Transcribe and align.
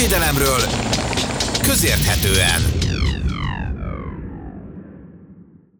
Honvédelemről 0.00 0.60
közérthetően. 1.62 2.60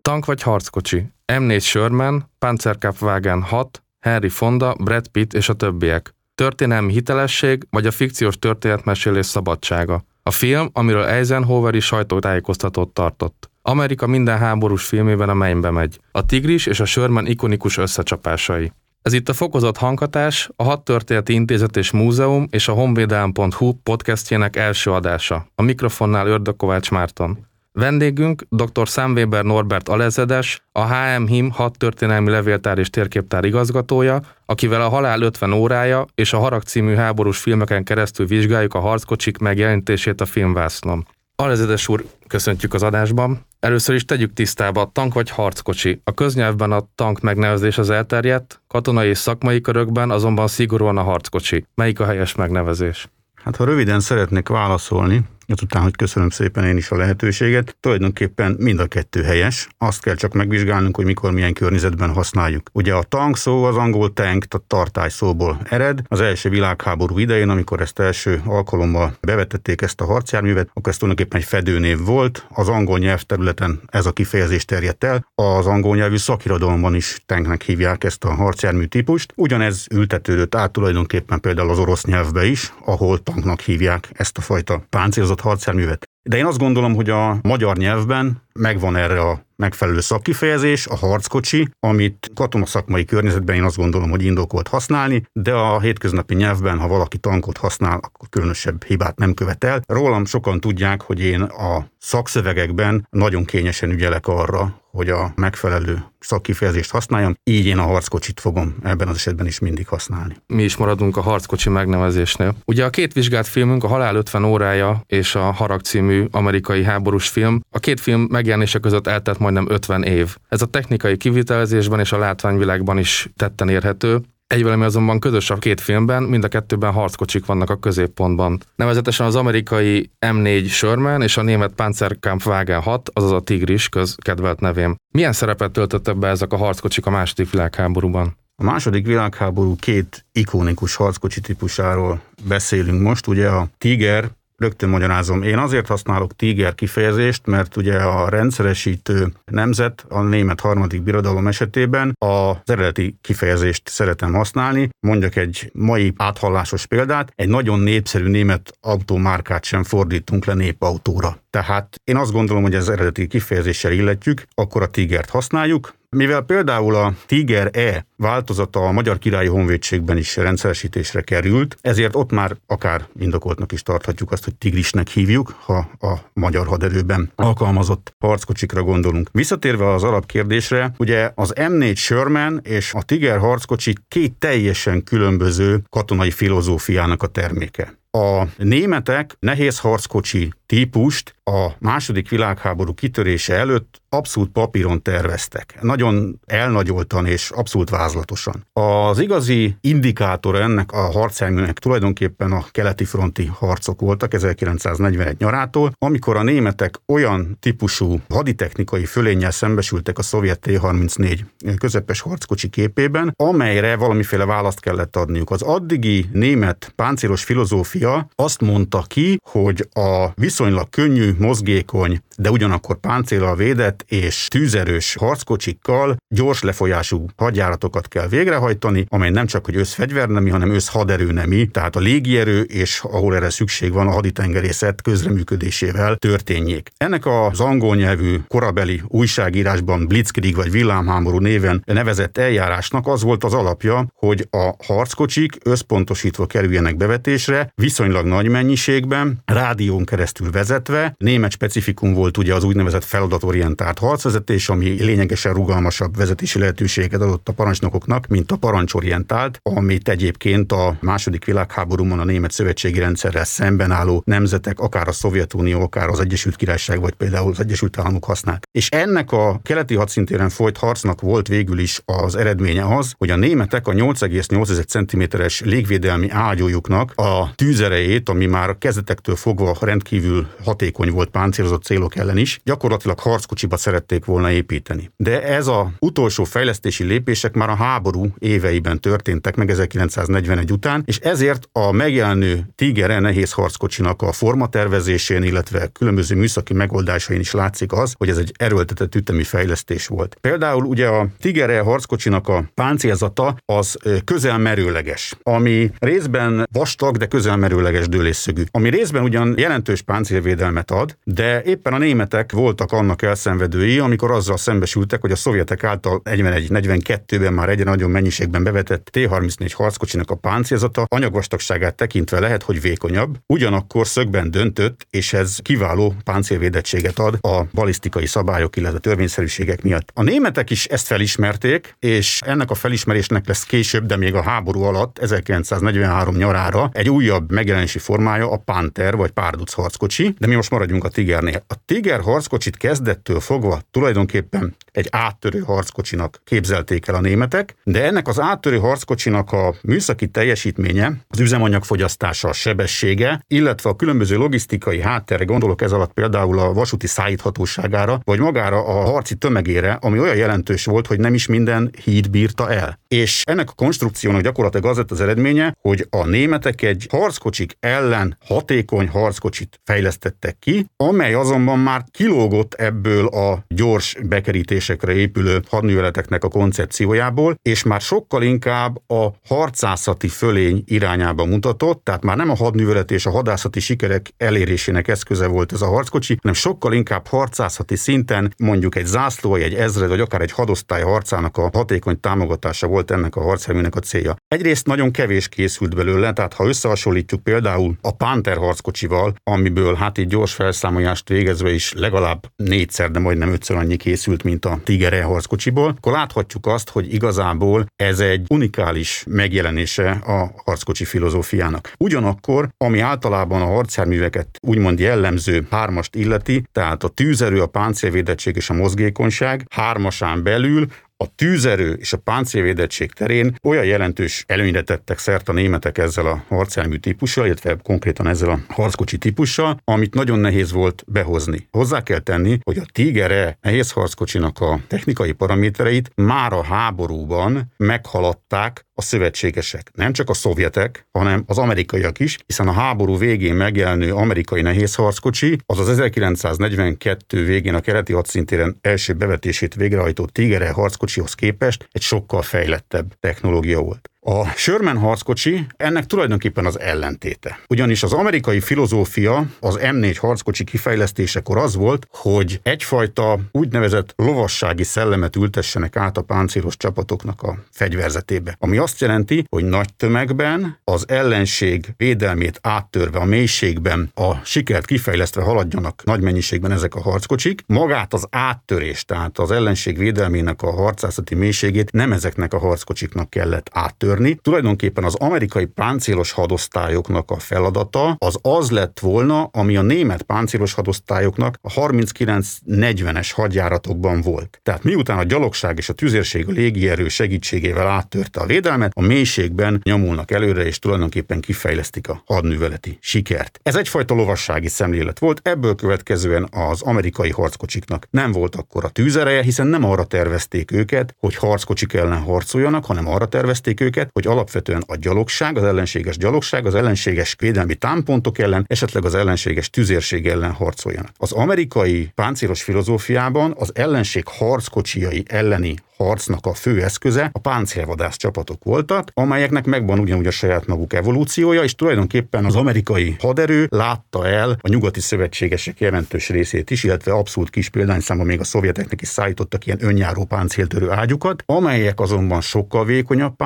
Tank 0.02 0.24
vagy 0.24 0.42
harckocsi? 0.42 1.04
M4 1.32 1.62
Sherman, 1.62 2.30
Panzerkampfwagen 2.38 3.42
6, 3.42 3.82
Henry 4.00 4.28
Fonda, 4.28 4.74
Brad 4.84 5.08
Pitt 5.08 5.32
és 5.32 5.48
a 5.48 5.52
többiek. 5.52 6.14
Történelmi 6.34 6.92
hitelesség 6.92 7.66
vagy 7.70 7.86
a 7.86 7.90
fikciós 7.90 8.38
történetmesélés 8.38 9.26
szabadsága. 9.26 10.04
A 10.22 10.30
film, 10.30 10.70
amiről 10.72 11.04
Eisenhower 11.04 11.74
is 11.74 11.84
sajtótájékoztatót 11.84 12.88
tartott. 12.88 13.50
Amerika 13.62 14.06
minden 14.06 14.38
háborús 14.38 14.84
filmében 14.84 15.28
a 15.28 15.34
mennybe 15.34 15.70
megy. 15.70 16.00
A 16.12 16.26
Tigris 16.26 16.66
és 16.66 16.80
a 16.80 16.84
Sherman 16.84 17.26
ikonikus 17.26 17.76
összecsapásai. 17.76 18.72
Ez 19.02 19.12
itt 19.12 19.28
a 19.28 19.32
Fokozott 19.32 19.76
Hanghatás, 19.76 20.50
a 20.56 20.62
Hat 20.62 20.84
Történeti 20.84 21.32
Intézet 21.32 21.76
és 21.76 21.90
Múzeum 21.90 22.46
és 22.50 22.68
a 22.68 22.72
honvédelem.hu 22.72 23.72
podcastjének 23.72 24.56
első 24.56 24.90
adása. 24.92 25.46
A 25.54 25.62
mikrofonnál 25.62 26.26
Ördög 26.26 26.56
Kovács 26.56 26.90
Márton. 26.90 27.38
Vendégünk 27.72 28.42
dr. 28.48 28.88
Számvéber 28.88 29.44
Norbert 29.44 29.88
Alezedes, 29.88 30.62
a 30.72 30.86
HM 30.86 31.26
HIM 31.26 31.50
6 31.50 31.78
történelmi 31.78 32.30
levéltár 32.30 32.78
és 32.78 32.90
térképtár 32.90 33.44
igazgatója, 33.44 34.20
akivel 34.46 34.82
a 34.82 34.88
Halál 34.88 35.22
50 35.22 35.52
órája 35.52 36.06
és 36.14 36.32
a 36.32 36.38
Harag 36.38 36.62
című 36.62 36.94
háborús 36.94 37.38
filmeken 37.38 37.84
keresztül 37.84 38.26
vizsgáljuk 38.26 38.74
a 38.74 38.80
harckocsik 38.80 39.38
megjelenítését 39.38 40.20
a 40.20 40.26
filmvászlon. 40.26 41.06
Alezedes 41.40 41.88
úr, 41.88 42.04
köszöntjük 42.26 42.74
az 42.74 42.82
adásban. 42.82 43.46
Először 43.60 43.94
is 43.94 44.04
tegyük 44.04 44.32
tisztába, 44.32 44.90
tank 44.92 45.14
vagy 45.14 45.30
harckocsi. 45.30 46.00
A 46.04 46.14
köznyelvben 46.14 46.72
a 46.72 46.88
tank 46.94 47.20
megnevezés 47.20 47.78
az 47.78 47.90
elterjedt, 47.90 48.62
katonai 48.68 49.08
és 49.08 49.18
szakmai 49.18 49.60
körökben 49.60 50.10
azonban 50.10 50.48
szigorúan 50.48 50.96
a 50.96 51.02
harckocsi. 51.02 51.66
Melyik 51.74 52.00
a 52.00 52.04
helyes 52.04 52.34
megnevezés? 52.34 53.08
Hát 53.34 53.56
ha 53.56 53.64
röviden 53.64 54.00
szeretnék 54.00 54.48
válaszolni, 54.48 55.22
Azután, 55.50 55.82
hogy 55.82 55.96
köszönöm 55.96 56.30
szépen 56.30 56.64
én 56.64 56.76
is 56.76 56.90
a 56.90 56.96
lehetőséget, 56.96 57.76
tulajdonképpen 57.80 58.56
mind 58.58 58.80
a 58.80 58.86
kettő 58.86 59.22
helyes. 59.22 59.68
Azt 59.78 60.02
kell 60.02 60.14
csak 60.14 60.32
megvizsgálnunk, 60.32 60.96
hogy 60.96 61.04
mikor 61.04 61.32
milyen 61.32 61.52
környezetben 61.52 62.12
használjuk. 62.12 62.70
Ugye 62.72 62.94
a 62.94 63.02
tank 63.02 63.36
szó 63.36 63.64
az 63.64 63.76
angol 63.76 64.12
tank, 64.12 64.44
a 64.48 64.58
tartály 64.66 65.08
szóból 65.08 65.60
ered. 65.64 66.02
Az 66.08 66.20
első 66.20 66.48
világháború 66.48 67.18
idején, 67.18 67.48
amikor 67.48 67.80
ezt 67.80 67.98
első 67.98 68.42
alkalommal 68.44 69.16
bevetették 69.20 69.82
ezt 69.82 70.00
a 70.00 70.04
harcjárművet, 70.04 70.70
akkor 70.72 70.92
ez 70.92 70.98
tulajdonképpen 70.98 71.40
egy 71.40 71.46
fedőnév 71.46 71.98
volt. 72.00 72.46
Az 72.48 72.68
angol 72.68 72.98
nyelvterületen 72.98 73.80
ez 73.86 74.06
a 74.06 74.12
kifejezés 74.12 74.64
terjedt 74.64 75.04
el. 75.04 75.26
Az 75.34 75.66
angol 75.66 75.96
nyelvű 75.96 76.16
szakirodalomban 76.16 76.94
is 76.94 77.22
tanknek 77.26 77.62
hívják 77.62 78.04
ezt 78.04 78.24
a 78.24 78.34
harcjármű 78.34 78.84
típust. 78.84 79.32
Ugyanez 79.36 79.86
ültetődött 79.92 80.54
át 80.54 80.70
tulajdonképpen 80.70 81.40
például 81.40 81.70
az 81.70 81.78
orosz 81.78 82.04
nyelvbe 82.04 82.44
is, 82.44 82.72
ahol 82.84 83.22
tanknak 83.22 83.60
hívják 83.60 84.08
ezt 84.12 84.38
a 84.38 84.40
fajta 84.40 84.82
páncélzott 84.90 85.39
harcjárművet. 85.40 86.08
De 86.22 86.36
én 86.36 86.46
azt 86.46 86.58
gondolom, 86.58 86.94
hogy 86.94 87.10
a 87.10 87.38
magyar 87.42 87.76
nyelvben 87.76 88.42
megvan 88.52 88.96
erre 88.96 89.20
a 89.20 89.44
megfelelő 89.56 90.00
szakkifejezés, 90.00 90.86
a 90.86 90.96
harckocsi, 90.96 91.68
amit 91.80 92.30
katonaszakmai 92.34 93.04
környezetben 93.04 93.56
én 93.56 93.62
azt 93.62 93.76
gondolom, 93.76 94.10
hogy 94.10 94.24
indokolt 94.24 94.68
használni, 94.68 95.22
de 95.32 95.52
a 95.52 95.80
hétköznapi 95.80 96.34
nyelvben, 96.34 96.78
ha 96.78 96.88
valaki 96.88 97.18
tankot 97.18 97.56
használ, 97.56 97.96
akkor 98.02 98.28
különösebb 98.28 98.84
hibát 98.84 99.18
nem 99.18 99.34
követel. 99.34 99.80
Rólam 99.86 100.24
sokan 100.24 100.60
tudják, 100.60 101.02
hogy 101.02 101.20
én 101.20 101.42
a 101.42 101.86
szakszövegekben 101.98 103.06
nagyon 103.10 103.44
kényesen 103.44 103.90
ügyelek 103.90 104.26
arra, 104.26 104.79
hogy 104.90 105.08
a 105.08 105.32
megfelelő 105.36 106.04
szakkifejezést 106.18 106.90
használjam, 106.90 107.34
így 107.44 107.66
én 107.66 107.78
a 107.78 107.82
harckocsit 107.82 108.40
fogom 108.40 108.76
ebben 108.82 109.08
az 109.08 109.16
esetben 109.16 109.46
is 109.46 109.58
mindig 109.58 109.88
használni. 109.88 110.36
Mi 110.46 110.62
is 110.62 110.76
maradunk 110.76 111.16
a 111.16 111.20
harckocsi 111.20 111.68
megnevezésnél. 111.68 112.54
Ugye 112.64 112.84
a 112.84 112.90
két 112.90 113.12
vizsgált 113.12 113.46
filmünk, 113.46 113.84
a 113.84 113.88
Halál 113.88 114.14
50 114.14 114.44
órája 114.44 115.02
és 115.06 115.34
a 115.34 115.52
Harag 115.52 115.80
című 115.80 116.24
amerikai 116.30 116.84
háborús 116.84 117.28
film, 117.28 117.60
a 117.70 117.78
két 117.78 118.00
film 118.00 118.26
megjelenése 118.30 118.78
között 118.78 119.06
eltelt 119.06 119.38
majdnem 119.38 119.66
50 119.70 120.02
év. 120.02 120.36
Ez 120.48 120.62
a 120.62 120.66
technikai 120.66 121.16
kivitelezésben 121.16 122.00
és 122.00 122.12
a 122.12 122.18
látványvilágban 122.18 122.98
is 122.98 123.28
tetten 123.36 123.68
érhető. 123.68 124.20
Egy 124.50 124.62
valami 124.62 124.84
azonban 124.84 125.20
közös 125.20 125.50
a 125.50 125.56
két 125.56 125.80
filmben, 125.80 126.22
mind 126.22 126.44
a 126.44 126.48
kettőben 126.48 126.92
harckocsik 126.92 127.46
vannak 127.46 127.70
a 127.70 127.76
középpontban. 127.78 128.60
Nevezetesen 128.76 129.26
az 129.26 129.36
amerikai 129.36 130.10
M4 130.26 130.68
Sherman 130.68 131.22
és 131.22 131.36
a 131.36 131.42
német 131.42 131.72
Panzerkampfwagen 131.72 132.80
6, 132.80 133.10
azaz 133.12 133.32
a 133.32 133.40
Tigris 133.40 133.88
köz 133.88 134.16
kedvelt 134.22 134.60
nevém. 134.60 134.96
Milyen 135.14 135.32
szerepet 135.32 135.70
töltöttek 135.70 136.16
be 136.16 136.28
ezek 136.28 136.52
a 136.52 136.56
harckocsik 136.56 137.06
a 137.06 137.10
második 137.10 137.50
világháborúban? 137.50 138.36
A 138.56 138.64
második 138.64 139.06
világháború 139.06 139.76
két 139.76 140.26
ikonikus 140.32 140.94
harckocsi 140.94 141.40
típusáról 141.40 142.20
beszélünk 142.48 143.00
most. 143.00 143.26
Ugye 143.26 143.48
a 143.48 143.68
Tiger 143.78 144.30
Rögtön 144.60 144.88
magyarázom. 144.88 145.42
Én 145.42 145.58
azért 145.58 145.86
használok 145.86 146.36
Tiger 146.36 146.74
kifejezést, 146.74 147.46
mert 147.46 147.76
ugye 147.76 147.96
a 147.96 148.28
rendszeresítő 148.28 149.32
nemzet 149.44 150.04
a 150.08 150.22
német 150.22 150.60
harmadik 150.60 151.02
birodalom 151.02 151.46
esetében 151.46 152.12
az 152.18 152.56
eredeti 152.64 153.18
kifejezést 153.20 153.88
szeretem 153.88 154.34
használni. 154.34 154.88
Mondjak 155.06 155.36
egy 155.36 155.70
mai 155.74 156.12
áthallásos 156.16 156.86
példát. 156.86 157.32
Egy 157.36 157.48
nagyon 157.48 157.80
népszerű 157.80 158.28
német 158.28 158.72
autómárkát 158.80 159.64
sem 159.64 159.84
fordítunk 159.84 160.44
le 160.44 160.54
népautóra. 160.54 161.38
Tehát 161.50 162.00
én 162.04 162.16
azt 162.16 162.32
gondolom, 162.32 162.62
hogy 162.62 162.74
ez 162.74 162.88
eredeti 162.88 163.26
kifejezéssel 163.26 163.92
illetjük, 163.92 164.42
akkor 164.54 164.82
a 164.82 164.90
Tigert 164.90 165.30
használjuk, 165.30 165.94
mivel 166.16 166.42
például 166.42 166.94
a 166.94 167.14
Tiger 167.26 167.70
E 167.72 168.06
változata 168.16 168.80
a 168.80 168.92
Magyar 168.92 169.18
Királyi 169.18 169.46
Honvédségben 169.46 170.16
is 170.16 170.36
rendszeresítésre 170.36 171.20
került, 171.20 171.76
ezért 171.80 172.16
ott 172.16 172.30
már 172.30 172.56
akár 172.66 173.06
indokoltnak 173.18 173.72
is 173.72 173.82
tarthatjuk 173.82 174.32
azt, 174.32 174.44
hogy 174.44 174.54
Tigrisnek 174.54 175.08
hívjuk, 175.08 175.54
ha 175.60 175.76
a 176.00 176.14
magyar 176.32 176.66
haderőben 176.66 177.32
alkalmazott 177.34 178.14
harckocsikra 178.18 178.82
gondolunk. 178.82 179.28
Visszatérve 179.32 179.92
az 179.92 180.02
alapkérdésre, 180.02 180.92
ugye 180.98 181.30
az 181.34 181.52
M4 181.56 181.96
Sherman 181.96 182.60
és 182.62 182.94
a 182.94 183.02
Tiger 183.02 183.38
harckocsi 183.38 183.94
két 184.08 184.32
teljesen 184.38 185.04
különböző 185.04 185.82
katonai 185.88 186.30
filozófiának 186.30 187.22
a 187.22 187.26
terméke. 187.26 187.98
A 188.10 188.44
németek 188.56 189.36
nehéz 189.38 189.78
harckocsi 189.78 190.52
típust 190.66 191.34
a 191.50 191.76
második 191.78 192.28
világháború 192.28 192.94
kitörése 192.94 193.54
előtt 193.54 194.02
abszolút 194.08 194.50
papíron 194.50 195.02
terveztek. 195.02 195.78
Nagyon 195.80 196.40
elnagyoltan 196.46 197.26
és 197.26 197.50
abszolút 197.50 197.90
vázlatosan. 197.90 198.66
Az 198.72 199.18
igazi 199.18 199.76
indikátor 199.80 200.56
ennek 200.56 200.92
a 200.92 201.10
harcjárműnek 201.10 201.78
tulajdonképpen 201.78 202.52
a 202.52 202.64
keleti 202.70 203.04
fronti 203.04 203.46
harcok 203.46 204.00
voltak 204.00 204.34
1941 204.34 205.36
nyarától, 205.38 205.92
amikor 205.98 206.36
a 206.36 206.42
németek 206.42 206.94
olyan 207.06 207.56
típusú 207.60 208.20
haditechnikai 208.28 209.04
fölénnyel 209.04 209.50
szembesültek 209.50 210.18
a 210.18 210.22
szovjet 210.22 210.60
T-34 210.60 211.38
közepes 211.78 212.20
harckocsi 212.20 212.68
képében, 212.68 213.32
amelyre 213.36 213.96
valamiféle 213.96 214.44
választ 214.44 214.80
kellett 214.80 215.16
adniuk. 215.16 215.50
Az 215.50 215.62
addigi 215.62 216.28
német 216.32 216.92
páncélos 216.96 217.44
filozófia 217.44 218.28
azt 218.34 218.60
mondta 218.60 219.04
ki, 219.06 219.40
hogy 219.50 219.88
a 219.92 220.26
viszonylag 220.34 220.88
könnyű, 220.88 221.34
mozgékony, 221.40 222.20
de 222.36 222.50
ugyanakkor 222.50 223.00
páncélal 223.00 223.56
védett 223.56 224.04
és 224.08 224.48
tűzerős 224.48 225.14
harckocsikkal 225.14 226.16
gyors 226.34 226.62
lefolyású 226.62 227.26
hadjáratokat 227.36 228.08
kell 228.08 228.28
végrehajtani, 228.28 229.06
amely 229.08 229.30
nem 229.30 229.46
csak 229.46 229.64
hogy 229.64 229.76
összfegyvernemi, 229.76 230.50
hanem 230.50 230.70
összhaderőnemi, 230.70 231.66
tehát 231.66 231.96
a 231.96 232.00
légierő 232.00 232.62
és 232.62 233.00
ahol 233.02 233.34
erre 233.34 233.50
szükség 233.50 233.92
van 233.92 234.06
a 234.06 234.10
haditengerészet 234.10 235.02
közreműködésével 235.02 236.16
történjék. 236.16 236.90
Ennek 236.96 237.26
az 237.26 237.60
angol 237.60 237.96
nyelvű 237.96 238.36
korabeli 238.48 239.02
újságírásban 239.06 240.06
Blitzkrieg 240.06 240.54
vagy 240.54 240.70
villámháború 240.70 241.38
néven 241.38 241.82
nevezett 241.86 242.38
eljárásnak 242.38 243.06
az 243.06 243.22
volt 243.22 243.44
az 243.44 243.54
alapja, 243.54 244.06
hogy 244.14 244.46
a 244.50 244.74
harckocsik 244.84 245.56
összpontosítva 245.62 246.46
kerüljenek 246.46 246.96
bevetésre, 246.96 247.72
viszonylag 247.74 248.26
nagy 248.26 248.48
mennyiségben, 248.48 249.42
rádión 249.44 250.04
keresztül 250.04 250.50
vezetve, 250.50 251.14
német 251.30 251.50
specifikum 251.50 252.12
volt 252.14 252.36
ugye 252.36 252.54
az 252.54 252.64
úgynevezett 252.64 253.04
feladatorientált 253.04 253.98
harcvezetés, 253.98 254.68
ami 254.68 254.88
lényegesen 254.88 255.52
rugalmasabb 255.52 256.16
vezetési 256.16 256.58
lehetőséget 256.58 257.20
adott 257.20 257.48
a 257.48 257.52
parancsnokoknak, 257.52 258.26
mint 258.26 258.52
a 258.52 258.56
parancsorientált, 258.56 259.60
amit 259.62 260.08
egyébként 260.08 260.72
a 260.72 260.96
második 261.00 261.44
világháborúban 261.44 262.18
a 262.18 262.24
német 262.24 262.50
szövetségi 262.50 262.98
rendszerrel 262.98 263.44
szemben 263.44 263.90
álló 263.90 264.22
nemzetek, 264.24 264.78
akár 264.80 265.08
a 265.08 265.12
Szovjetunió, 265.12 265.80
akár 265.80 266.08
az 266.08 266.20
Egyesült 266.20 266.56
Királyság, 266.56 267.00
vagy 267.00 267.14
például 267.14 267.50
az 267.50 267.60
Egyesült 267.60 267.98
Államok 267.98 268.24
használt. 268.24 268.62
És 268.72 268.88
ennek 268.88 269.32
a 269.32 269.60
keleti 269.62 269.94
hadszintéren 269.94 270.48
folyt 270.48 270.76
harcnak 270.76 271.20
volt 271.20 271.48
végül 271.48 271.78
is 271.78 272.00
az 272.04 272.36
eredménye 272.36 272.96
az, 272.96 273.12
hogy 273.18 273.30
a 273.30 273.36
németek 273.36 273.86
a 273.86 273.92
8,8 273.92 274.86
cm-es 274.86 275.60
légvédelmi 275.60 276.30
ágyújuknak 276.30 277.12
a 277.16 277.54
tűzerejét, 277.54 278.28
ami 278.28 278.46
már 278.46 278.78
kezdetektől 278.78 279.36
fogva 279.36 279.76
rendkívül 279.80 280.46
hatékony 280.64 281.09
volt 281.10 281.28
páncélozott 281.30 281.82
célok 281.82 282.16
ellen 282.16 282.36
is, 282.36 282.60
gyakorlatilag 282.64 283.18
harckocsiba 283.18 283.76
szerették 283.76 284.24
volna 284.24 284.50
építeni. 284.50 285.10
De 285.16 285.42
ez 285.42 285.66
a 285.66 285.92
utolsó 285.98 286.44
fejlesztési 286.44 287.04
lépések 287.04 287.54
már 287.54 287.68
a 287.68 287.74
háború 287.74 288.26
éveiben 288.38 289.00
történtek 289.00 289.56
meg 289.56 289.70
1941 289.70 290.72
után, 290.72 291.02
és 291.06 291.18
ezért 291.18 291.68
a 291.72 291.92
megjelenő 291.92 292.66
Tiger 292.74 293.20
nehéz 293.20 293.52
harckocsinak 293.52 294.22
a 294.22 294.32
formatervezésén, 294.32 295.42
illetve 295.42 295.86
különböző 295.86 296.36
műszaki 296.36 296.74
megoldásain 296.74 297.40
is 297.40 297.52
látszik 297.52 297.92
az, 297.92 298.14
hogy 298.18 298.28
ez 298.28 298.38
egy 298.38 298.52
erőltetett 298.56 299.14
ütemi 299.14 299.42
fejlesztés 299.42 300.06
volt. 300.06 300.36
Például 300.40 300.84
ugye 300.84 301.06
a 301.06 301.26
Tiger 301.38 301.82
harckocsinak 301.82 302.48
a 302.48 302.64
páncélzata 302.74 303.56
az 303.64 303.96
közelmerőleges, 304.24 305.36
ami 305.42 305.90
részben 305.98 306.68
vastag, 306.72 307.16
de 307.16 307.26
közelmerőleges 307.26 308.08
dőlésszögű, 308.08 308.62
ami 308.70 308.90
részben 308.90 309.22
ugyan 309.22 309.54
jelentős 309.56 310.02
páncélvédelmet 310.02 310.90
ad, 310.90 310.99
de 311.24 311.62
éppen 311.62 311.92
a 311.92 311.98
németek 311.98 312.52
voltak 312.52 312.92
annak 312.92 313.22
elszenvedői, 313.22 313.98
amikor 313.98 314.30
azzal 314.30 314.56
szembesültek, 314.56 315.20
hogy 315.20 315.30
a 315.30 315.36
szovjetek 315.36 315.84
által 315.84 316.20
41-42-ben 316.24 317.52
már 317.52 317.68
egyre 317.68 317.84
nagyobb 317.84 318.10
mennyiségben 318.10 318.62
bevetett 318.62 319.08
T-34 319.12 319.70
harckocsinak 319.74 320.30
a 320.30 320.34
páncélzata 320.34 321.04
anyagvastagságát 321.08 321.94
tekintve 321.94 322.40
lehet, 322.40 322.62
hogy 322.62 322.80
vékonyabb, 322.80 323.36
ugyanakkor 323.46 324.06
szögben 324.06 324.50
döntött, 324.50 325.06
és 325.10 325.32
ez 325.32 325.58
kiváló 325.62 326.14
páncélvédettséget 326.24 327.18
ad 327.18 327.38
a 327.40 327.62
balisztikai 327.72 328.26
szabályok, 328.26 328.76
illetve 328.76 328.98
törvényszerűségek 328.98 329.82
miatt. 329.82 330.10
A 330.14 330.22
németek 330.22 330.70
is 330.70 330.86
ezt 330.86 331.06
felismerték, 331.06 331.96
és 331.98 332.40
ennek 332.46 332.70
a 332.70 332.74
felismerésnek 332.74 333.46
lesz 333.46 333.64
később, 333.64 334.06
de 334.06 334.16
még 334.16 334.34
a 334.34 334.42
háború 334.42 334.82
alatt, 334.82 335.18
1943 335.18 336.36
nyarára 336.36 336.90
egy 336.92 337.10
újabb 337.10 337.52
megjelenési 337.52 337.98
formája 337.98 338.50
a 338.50 338.56
Panther 338.56 339.16
vagy 339.16 339.30
Párduc 339.30 339.72
harckocsi, 339.72 340.34
de 340.38 340.46
mi 340.46 340.54
most 340.54 340.70
maradjunk 340.70 340.89
a 340.98 341.08
Tigernél. 341.08 341.64
A 341.68 341.74
Tiger 341.84 342.20
harckocsit 342.20 342.76
kezdettől 342.76 343.40
fogva 343.40 343.80
tulajdonképpen 343.90 344.76
egy 344.92 345.08
áttörő 345.10 345.58
harckocsinak 345.58 346.40
képzelték 346.44 347.06
el 347.06 347.14
a 347.14 347.20
németek, 347.20 347.74
de 347.84 348.04
ennek 348.04 348.28
az 348.28 348.40
áttörő 348.40 348.78
harckocsinak 348.78 349.52
a 349.52 349.74
műszaki 349.82 350.26
teljesítménye, 350.26 351.12
az 351.28 351.40
üzemanyagfogyasztása, 351.40 352.48
a 352.48 352.52
sebessége, 352.52 353.44
illetve 353.46 353.90
a 353.90 353.96
különböző 353.96 354.36
logisztikai 354.36 355.00
háttere, 355.00 355.44
gondolok 355.44 355.82
ez 355.82 355.92
alatt 355.92 356.12
például 356.12 356.58
a 356.58 356.72
vasúti 356.72 357.06
szállíthatóságára, 357.06 358.20
vagy 358.24 358.38
magára 358.38 358.84
a 358.84 359.10
harci 359.10 359.34
tömegére, 359.34 359.98
ami 360.00 360.18
olyan 360.18 360.36
jelentős 360.36 360.84
volt, 360.84 361.06
hogy 361.06 361.18
nem 361.18 361.34
is 361.34 361.46
minden 361.46 361.90
híd 362.04 362.30
bírta 362.30 362.70
el. 362.70 362.98
És 363.08 363.42
ennek 363.46 363.70
a 363.70 363.72
konstrukciónak 363.72 364.42
gyakorlatilag 364.42 364.86
az 364.86 364.96
lett 364.96 365.10
az 365.10 365.20
eredménye, 365.20 365.76
hogy 365.80 366.06
a 366.10 366.26
németek 366.26 366.82
egy 366.82 367.06
harckocsik 367.10 367.76
ellen 367.80 368.36
hatékony 368.46 369.08
harckocsit 369.08 369.80
fejlesztettek 369.84 370.58
ki, 370.58 370.79
amely 370.96 371.34
azonban 371.34 371.78
már 371.78 372.04
kilógott 372.10 372.74
ebből 372.74 373.26
a 373.26 373.64
gyors 373.68 374.16
bekerítésekre 374.28 375.12
épülő 375.12 375.62
hadműveleteknek 375.68 376.44
a 376.44 376.48
koncepciójából, 376.48 377.54
és 377.62 377.82
már 377.82 378.00
sokkal 378.00 378.42
inkább 378.42 379.10
a 379.10 379.28
harcászati 379.46 380.28
fölény 380.28 380.82
irányába 380.86 381.44
mutatott, 381.44 382.04
tehát 382.04 382.24
már 382.24 382.36
nem 382.36 382.50
a 382.50 382.56
hadművelet 382.56 383.10
és 383.10 383.26
a 383.26 383.30
hadászati 383.30 383.80
sikerek 383.80 384.30
elérésének 384.36 385.08
eszköze 385.08 385.46
volt 385.46 385.72
ez 385.72 385.82
a 385.82 385.86
harckocsi, 385.86 386.36
hanem 386.42 386.56
sokkal 386.56 386.92
inkább 386.92 387.26
harcászati 387.26 387.96
szinten 387.96 388.54
mondjuk 388.58 388.96
egy 388.96 389.06
zászló, 389.06 389.54
egy 389.54 389.74
ezred, 389.74 390.08
vagy 390.08 390.20
akár 390.20 390.40
egy 390.40 390.52
hadosztály 390.52 391.02
harcának 391.02 391.56
a 391.56 391.70
hatékony 391.72 392.20
támogatása 392.20 392.86
volt 392.86 393.10
ennek 393.10 393.36
a 393.36 393.42
harcjárműnek 393.42 393.94
a 393.94 394.00
célja. 394.00 394.36
Egyrészt 394.48 394.86
nagyon 394.86 395.10
kevés 395.10 395.48
készült 395.48 395.94
belőle, 395.94 396.32
tehát 396.32 396.54
ha 396.54 396.66
összehasonlítjuk 396.66 397.42
például 397.42 397.96
a 398.00 398.16
Panther 398.16 398.56
harckocsival, 398.56 399.34
amiből 399.44 399.94
hát 399.94 400.18
így 400.18 400.26
gyors 400.26 400.54
felszámolást 400.70 401.28
végezve 401.28 401.72
is 401.72 401.92
legalább 401.92 402.46
négyszer, 402.56 403.10
de 403.10 403.18
majdnem 403.18 403.52
ötször 403.52 403.76
annyi 403.76 403.96
készült, 403.96 404.42
mint 404.42 404.64
a 404.64 404.80
Tiger 404.84 405.12
E 405.12 405.22
harckocsiból, 405.22 405.94
akkor 405.96 406.12
láthatjuk 406.12 406.66
azt, 406.66 406.90
hogy 406.90 407.12
igazából 407.14 407.86
ez 407.96 408.20
egy 408.20 408.46
unikális 408.48 409.24
megjelenése 409.28 410.10
a 410.10 410.50
harckocsi 410.64 411.04
filozófiának. 411.04 411.92
Ugyanakkor, 411.98 412.68
ami 412.76 413.00
általában 413.00 413.62
a 413.62 413.66
harcjárműveket 413.66 414.48
úgymond 414.60 414.98
jellemző 414.98 415.66
hármast 415.70 416.14
illeti, 416.16 416.62
tehát 416.72 417.04
a 417.04 417.08
tűzerő, 417.08 417.62
a 417.62 417.66
páncélvédettség 417.66 418.56
és 418.56 418.70
a 418.70 418.74
mozgékonyság 418.74 419.66
hármasán 419.70 420.42
belül 420.42 420.86
a 421.22 421.34
tűzerő 421.34 421.92
és 421.92 422.12
a 422.12 422.16
páncélvédettség 422.16 423.12
terén 423.12 423.54
olyan 423.62 423.84
jelentős 423.84 424.44
előnyre 424.46 424.82
tettek 424.82 425.18
szert 425.18 425.48
a 425.48 425.52
németek 425.52 425.98
ezzel 425.98 426.26
a 426.26 426.44
harcjármű 426.48 426.96
típussal, 426.96 427.46
illetve 427.46 427.76
konkrétan 427.82 428.26
ezzel 428.26 428.50
a 428.50 428.60
harckocsi 428.68 429.18
típussal, 429.18 429.80
amit 429.84 430.14
nagyon 430.14 430.38
nehéz 430.38 430.72
volt 430.72 431.04
behozni. 431.06 431.68
Hozzá 431.70 432.02
kell 432.02 432.18
tenni, 432.18 432.58
hogy 432.62 432.78
a 432.78 432.86
Tigere 432.92 433.58
nehéz 433.60 433.90
harckocsinak 433.90 434.60
a 434.60 434.80
technikai 434.88 435.32
paramétereit 435.32 436.10
már 436.14 436.52
a 436.52 436.64
háborúban 436.64 437.72
meghaladták 437.76 438.84
a 439.00 439.02
szövetségesek. 439.02 439.90
Nem 439.94 440.12
csak 440.12 440.28
a 440.28 440.34
szovjetek, 440.34 441.06
hanem 441.12 441.44
az 441.46 441.58
amerikaiak 441.58 442.18
is, 442.18 442.38
hiszen 442.46 442.68
a 442.68 442.72
háború 442.72 443.18
végén 443.18 443.54
megjelenő 443.54 444.14
amerikai 444.14 444.62
nehéz 444.62 444.94
harckocsi, 444.94 445.58
az 445.66 445.78
az 445.78 445.88
1942 445.88 447.44
végén 447.44 447.74
a 447.74 447.80
keleti 447.80 448.12
hadszintéren 448.12 448.78
első 448.80 449.12
bevetését 449.12 449.74
végrehajtó 449.74 450.24
Tigere 450.26 450.70
harckocsihoz 451.10 451.34
képest 451.34 451.88
egy 451.92 452.02
sokkal 452.02 452.42
fejlettebb 452.42 453.14
technológia 453.20 453.80
volt. 453.80 454.09
A 454.22 454.46
Sherman 454.46 454.98
harckocsi 454.98 455.66
ennek 455.76 456.06
tulajdonképpen 456.06 456.66
az 456.66 456.80
ellentéte. 456.80 457.60
Ugyanis 457.68 458.02
az 458.02 458.12
amerikai 458.12 458.60
filozófia 458.60 459.46
az 459.60 459.78
M4 459.82 460.16
harckocsi 460.18 460.64
kifejlesztésekor 460.64 461.58
az 461.58 461.74
volt, 461.74 462.06
hogy 462.10 462.60
egyfajta 462.62 463.38
úgynevezett 463.52 464.12
lovassági 464.16 464.82
szellemet 464.82 465.36
ültessenek 465.36 465.96
át 465.96 466.16
a 466.16 466.22
páncélos 466.22 466.76
csapatoknak 466.76 467.42
a 467.42 467.58
fegyverzetébe. 467.70 468.56
Ami 468.58 468.76
azt 468.76 469.00
jelenti, 469.00 469.44
hogy 469.48 469.64
nagy 469.64 469.94
tömegben 469.94 470.78
az 470.84 471.08
ellenség 471.08 471.86
védelmét 471.96 472.58
áttörve 472.62 473.18
a 473.18 473.24
mélységben 473.24 474.10
a 474.14 474.34
sikert 474.44 474.86
kifejlesztve 474.86 475.42
haladjanak 475.42 476.02
nagy 476.04 476.20
mennyiségben 476.20 476.72
ezek 476.72 476.94
a 476.94 477.02
harckocsik. 477.02 477.62
Magát 477.66 478.14
az 478.14 478.26
áttörést, 478.30 479.06
tehát 479.06 479.38
az 479.38 479.50
ellenség 479.50 479.98
védelmének 479.98 480.62
a 480.62 480.70
harcászati 480.72 481.34
mélységét 481.34 481.92
nem 481.92 482.12
ezeknek 482.12 482.54
a 482.54 482.58
harckocsiknak 482.58 483.30
kellett 483.30 483.68
áttörni 483.72 484.08
törni. 484.20 484.38
Tulajdonképpen 484.42 485.04
az 485.04 485.14
amerikai 485.14 485.64
páncélos 485.64 486.32
hadosztályoknak 486.32 487.30
a 487.30 487.38
feladata 487.38 488.16
az 488.18 488.38
az 488.42 488.70
lett 488.70 488.98
volna, 488.98 489.42
ami 489.42 489.76
a 489.76 489.82
német 489.82 490.22
páncélos 490.22 490.72
hadosztályoknak 490.72 491.58
a 491.60 491.72
39-40-es 491.72 493.30
hadjáratokban 493.34 494.20
volt. 494.20 494.60
Tehát 494.62 494.84
miután 494.84 495.18
a 495.18 495.22
gyalogság 495.22 495.78
és 495.78 495.88
a 495.88 495.92
tüzérség 495.92 496.48
a 496.48 496.52
légierő 496.52 497.08
segítségével 497.08 497.86
áttörte 497.86 498.40
a 498.40 498.46
védelmet, 498.46 498.92
a 498.94 499.00
mélységben 499.02 499.80
nyomulnak 499.82 500.30
előre, 500.30 500.66
és 500.66 500.78
tulajdonképpen 500.78 501.40
kifejlesztik 501.40 502.08
a 502.08 502.22
hadműveleti 502.26 502.98
sikert. 503.00 503.60
Ez 503.62 503.76
egyfajta 503.76 504.14
lovassági 504.14 504.68
szemlélet 504.68 505.18
volt, 505.18 505.40
ebből 505.42 505.74
következően 505.74 506.48
az 506.50 506.82
amerikai 506.82 507.30
harckocsiknak 507.30 508.06
nem 508.10 508.32
volt 508.32 508.56
akkor 508.56 508.84
a 508.84 508.88
tűzereje, 508.88 509.42
hiszen 509.42 509.66
nem 509.66 509.84
arra 509.84 510.04
tervezték 510.04 510.72
őket, 510.72 511.14
hogy 511.18 511.34
harckocsik 511.34 511.92
ellen 511.92 512.18
harcoljanak, 512.22 512.84
hanem 512.84 513.08
arra 513.08 513.26
tervezték 513.26 513.80
őket, 513.80 513.99
őket, 514.00 514.10
hogy 514.12 514.26
alapvetően 514.26 514.82
a 514.86 514.96
gyalogság, 514.96 515.56
az 515.56 515.62
ellenséges 515.62 516.16
gyalogság, 516.16 516.66
az 516.66 516.74
ellenséges 516.74 517.36
védelmi 517.38 517.74
támpontok 517.74 518.38
ellen, 518.38 518.64
esetleg 518.68 519.04
az 519.04 519.14
ellenséges 519.14 519.70
tüzérség 519.70 520.26
ellen 520.26 520.52
harcoljanak. 520.52 521.12
Az 521.16 521.32
amerikai 521.32 522.10
páncélos 522.14 522.62
filozófiában 522.62 523.54
az 523.58 523.70
ellenség 523.74 524.24
harckocsiai 524.26 525.24
elleni 525.28 525.76
harcnak 526.04 526.46
a 526.46 526.54
fő 526.54 526.82
eszköze 526.82 527.30
a 527.32 527.38
páncélvadász 527.38 528.16
csapatok 528.16 528.64
voltak, 528.64 529.10
amelyeknek 529.14 529.64
megvan 529.64 529.98
ugyanúgy 529.98 530.26
a 530.26 530.30
saját 530.30 530.66
maguk 530.66 530.92
evolúciója, 530.92 531.62
és 531.62 531.74
tulajdonképpen 531.74 532.44
az 532.44 532.56
amerikai 532.56 533.16
haderő 533.18 533.66
látta 533.70 534.26
el 534.26 534.56
a 534.60 534.68
nyugati 534.68 535.00
szövetségesek 535.00 535.80
jelentős 535.80 536.28
részét 536.28 536.70
is, 536.70 536.84
illetve 536.84 537.12
abszolút 537.12 537.50
kis 537.50 537.68
példányszámban 537.68 538.26
még 538.26 538.40
a 538.40 538.44
szovjeteknek 538.44 539.00
is 539.00 539.08
szállítottak 539.08 539.66
ilyen 539.66 539.78
önjáró 539.84 540.24
páncéltörő 540.24 540.90
ágyukat, 540.90 541.42
amelyek 541.46 542.00
azonban 542.00 542.40
sokkal 542.40 542.84
vékonyabb 542.84 543.36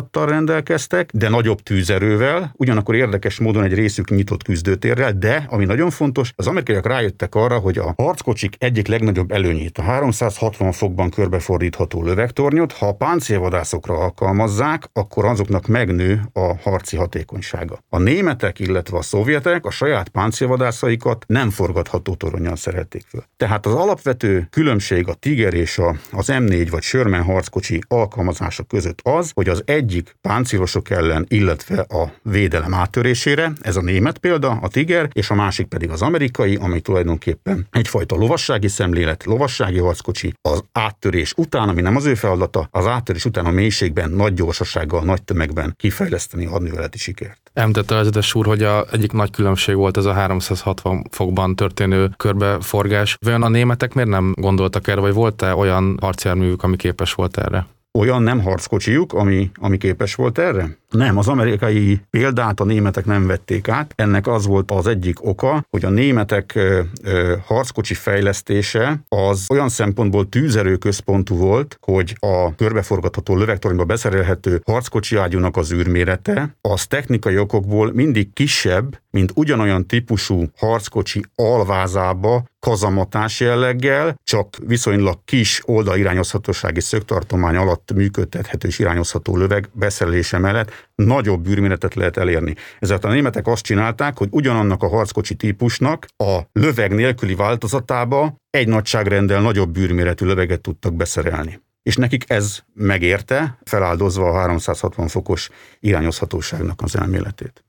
páncélzattal 0.00 0.26
rendelkeztek, 0.26 1.10
de 1.12 1.28
nagyobb 1.28 1.60
tűzerővel, 1.60 2.54
ugyanakkor 2.56 2.94
érdekes 2.94 3.38
módon 3.38 3.62
egy 3.62 3.74
részük 3.74 4.10
nyitott 4.10 4.42
küzdőtérrel, 4.42 5.12
de 5.12 5.46
ami 5.48 5.64
nagyon 5.64 5.90
fontos, 5.90 6.32
az 6.36 6.46
amerikaiak 6.46 6.86
rájöttek 6.86 7.34
arra, 7.34 7.58
hogy 7.58 7.78
a 7.78 7.94
harckocsik 7.96 8.54
egyik 8.58 8.86
legnagyobb 8.86 9.30
előnyét, 9.30 9.78
a 9.78 9.82
360 9.82 10.72
fokban 10.72 11.10
körbefordítható 11.10 12.02
lövegtornyot, 12.02 12.72
ha 12.72 12.86
a 12.88 12.94
páncélvadászokra 12.94 13.94
alkalmazzák, 13.94 14.90
akkor 14.92 15.24
azoknak 15.24 15.66
megnő 15.66 16.20
a 16.32 16.54
harci 16.62 16.96
hatékonysága. 16.96 17.78
A 17.88 17.98
németek, 17.98 18.58
illetve 18.58 18.96
a 18.96 19.02
szovjetek 19.02 19.66
a 19.66 19.70
saját 19.70 20.08
páncélvadászaikat 20.08 21.24
nem 21.26 21.50
forgatható 21.50 22.14
toronyal 22.14 22.56
szerették 22.56 23.04
föl. 23.08 23.22
Tehát 23.36 23.66
az 23.66 23.74
alapvető 23.74 24.46
különbség 24.50 25.08
a 25.08 25.14
Tiger 25.14 25.54
és 25.54 25.78
a, 25.78 25.96
az 26.12 26.28
M4 26.30 26.68
vagy 26.70 26.82
Sherman 26.82 27.22
harckocsi 27.22 27.80
alkalmazása 27.88 28.62
között 28.62 29.00
az, 29.02 29.30
hogy 29.34 29.48
az 29.48 29.62
egy 29.66 29.89
egyik 29.90 30.16
páncélosok 30.20 30.90
ellen, 30.90 31.26
illetve 31.28 31.80
a 31.80 32.12
védelem 32.22 32.74
áttörésére, 32.74 33.52
ez 33.60 33.76
a 33.76 33.82
német 33.82 34.18
példa, 34.18 34.50
a 34.50 34.68
Tiger, 34.68 35.08
és 35.12 35.30
a 35.30 35.34
másik 35.34 35.66
pedig 35.66 35.90
az 35.90 36.02
amerikai, 36.02 36.56
ami 36.56 36.80
tulajdonképpen 36.80 37.66
egyfajta 37.70 38.16
lovassági 38.16 38.68
szemlélet, 38.68 39.24
lovassági 39.24 39.78
harckocsi, 39.78 40.32
az 40.42 40.64
áttörés 40.72 41.32
után, 41.36 41.68
ami 41.68 41.80
nem 41.80 41.96
az 41.96 42.04
ő 42.04 42.14
feladata, 42.14 42.68
az 42.70 42.86
áttörés 42.86 43.24
után 43.24 43.46
a 43.46 43.50
mélységben, 43.50 44.10
nagy 44.10 44.34
gyorsasággal, 44.34 45.04
nagy 45.04 45.22
tömegben 45.22 45.74
kifejleszteni 45.76 46.46
a 46.46 46.50
hadműveleti 46.50 46.98
sikert. 46.98 47.50
Említette 47.52 47.96
az 47.96 48.06
edes 48.06 48.34
úr, 48.34 48.46
hogy 48.46 48.62
a 48.62 48.86
egyik 48.92 49.12
nagy 49.12 49.30
különbség 49.30 49.74
volt 49.74 49.96
ez 49.96 50.04
a 50.04 50.12
360 50.12 51.06
fokban 51.10 51.56
történő 51.56 52.10
körbeforgás. 52.16 53.16
Vajon 53.20 53.42
a 53.42 53.48
németek 53.48 53.94
miért 53.94 54.10
nem 54.10 54.34
gondoltak 54.36 54.88
erre, 54.88 55.00
vagy 55.00 55.12
volt-e 55.12 55.54
olyan 55.54 55.98
harcjárművük, 56.00 56.62
ami 56.62 56.76
képes 56.76 57.12
volt 57.12 57.38
erre? 57.38 57.66
Olyan 57.98 58.22
nem 58.22 58.40
harckocsijuk, 58.40 59.12
ami, 59.12 59.50
ami 59.60 59.76
képes 59.76 60.14
volt 60.14 60.38
erre? 60.38 60.78
Nem, 60.90 61.18
az 61.18 61.28
amerikai 61.28 62.00
példát 62.10 62.60
a 62.60 62.64
németek 62.64 63.04
nem 63.04 63.26
vették 63.26 63.68
át. 63.68 63.92
Ennek 63.96 64.26
az 64.26 64.46
volt 64.46 64.70
az 64.70 64.86
egyik 64.86 65.26
oka, 65.26 65.64
hogy 65.70 65.84
a 65.84 65.90
németek 65.90 66.52
ö, 66.54 66.80
ö, 67.02 67.34
harckocsi 67.44 67.94
fejlesztése 67.94 69.02
az 69.08 69.46
olyan 69.50 69.68
szempontból 69.68 70.28
tűzerőközpontú 70.28 71.36
volt, 71.36 71.78
hogy 71.80 72.16
a 72.20 72.54
körbeforgatható 72.54 73.36
lövegtoronyba 73.36 73.84
beszerelhető 73.84 74.62
harckocsi 74.64 75.16
ágyúnak 75.16 75.56
az 75.56 75.72
űrmérete 75.72 76.56
az 76.60 76.86
technikai 76.86 77.38
okokból 77.38 77.92
mindig 77.92 78.32
kisebb, 78.32 79.00
mint 79.10 79.32
ugyanolyan 79.34 79.86
típusú 79.86 80.44
harckocsi 80.56 81.24
alvázába 81.34 82.44
kazamatás 82.60 83.40
jelleggel, 83.40 84.14
csak 84.24 84.56
viszonylag 84.66 85.18
kis 85.24 85.62
oldalirányozhatósági 85.64 86.80
szögtartomány 86.80 87.56
alatt 87.56 87.92
működtethető 87.94 88.68
és 88.68 88.78
irányozható 88.78 89.36
löveg 89.36 89.68
beszerelése 89.72 90.38
mellett 90.38 90.88
nagyobb 90.94 91.42
bűrméretet 91.42 91.94
lehet 91.94 92.16
elérni. 92.16 92.54
Ezért 92.78 93.04
a 93.04 93.10
németek 93.10 93.46
azt 93.46 93.62
csinálták, 93.62 94.18
hogy 94.18 94.28
ugyanannak 94.30 94.82
a 94.82 94.88
harckocsi 94.88 95.34
típusnak 95.34 96.06
a 96.16 96.38
löveg 96.52 96.94
nélküli 96.94 97.34
változatába 97.34 98.34
egy 98.50 98.68
nagyságrendel 98.68 99.40
nagyobb 99.40 99.70
bűrméretű 99.70 100.26
löveget 100.26 100.60
tudtak 100.60 100.94
beszerelni 100.94 101.60
és 101.82 101.96
nekik 101.96 102.24
ez 102.26 102.58
megérte, 102.74 103.58
feláldozva 103.64 104.28
a 104.28 104.38
360 104.38 105.08
fokos 105.08 105.48
irányozhatóságnak 105.80 106.80
az 106.82 106.96
elméletét. 106.96 107.64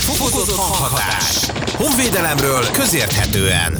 Fokozott 0.00 0.56
hanghatás. 0.56 1.63
Honvédelemről 1.84 2.62
közérthetően. 2.72 3.72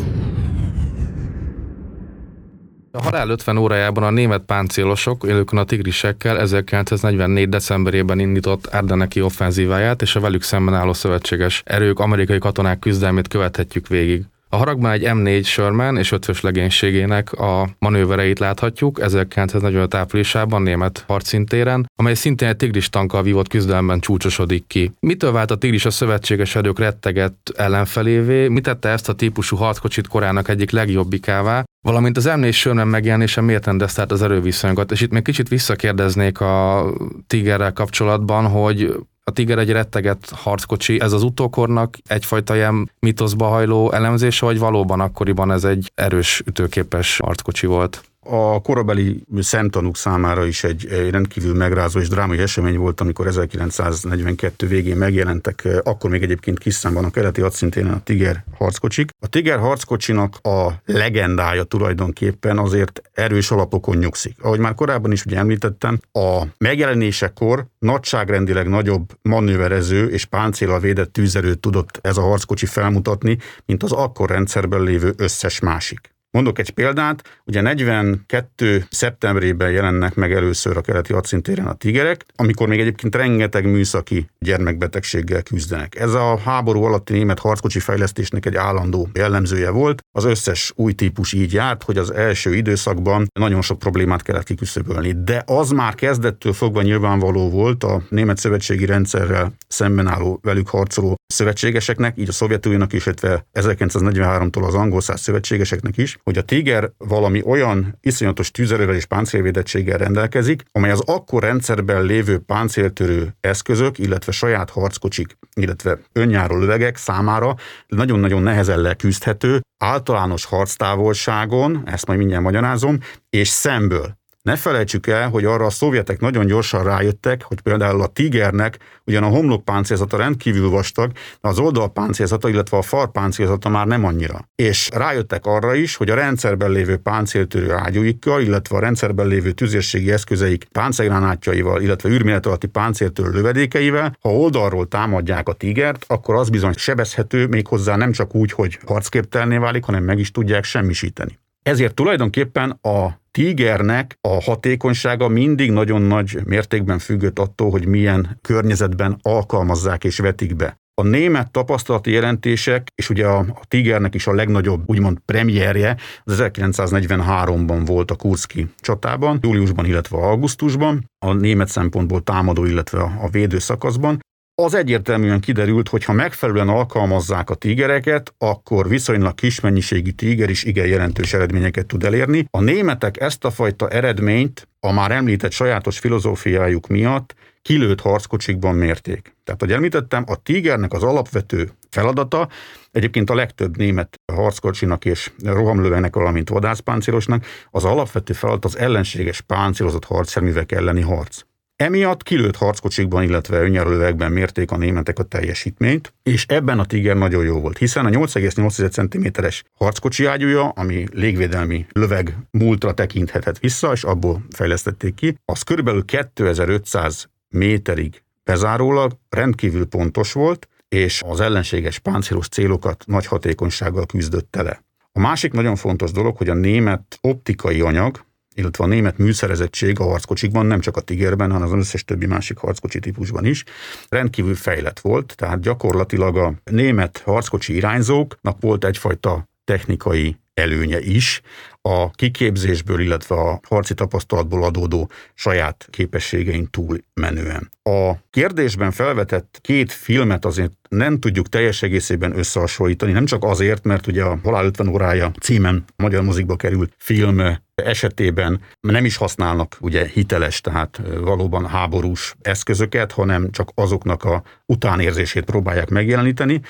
A 2.91 3.03
halál 3.03 3.29
50 3.29 3.57
órájában 3.57 4.05
a 4.05 4.11
német 4.11 4.43
páncélosok, 4.43 5.25
élőkön 5.27 5.59
a 5.59 5.65
tigrisekkel 5.65 6.39
1944. 6.39 7.49
decemberében 7.49 8.19
indított 8.19 8.67
Ardeneki 8.67 9.21
offenzíváját, 9.21 10.03
és 10.03 10.17
a 10.17 10.21
velük 10.21 10.43
szemben 10.43 10.75
álló 10.75 10.93
szövetséges 10.93 11.63
erők 11.65 11.99
amerikai 11.99 12.39
katonák 12.39 12.79
küzdelmét 12.79 13.29
követhetjük 13.29 13.89
végig. 13.89 14.25
A 14.55 14.57
haragban 14.57 14.91
egy 14.91 15.03
M4 15.05 15.45
Sherman 15.45 15.97
és 15.97 16.13
ötvös 16.13 16.41
legénységének 16.41 17.33
a 17.33 17.69
manővereit 17.79 18.39
láthatjuk 18.39 19.01
1945 19.01 19.95
áprilisában 19.95 20.63
német 20.63 21.05
harcintéren, 21.07 21.87
amely 21.97 22.15
szintén 22.15 22.49
egy 22.49 22.57
tigris 22.57 22.89
tankkal 22.89 23.23
vívott 23.23 23.49
küzdelemben 23.49 24.01
csúcsosodik 24.01 24.67
ki. 24.67 24.93
Mitől 25.01 25.33
vált 25.33 25.51
a 25.51 25.57
tigris 25.57 25.85
a 25.85 25.91
szövetséges 25.91 26.57
erők 26.57 26.79
rettegett 26.79 27.53
ellenfelévé, 27.57 28.49
mi 28.49 28.61
tette 28.61 28.89
ezt 28.89 29.09
a 29.09 29.13
típusú 29.13 29.57
harckocsit 29.57 30.09
korának 30.09 30.49
egyik 30.49 30.71
legjobbikává, 30.71 31.65
valamint 31.85 32.17
az 32.17 32.29
M4 32.29 32.53
Sherman 32.53 32.89
megjelenése 32.89 33.41
miért 33.41 33.67
rendezte 33.67 34.03
át 34.03 34.13
az 34.13 34.23
erőviszonyokat. 34.23 34.93
És 34.93 35.01
itt 35.01 35.11
még 35.11 35.23
kicsit 35.23 35.49
visszakérdeznék 35.49 36.41
a 36.41 36.85
Tigerrel 37.27 37.73
kapcsolatban, 37.73 38.47
hogy 38.47 38.95
a 39.25 39.33
Tiger 39.33 39.59
egy 39.59 39.71
retteget 39.71 40.31
harckocsi, 40.31 41.01
ez 41.01 41.13
az 41.13 41.23
utókornak 41.23 41.97
egyfajta 42.07 42.55
ilyen 42.55 42.91
mitoszba 42.99 43.47
hajló 43.47 43.93
elemzése, 43.93 44.47
vagy 44.47 44.59
valóban 44.59 45.01
akkoriban 45.01 45.53
ez 45.53 45.65
egy 45.65 45.93
erős 45.95 46.43
ütőképes 46.47 47.19
harckocsi 47.19 47.67
volt? 47.67 48.05
A 48.25 48.61
korabeli 48.61 49.25
szemtanúk 49.39 49.97
számára 49.97 50.45
is 50.45 50.65
egy, 50.65 50.87
egy 50.87 51.11
rendkívül 51.11 51.55
megrázó 51.55 52.01
és 52.01 52.09
drámai 52.09 52.39
esemény 52.39 52.77
volt, 52.77 53.01
amikor 53.01 53.27
1942 53.27 54.67
végén 54.67 54.97
megjelentek, 54.97 55.65
eh, 55.65 55.77
akkor 55.83 56.11
még 56.11 56.23
egyébként 56.23 56.59
kis 56.59 56.75
számban 56.75 57.05
a 57.05 57.11
keleti 57.11 57.41
hadszintén 57.41 57.87
a 57.87 58.03
Tiger 58.03 58.45
harckocsik. 58.59 59.11
A 59.21 59.29
Tiger 59.29 59.59
harckocsinak 59.59 60.37
a 60.43 60.69
legendája 60.85 61.63
tulajdonképpen 61.63 62.59
azért 62.59 63.03
erős 63.13 63.51
alapokon 63.51 63.97
nyugszik. 63.97 64.37
Ahogy 64.41 64.59
már 64.59 64.75
korábban 64.75 65.13
is 65.13 65.25
ugye 65.25 65.37
említettem, 65.37 66.01
a 66.13 66.43
megjelenésekor 66.59 67.67
nagyságrendileg 67.79 68.69
nagyobb 68.69 69.13
manőverező 69.23 70.09
és 70.09 70.25
páncélal 70.25 70.81
védett 70.81 71.13
tűzerőt 71.13 71.59
tudott 71.59 71.99
ez 72.03 72.17
a 72.17 72.23
harckocsi 72.23 72.67
felmutatni, 72.67 73.39
mint 73.67 73.83
az 73.83 73.93
akkor 73.93 74.31
rendszerben 74.31 74.83
lévő 74.83 75.15
összes 75.17 75.61
másik. 75.61 76.14
Mondok 76.35 76.59
egy 76.59 76.71
példát, 76.71 77.41
ugye 77.45 77.61
42. 77.61 78.87
szeptemberében 78.91 79.71
jelennek 79.71 80.15
meg 80.15 80.33
először 80.33 80.77
a 80.77 80.81
keleti 80.81 81.13
adszintéren 81.13 81.67
a 81.67 81.75
tigerek, 81.75 82.25
amikor 82.37 82.69
még 82.69 82.81
egyébként 82.81 83.15
rengeteg 83.15 83.65
műszaki 83.71 84.27
gyermekbetegséggel 84.39 85.43
küzdenek. 85.43 85.99
Ez 85.99 86.15
a 86.15 86.39
háború 86.39 86.83
alatti 86.83 87.13
német 87.13 87.39
harckocsi 87.39 87.79
fejlesztésnek 87.79 88.47
egy 88.47 88.57
állandó 88.57 89.09
jellemzője 89.13 89.71
volt. 89.71 90.03
Az 90.13 90.25
összes 90.25 90.73
új 90.77 90.93
típus 90.93 91.33
így 91.33 91.53
járt, 91.53 91.83
hogy 91.83 91.99
az 91.99 92.13
első 92.13 92.55
időszakban 92.55 93.27
nagyon 93.39 93.63
sok 93.63 93.79
problémát 93.79 94.23
kellett 94.23 94.45
kiküszöbölni. 94.45 95.15
De 95.25 95.43
az 95.47 95.71
már 95.71 95.95
kezdettől 95.95 96.53
fogva 96.53 96.83
nyilvánvaló 96.83 97.51
volt 97.51 97.85
a 97.85 98.03
német 98.09 98.39
szövetségi 98.39 98.87
rendszerrel 98.87 99.53
szemben 99.69 100.07
álló 100.07 100.39
velük 100.43 100.69
harcoló 100.69 101.17
szövetségeseknek, 101.27 102.19
így 102.19 102.29
a 102.29 102.33
Szovjetuniónak 102.33 102.93
is, 102.93 103.07
illetve 103.07 103.47
1943-tól 103.53 104.67
az 104.67 104.75
angol 104.75 105.01
száz 105.01 105.21
szövetségeseknek 105.21 105.97
is, 105.97 106.19
hogy 106.25 106.39
a 106.39 106.43
Tiger 106.43 106.91
valami 106.99 107.43
olyan 107.45 107.99
iszonyatos 108.01 108.51
tűzerővel 108.51 108.95
és 108.95 109.05
páncélvédettséggel 109.05 109.99
rendelkezik, 109.99 110.63
amely 110.73 110.91
az 110.91 111.01
akkor 111.01 111.43
rendszerben 111.43 112.03
lévő 112.03 112.39
páncéltörő 112.39 113.37
eszközök, 113.41 113.99
illetve 113.99 114.33
saját 114.33 114.71
harckocsik, 114.71 115.37
illetve 115.55 115.99
önjáró 116.13 116.57
lövegek 116.57 116.97
számára 116.97 117.55
nagyon-nagyon 117.87 118.43
nehezen 118.43 118.81
leküzdhető, 118.81 119.61
általános 119.79 120.45
harctávolságon, 120.45 121.83
ezt 121.85 122.07
majd 122.07 122.19
mindjárt 122.19 122.43
magyarázom, 122.43 122.99
és 123.31 123.49
szemből. 123.49 124.23
Ne 124.45 124.57
felejtsük 124.57 125.07
el, 125.07 125.29
hogy 125.29 125.45
arra 125.45 125.65
a 125.65 125.71
szovjetek 125.71 126.21
nagyon 126.21 126.47
gyorsan 126.47 126.85
rájöttek, 126.85 127.43
hogy 127.43 127.61
például 127.61 128.01
a 128.01 128.07
Tigernek 128.07 128.79
ugyan 129.05 129.23
a 129.23 129.29
homlokpáncélzata 129.29 130.17
rendkívül 130.17 130.69
vastag, 130.69 131.13
az 131.41 131.59
oldalpáncélzata, 131.59 132.49
illetve 132.49 132.77
a 132.77 132.83
farpáncélzata 132.83 133.69
már 133.69 133.87
nem 133.87 134.05
annyira. 134.05 134.49
És 134.55 134.91
rájöttek 134.95 135.47
arra 135.47 135.75
is, 135.75 135.97
hogy 135.97 136.11
a 136.11 136.15
rendszerben 136.15 136.71
lévő 136.71 136.97
páncéltörő 136.97 137.73
ágyúikkal, 137.73 138.41
illetve 138.41 138.77
a 138.77 138.81
rendszerben 138.81 139.27
lévő 139.27 139.53
tüzérségi 139.53 140.13
eszközeik 140.13 140.65
páncélgránátjaival, 140.65 141.83
illetve 141.83 142.09
űrmélet 142.09 142.47
alatti 142.47 142.67
páncéltörő 142.67 143.31
lövedékeivel, 143.31 144.17
ha 144.21 144.29
oldalról 144.29 144.89
támadják 144.89 145.49
a 145.49 145.53
Tigert, 145.53 146.05
akkor 146.09 146.35
az 146.35 146.49
bizony 146.49 146.73
sebezhető, 146.73 147.47
méghozzá 147.47 147.97
nem 147.97 148.13
csak 148.13 148.35
úgy, 148.35 148.53
hogy 148.53 148.79
harcképtelné 148.87 149.57
válik, 149.57 149.85
hanem 149.85 150.05
meg 150.05 150.19
is 150.19 150.31
tudják 150.31 150.65
semmisíteni. 150.65 151.39
Ezért 151.63 151.95
tulajdonképpen 151.95 152.71
a 152.83 153.23
Tigernek 153.39 154.19
a 154.21 154.43
hatékonysága 154.43 155.29
mindig 155.29 155.71
nagyon 155.71 156.03
nagy 156.03 156.39
mértékben 156.45 156.99
függött 156.99 157.39
attól, 157.39 157.71
hogy 157.71 157.87
milyen 157.87 158.39
környezetben 158.43 159.19
alkalmazzák 159.23 160.05
és 160.05 160.19
vetik 160.19 160.57
be. 160.57 160.79
A 160.95 161.03
német 161.03 161.51
tapasztalati 161.51 162.11
jelentések, 162.11 162.87
és 162.95 163.11
ugye 163.11 163.27
a, 163.27 163.39
a 163.39 163.61
Tigernek 163.69 164.15
is 164.15 164.27
a 164.27 164.35
legnagyobb 164.35 164.83
úgymond 164.87 165.19
premierje, 165.25 165.97
az 166.25 166.43
1943-ban 166.43 167.83
volt 167.87 168.11
a 168.11 168.17
Kurszki 168.17 168.67
csatában, 168.79 169.39
júliusban, 169.43 169.85
illetve 169.85 170.17
augusztusban, 170.17 171.11
a 171.19 171.33
német 171.33 171.69
szempontból 171.69 172.23
támadó, 172.23 172.65
illetve 172.65 173.01
a 173.03 173.29
védő 173.31 173.59
szakaszban 173.59 174.19
az 174.55 174.75
egyértelműen 174.75 175.41
kiderült, 175.41 175.89
hogy 175.89 176.05
ha 176.05 176.13
megfelelően 176.13 176.69
alkalmazzák 176.69 177.51
a 177.51 177.55
tígereket, 177.55 178.35
akkor 178.39 178.89
viszonylag 178.89 179.35
kis 179.35 179.61
mennyiségű 179.61 180.11
tíger 180.11 180.51
is 180.51 180.65
igen 180.65 180.87
jelentős 180.87 181.33
eredményeket 181.33 181.87
tud 181.87 182.05
elérni. 182.05 182.47
A 182.51 182.61
németek 182.61 183.21
ezt 183.21 183.45
a 183.45 183.51
fajta 183.51 183.89
eredményt 183.89 184.69
a 184.81 184.93
már 184.93 185.11
említett 185.11 185.53
sajátos 185.53 185.99
filozófiájuk 185.99 186.87
miatt 186.87 187.35
kilőtt 187.63 188.01
harckocsikban 188.01 188.75
mérték. 188.75 189.37
Tehát, 189.45 189.63
ahogy 189.63 189.75
említettem, 189.75 190.25
a 190.27 190.43
Tigernek 190.43 190.93
az 190.93 191.03
alapvető 191.03 191.71
feladata, 191.91 192.49
egyébként 192.91 193.31
a 193.31 193.35
legtöbb 193.35 193.77
német 193.77 194.21
harckocsinak 194.33 195.05
és 195.05 195.33
rohamlövenek, 195.43 196.15
valamint 196.15 196.49
vadászpáncélosnak, 196.49 197.47
az 197.71 197.85
alapvető 197.85 198.33
feladat 198.33 198.65
az 198.65 198.79
ellenséges 198.79 199.41
páncélozott 199.41 200.05
harcjárművek 200.05 200.73
elleni 200.73 201.01
harc. 201.01 201.41
Emiatt 201.77 202.23
kilőtt 202.23 202.57
harckocsikban, 202.57 203.23
illetve 203.23 203.61
önjárólövekben 203.61 204.33
mérték 204.33 204.71
a 204.71 204.77
németek 204.77 205.19
a 205.19 205.23
teljesítményt, 205.23 206.15
és 206.23 206.45
ebben 206.49 206.79
a 206.79 206.85
Tiger 206.85 207.17
nagyon 207.17 207.45
jó 207.45 207.61
volt, 207.61 207.79
hiszen 207.79 208.07
a 208.07 208.09
8,8 208.09 208.91
cm-es 208.91 209.65
harckocsi 209.73 210.25
ágyúja, 210.25 210.69
ami 210.69 211.05
légvédelmi 211.13 211.87
löveg 211.93 212.37
múltra 212.51 212.95
tekinthetett 212.95 213.59
vissza, 213.59 213.93
és 213.93 214.05
abból 214.05 214.45
fejlesztették 214.51 215.15
ki, 215.15 215.39
az 215.45 215.63
körülbelül 215.63 216.05
2500 216.05 217.29
méterig 217.49 218.23
bezárólag 218.45 219.13
rendkívül 219.29 219.87
pontos 219.87 220.33
volt, 220.33 220.69
és 220.89 221.23
az 221.27 221.41
ellenséges 221.41 221.99
páncélos 221.99 222.49
célokat 222.49 223.05
nagy 223.07 223.27
hatékonysággal 223.27 224.07
küzdötte 224.07 224.63
le. 224.63 224.85
A 225.13 225.21
másik 225.21 225.53
nagyon 225.53 225.77
fontos 225.77 226.13
dolog, 226.13 226.37
hogy 226.37 226.49
a 226.49 226.55
német 226.55 227.19
optikai 227.21 227.81
anyag, 227.81 228.25
illetve 228.55 228.85
a 228.85 228.87
német 228.87 229.19
műszerezettség 229.19 230.01
a 230.01 230.05
harckocsikban, 230.05 230.67
nem 230.67 230.81
csak 230.81 230.97
a 230.97 231.01
Tigerben, 231.01 231.51
hanem 231.51 231.73
az 231.73 231.79
összes 231.79 232.05
többi 232.05 232.27
másik 232.27 232.57
harckocsi 232.59 232.99
típusban 232.99 233.45
is, 233.45 233.65
rendkívül 234.09 234.55
fejlett 234.55 235.01
volt, 235.01 235.35
tehát 235.37 235.61
gyakorlatilag 235.61 236.37
a 236.37 236.55
német 236.65 237.23
harckocsi 237.25 237.75
irányzóknak 237.75 238.61
volt 238.61 238.85
egyfajta 238.85 239.49
technikai 239.65 240.37
előnye 240.55 241.01
is, 241.01 241.41
a 241.89 242.11
kiképzésből, 242.11 243.01
illetve 243.01 243.35
a 243.35 243.61
harci 243.69 243.95
tapasztalatból 243.95 244.65
adódó 244.65 245.11
saját 245.35 245.87
képességein 245.91 246.71
túl 246.71 246.99
menően. 247.15 247.71
A 247.83 248.13
kérdésben 248.31 248.91
felvetett 248.91 249.59
két 249.61 249.93
filmet 249.93 250.45
azért 250.45 250.73
nem 250.97 251.19
tudjuk 251.19 251.49
teljes 251.49 251.83
egészében 251.83 252.39
összehasonlítani, 252.39 253.13
nem 253.13 253.25
csak 253.25 253.45
azért, 253.45 253.85
mert 253.85 254.07
ugye 254.07 254.23
a 254.23 254.39
Halál 254.43 254.65
50 254.65 254.89
órája 254.89 255.31
címen 255.41 255.85
a 255.97 256.03
magyar 256.03 256.23
mozikba 256.23 256.57
került 256.57 256.95
film 256.99 257.43
esetében 257.75 258.61
nem 258.81 259.05
is 259.05 259.17
használnak 259.17 259.77
ugye 259.81 260.07
hiteles, 260.07 260.61
tehát 260.61 261.01
valóban 261.21 261.67
háborús 261.67 262.35
eszközöket, 262.43 263.13
hanem 263.13 263.51
csak 263.51 263.69
azoknak 263.75 264.25
a 264.25 264.43
utánérzését 264.67 265.45
próbálják 265.45 265.89
megjeleníteni, 265.89 266.61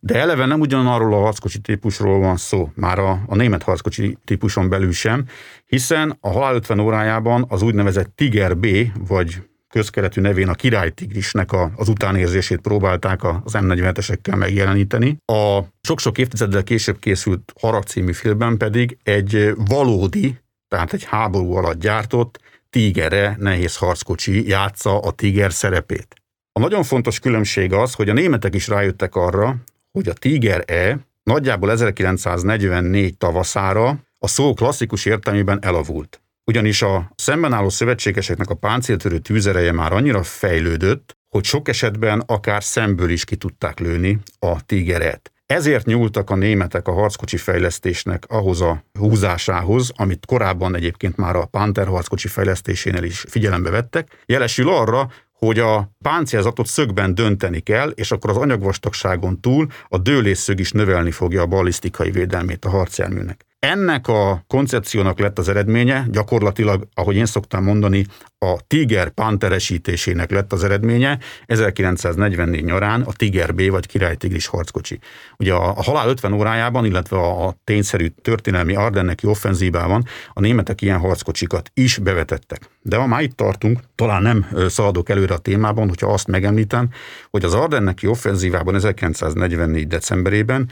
de 0.00 0.18
eleve 0.18 0.46
nem 0.46 0.60
ugyanarról 0.60 1.14
a 1.14 1.20
harckocsi 1.20 1.58
típusról 1.58 2.18
van 2.18 2.36
szó, 2.36 2.70
már 2.74 2.98
a, 2.98 3.20
a 3.26 3.34
német 3.34 3.62
harckocsi 3.62 4.18
típuson 4.24 4.68
belül 4.68 4.92
sem, 4.92 5.24
hiszen 5.66 6.16
a 6.20 6.28
Halál 6.28 6.54
50 6.54 6.78
órájában 6.78 7.44
az 7.48 7.62
úgynevezett 7.62 8.16
Tiger 8.16 8.56
B, 8.56 8.66
vagy 9.08 9.42
közkeletű 9.74 10.20
nevén 10.20 10.48
a 10.48 10.54
királytigrisnek 10.54 11.52
a, 11.52 11.72
az 11.76 11.88
utánérzését 11.88 12.60
próbálták 12.60 13.24
az 13.24 13.52
M47-esekkel 13.58 14.36
megjeleníteni. 14.36 15.16
A 15.24 15.60
sok-sok 15.82 16.18
évtizeddel 16.18 16.62
később 16.62 16.98
készült 16.98 17.52
Harag 17.60 17.82
című 17.82 18.12
filmben 18.12 18.56
pedig 18.56 18.98
egy 19.02 19.52
valódi, 19.56 20.38
tehát 20.68 20.92
egy 20.92 21.04
háború 21.04 21.54
alatt 21.54 21.80
gyártott 21.80 22.40
Tigere 22.70 23.36
nehéz 23.38 23.76
harckocsi 23.76 24.48
játsza 24.48 25.00
a 25.00 25.12
Tiger 25.12 25.52
szerepét. 25.52 26.14
A 26.52 26.60
nagyon 26.60 26.82
fontos 26.82 27.18
különbség 27.18 27.72
az, 27.72 27.94
hogy 27.94 28.08
a 28.08 28.12
németek 28.12 28.54
is 28.54 28.68
rájöttek 28.68 29.14
arra, 29.14 29.56
hogy 29.92 30.08
a 30.08 30.12
Tiger 30.12 30.64
E 30.66 30.98
nagyjából 31.22 31.70
1944 31.70 33.16
tavaszára 33.16 33.98
a 34.18 34.28
szó 34.28 34.54
klasszikus 34.54 35.04
értelmében 35.04 35.58
elavult. 35.62 36.23
Ugyanis 36.46 36.82
a 36.82 37.12
szemben 37.14 37.52
álló 37.52 37.68
szövetségeseknek 37.68 38.50
a 38.50 38.54
páncéltörő 38.54 39.18
tűzereje 39.18 39.72
már 39.72 39.92
annyira 39.92 40.22
fejlődött, 40.22 41.16
hogy 41.28 41.44
sok 41.44 41.68
esetben 41.68 42.22
akár 42.26 42.64
szemből 42.64 43.10
is 43.10 43.24
ki 43.24 43.36
tudták 43.36 43.78
lőni 43.78 44.18
a 44.38 44.64
tigeret. 44.66 45.32
Ezért 45.46 45.86
nyúltak 45.86 46.30
a 46.30 46.36
németek 46.36 46.88
a 46.88 46.92
harckocsi 46.92 47.36
fejlesztésnek 47.36 48.24
ahhoz 48.28 48.60
a 48.60 48.84
húzásához, 48.98 49.92
amit 49.96 50.26
korábban 50.26 50.74
egyébként 50.74 51.16
már 51.16 51.36
a 51.36 51.44
Panther 51.44 51.86
harckocsi 51.86 52.28
fejlesztésénél 52.28 53.02
is 53.02 53.24
figyelembe 53.28 53.70
vettek, 53.70 54.22
jelesül 54.26 54.68
arra, 54.68 55.10
hogy 55.32 55.58
a 55.58 55.96
páncélzatot 56.02 56.66
szögben 56.66 57.14
dönteni 57.14 57.60
kell, 57.60 57.90
és 57.90 58.10
akkor 58.10 58.30
az 58.30 58.36
anyagvastagságon 58.36 59.40
túl 59.40 59.66
a 59.88 59.98
dőlésszög 59.98 60.60
is 60.60 60.72
növelni 60.72 61.10
fogja 61.10 61.42
a 61.42 61.46
ballisztikai 61.46 62.10
védelmét 62.10 62.64
a 62.64 62.70
harcjárműnek. 62.70 63.46
Ennek 63.64 64.08
a 64.08 64.44
koncepciónak 64.46 65.18
lett 65.18 65.38
az 65.38 65.48
eredménye, 65.48 66.06
gyakorlatilag, 66.10 66.88
ahogy 66.94 67.16
én 67.16 67.26
szoktam 67.26 67.64
mondani, 67.64 68.06
a 68.38 68.56
Tiger 68.66 69.10
panteresítésének 69.10 70.30
lett 70.30 70.52
az 70.52 70.64
eredménye 70.64 71.18
1944 71.46 72.64
nyarán 72.64 73.02
a 73.02 73.12
Tiger 73.12 73.54
B 73.54 73.70
vagy 73.70 73.86
Király 73.86 74.16
Tigris 74.16 74.46
harckocsi. 74.46 74.98
Ugye 75.36 75.52
a, 75.52 75.68
a 75.76 75.82
halál 75.82 76.08
50 76.08 76.32
órájában, 76.32 76.84
illetve 76.84 77.16
a, 77.16 77.46
a 77.46 77.56
tényszerű 77.64 78.06
történelmi 78.22 78.74
Ardenneki 78.74 79.26
offenzívában 79.26 80.04
a 80.32 80.40
németek 80.40 80.82
ilyen 80.82 80.98
harckocsikat 80.98 81.70
is 81.74 81.98
bevetettek. 81.98 82.70
De 82.82 82.96
ha 82.96 83.06
már 83.06 83.22
itt 83.22 83.36
tartunk, 83.36 83.80
talán 83.94 84.22
nem 84.22 84.46
szaladok 84.68 85.08
előre 85.08 85.34
a 85.34 85.38
témában, 85.38 85.88
hogyha 85.88 86.12
azt 86.12 86.26
megemlítem, 86.26 86.88
hogy 87.30 87.44
az 87.44 87.54
Ardenneki 87.54 88.06
offenzívában 88.06 88.74
1944. 88.74 89.86
decemberében 89.86 90.68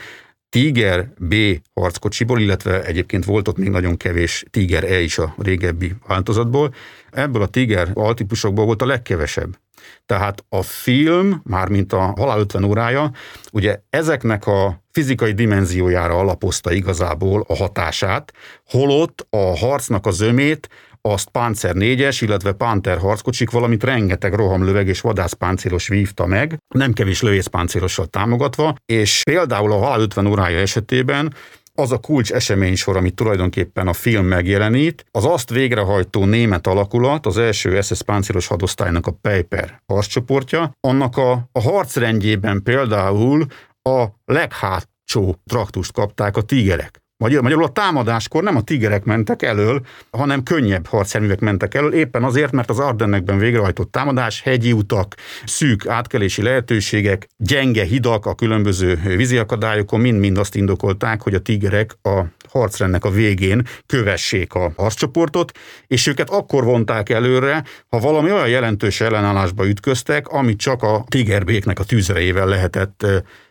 Tiger 0.53 1.09
B 1.19 1.35
harckocsiból, 1.75 2.41
illetve 2.41 2.85
egyébként 2.85 3.25
volt 3.25 3.49
ott 3.49 3.57
még 3.57 3.69
nagyon 3.69 3.97
kevés 3.97 4.45
Tiger 4.51 4.85
E 4.85 5.01
is 5.01 5.19
a 5.19 5.35
régebbi 5.39 5.95
változatból. 6.07 6.75
Ebből 7.11 7.43
a 7.43 7.47
Tiger 7.47 7.91
altípusokból 7.95 8.65
volt 8.65 8.83
a 8.83 8.87
legkevesebb. 8.87 9.59
Tehát 10.07 10.45
a 10.49 10.63
film, 10.63 11.41
mármint 11.45 11.93
a 11.93 12.13
Halál 12.17 12.39
50 12.39 12.65
órája, 12.65 13.11
ugye 13.53 13.81
ezeknek 13.91 14.47
a 14.47 14.83
fizikai 14.91 15.33
dimenziójára 15.33 16.19
alapozta 16.19 16.73
igazából 16.73 17.45
a 17.49 17.57
hatását, 17.57 18.33
holott 18.65 19.27
a 19.31 19.57
harcnak 19.57 20.07
az 20.07 20.21
ömét 20.21 20.69
azt 21.09 21.29
Panzer 21.29 21.75
4-es, 21.79 22.19
illetve 22.21 22.53
Panther 22.53 22.99
harckocsik, 22.99 23.51
valamint 23.51 23.85
rengeteg 23.85 24.35
rohamlöveg 24.35 24.89
és 24.89 25.01
vadászpáncélos 25.01 25.89
vívta 25.89 26.27
meg, 26.27 26.59
nem 26.75 26.93
kevés 26.93 27.23
lövészpáncélossal 27.23 28.07
támogatva, 28.07 28.75
és 28.87 29.23
például 29.23 29.73
a 29.73 29.79
Halál 29.79 30.01
50 30.01 30.27
órája 30.27 30.59
esetében 30.59 31.35
az 31.75 31.93
a 31.93 31.99
kulcs 31.99 32.33
eseménysor, 32.33 32.97
amit 32.97 33.15
tulajdonképpen 33.15 33.89
a 33.89 33.93
film 33.93 34.27
megjelenít, 34.27 35.05
az 35.11 35.25
azt 35.25 35.51
végrehajtó 35.51 36.25
német 36.25 36.67
alakulat, 36.67 37.27
az 37.27 37.39
első 37.39 37.81
SS 37.81 38.03
páncélos 38.03 38.47
hadosztálynak 38.47 39.07
a 39.07 39.17
Peiper 39.21 39.83
harccsoportja, 39.87 40.73
annak 40.81 41.17
a, 41.17 41.49
a 41.53 41.61
harcrendjében 41.61 42.63
például 42.63 43.47
a 43.83 44.05
leghátsó 44.25 45.37
traktust 45.47 45.93
kapták 45.93 46.37
a 46.37 46.43
tigerek. 46.43 47.02
Magyar, 47.23 47.43
magyarul 47.43 47.65
a 47.65 47.69
támadáskor 47.69 48.43
nem 48.43 48.57
a 48.57 48.63
tigerek 48.63 49.05
mentek 49.05 49.43
elől, 49.43 49.87
hanem 50.11 50.43
könnyebb 50.43 50.87
harcjárművek 50.87 51.41
mentek 51.41 51.75
elől, 51.75 51.93
éppen 51.93 52.23
azért, 52.23 52.53
mert 52.53 52.71
az 52.71 52.79
Ardennekben 52.79 53.39
végrehajtott 53.39 53.93
támadás, 53.93 54.43
hegyi 54.43 54.73
utak, 54.73 55.15
szűk 55.45 55.87
átkelési 55.87 56.43
lehetőségek, 56.43 57.29
gyenge 57.37 57.85
hidak 57.85 58.27
a 58.27 58.35
különböző 58.35 59.01
víziakadályokon 59.17 60.01
mind-mind 60.01 60.39
azt 60.39 60.55
indokolták, 60.55 61.23
hogy 61.23 61.35
a 61.35 61.39
tigerek 61.39 61.97
a 62.03 62.23
harcrendnek 62.49 63.05
a 63.05 63.11
végén 63.11 63.67
kövessék 63.87 64.55
a 64.55 64.73
harccsoportot, 64.77 65.53
és 65.87 66.07
őket 66.07 66.31
akkor 66.31 66.65
vonták 66.65 67.09
előre, 67.09 67.65
ha 67.89 67.99
valami 67.99 68.33
olyan 68.33 68.49
jelentős 68.49 69.01
ellenállásba 69.01 69.67
ütköztek, 69.67 70.29
amit 70.29 70.59
csak 70.59 70.83
a 70.83 71.05
tigerbéknek 71.09 71.79
a 71.79 71.85
tűzerejével 71.85 72.47
lehetett 72.47 73.07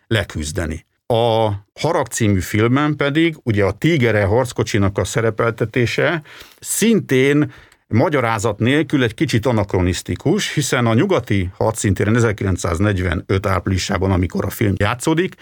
leküzdeni. 0.06 0.84
A 1.12 1.52
Harag 1.80 2.06
című 2.06 2.40
filmben 2.40 2.96
pedig 2.96 3.36
ugye 3.42 3.64
a 3.64 3.72
Tigere 3.72 4.24
harckocsinak 4.24 4.98
a 4.98 5.04
szerepeltetése 5.04 6.22
szintén 6.60 7.52
magyarázat 7.88 8.58
nélkül 8.58 9.02
egy 9.02 9.14
kicsit 9.14 9.46
anakronisztikus, 9.46 10.54
hiszen 10.54 10.86
a 10.86 10.94
nyugati 10.94 11.50
harcszintéren 11.56 12.16
1945 12.16 13.46
áprilisában, 13.46 14.10
amikor 14.10 14.44
a 14.44 14.50
film 14.50 14.74
játszódik, 14.76 15.34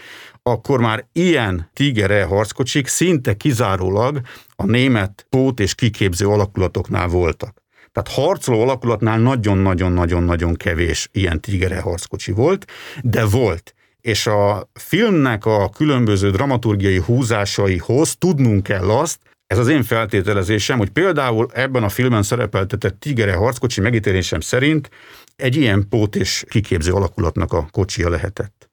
akkor 0.43 0.79
már 0.79 1.05
ilyen 1.11 1.69
Tigere 1.73 2.23
harckocsik 2.23 2.87
szinte 2.87 3.33
kizárólag 3.33 4.21
a 4.55 4.65
német 4.65 5.25
pót 5.29 5.59
és 5.59 5.75
kiképző 5.75 6.27
alakulatoknál 6.27 7.07
voltak. 7.07 7.63
Tehát 7.91 8.09
harcoló 8.11 8.61
alakulatnál 8.61 9.19
nagyon-nagyon-nagyon-nagyon 9.19 10.53
kevés 10.53 11.09
ilyen 11.11 11.41
Tigere 11.41 11.79
harckocsi 11.79 12.31
volt, 12.31 12.65
de 13.01 13.25
volt 13.25 13.73
és 14.01 14.27
a 14.27 14.69
filmnek 14.73 15.45
a 15.45 15.69
különböző 15.69 16.29
dramaturgiai 16.29 16.97
húzásaihoz 16.97 18.15
tudnunk 18.17 18.63
kell 18.63 18.89
azt, 18.89 19.19
ez 19.47 19.57
az 19.57 19.67
én 19.67 19.83
feltételezésem, 19.83 20.77
hogy 20.77 20.89
például 20.89 21.47
ebben 21.53 21.83
a 21.83 21.89
filmen 21.89 22.23
szerepeltetett 22.23 22.99
Tigere 22.99 23.35
harckocsi 23.35 23.81
megítélésem 23.81 24.39
szerint 24.39 24.89
egy 25.35 25.55
ilyen 25.55 25.87
pót 25.89 26.15
és 26.15 26.43
kiképző 26.49 26.91
alakulatnak 26.91 27.53
a 27.53 27.67
kocsia 27.71 28.09
lehetett. 28.09 28.69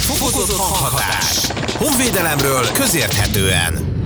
Fokozott 0.00 0.56
hanghatás. 0.56 1.50
Honvédelemről 1.76 2.64
közérthetően. 2.72 3.96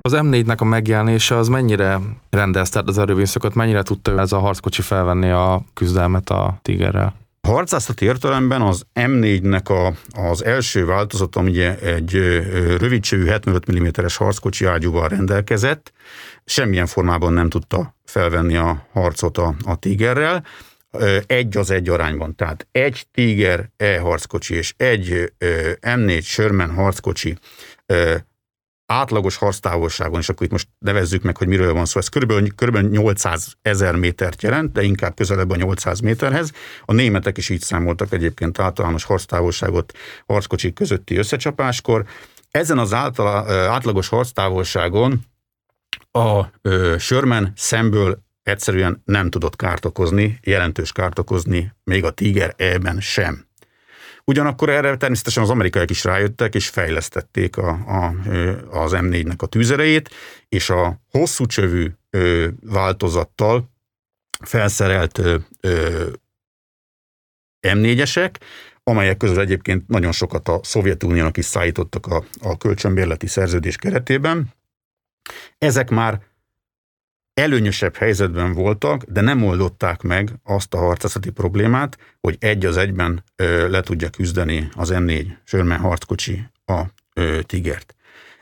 Az 0.00 0.12
M4-nek 0.16 0.58
a 0.58 0.64
megjelenése 0.64 1.36
az 1.36 1.48
mennyire 1.48 1.98
rendezte 2.30 2.82
az 2.86 2.98
erővészöket, 2.98 3.54
mennyire 3.54 3.82
tudta 3.82 4.20
ez 4.20 4.32
a 4.32 4.38
harckocsi 4.38 4.82
felvenni 4.82 5.30
a 5.30 5.64
küzdelmet 5.74 6.30
a 6.30 6.58
Tigerrel? 6.62 7.14
Harcászati 7.48 8.04
értelemben 8.04 8.62
az 8.62 8.86
M4-nek 8.94 9.64
a, 9.64 9.94
az 10.20 10.44
első 10.44 10.84
változata 10.84 11.40
ugye 11.40 11.78
egy 11.78 12.12
rövidségű 12.78 13.24
75 13.24 13.72
mm-es 13.72 14.16
harckocsi 14.16 14.64
ágyúval 14.64 15.08
rendelkezett, 15.08 15.92
semmilyen 16.44 16.86
formában 16.86 17.32
nem 17.32 17.48
tudta 17.48 17.96
felvenni 18.04 18.56
a 18.56 18.86
harcot 18.92 19.38
a, 19.38 19.54
a 19.64 19.76
Tigerrel, 19.76 20.44
egy 21.26 21.56
az 21.56 21.70
egy 21.70 21.88
arányban. 21.88 22.34
Tehát 22.36 22.66
egy 22.72 23.06
Tiger 23.12 23.70
E 23.76 23.98
harckocsi 23.98 24.54
és 24.54 24.74
egy 24.76 25.32
M4 25.80 26.22
Sherman 26.22 26.74
harckocsi 26.74 27.38
átlagos 28.90 29.36
harctávolságon, 29.36 30.20
és 30.20 30.28
akkor 30.28 30.46
itt 30.46 30.52
most 30.52 30.68
nevezzük 30.78 31.22
meg, 31.22 31.36
hogy 31.36 31.46
miről 31.46 31.72
van 31.72 31.84
szó, 31.84 31.98
ez 31.98 32.08
körülbelül, 32.08 32.54
körülbelül 32.54 32.90
800 32.90 33.56
ezer 33.62 33.96
métert 33.96 34.42
jelent, 34.42 34.72
de 34.72 34.82
inkább 34.82 35.14
közelebb 35.14 35.50
a 35.50 35.56
800 35.56 36.00
méterhez. 36.00 36.52
A 36.84 36.92
németek 36.92 37.36
is 37.36 37.48
így 37.48 37.60
számoltak 37.60 38.12
egyébként 38.12 38.58
általános 38.58 39.04
harctávolságot 39.04 39.92
harckocsik 40.26 40.74
közötti 40.74 41.16
összecsapáskor. 41.16 42.04
Ezen 42.50 42.78
az 42.78 42.92
által, 42.92 43.50
átlagos 43.50 44.08
harctávolságon 44.08 45.20
a 46.10 46.44
ö, 46.62 46.94
Sherman 46.98 47.52
szemből 47.56 48.18
egyszerűen 48.42 49.02
nem 49.04 49.30
tudott 49.30 49.56
kárt 49.56 49.84
okozni, 49.84 50.38
jelentős 50.42 50.92
kárt 50.92 51.18
okozni, 51.18 51.72
még 51.84 52.04
a 52.04 52.10
Tiger 52.10 52.54
E-ben 52.56 53.00
sem. 53.00 53.48
Ugyanakkor 54.30 54.68
erre 54.68 54.96
természetesen 54.96 55.42
az 55.42 55.50
amerikaiak 55.50 55.90
is 55.90 56.04
rájöttek, 56.04 56.54
és 56.54 56.68
fejlesztették 56.68 57.56
a, 57.56 57.68
a, 57.68 58.14
az 58.70 58.92
M4-nek 58.94 59.36
a 59.36 59.46
tűzerejét, 59.46 60.10
és 60.48 60.70
a 60.70 61.00
hosszú 61.10 61.46
csövű 61.46 61.90
változattal 62.60 63.70
felszerelt 64.44 65.18
ö, 65.18 65.36
ö, 65.60 66.08
M4-esek, 67.68 68.34
amelyek 68.82 69.16
közül 69.16 69.40
egyébként 69.40 69.88
nagyon 69.88 70.12
sokat 70.12 70.48
a 70.48 70.60
Szovjetuniónak 70.62 71.36
is 71.36 71.44
szállítottak 71.44 72.06
a, 72.06 72.24
a 72.40 72.56
kölcsönbérleti 72.56 73.26
szerződés 73.26 73.76
keretében. 73.76 74.54
Ezek 75.58 75.90
már 75.90 76.20
előnyösebb 77.40 77.96
helyzetben 77.96 78.52
voltak, 78.52 79.02
de 79.02 79.20
nem 79.20 79.44
oldották 79.44 80.02
meg 80.02 80.30
azt 80.44 80.74
a 80.74 80.78
harcászati 80.78 81.30
problémát, 81.30 81.98
hogy 82.20 82.36
egy 82.38 82.66
az 82.66 82.76
egyben 82.76 83.24
ö, 83.36 83.68
le 83.68 83.80
tudja 83.80 84.10
küzdeni 84.10 84.68
az 84.76 84.90
M4 84.94 85.26
Sherman 85.44 85.78
harckocsi 85.78 86.44
a 86.66 86.82
ö, 87.14 87.38
Tigert. 87.42 87.94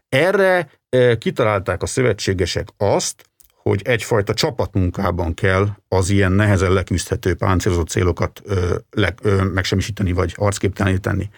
Erre 0.08 0.70
ö, 0.88 1.14
kitalálták 1.18 1.82
a 1.82 1.87
szövetségesek 1.87 2.68
azt, 2.76 3.28
hogy 3.62 3.80
egyfajta 3.84 4.34
csapatmunkában 4.34 5.34
kell 5.34 5.68
az 5.88 6.11
ilyen 6.11 6.32
nehezen 6.32 6.72
leküzdhető 6.72 7.34
páncélozott 7.34 7.88
célokat 7.88 8.40
ö, 8.44 8.76
le, 8.90 9.14
ö, 9.22 9.44
megsemmisíteni 9.44 10.12
vagy 10.12 10.34
arcképteleníteni. 10.37 11.30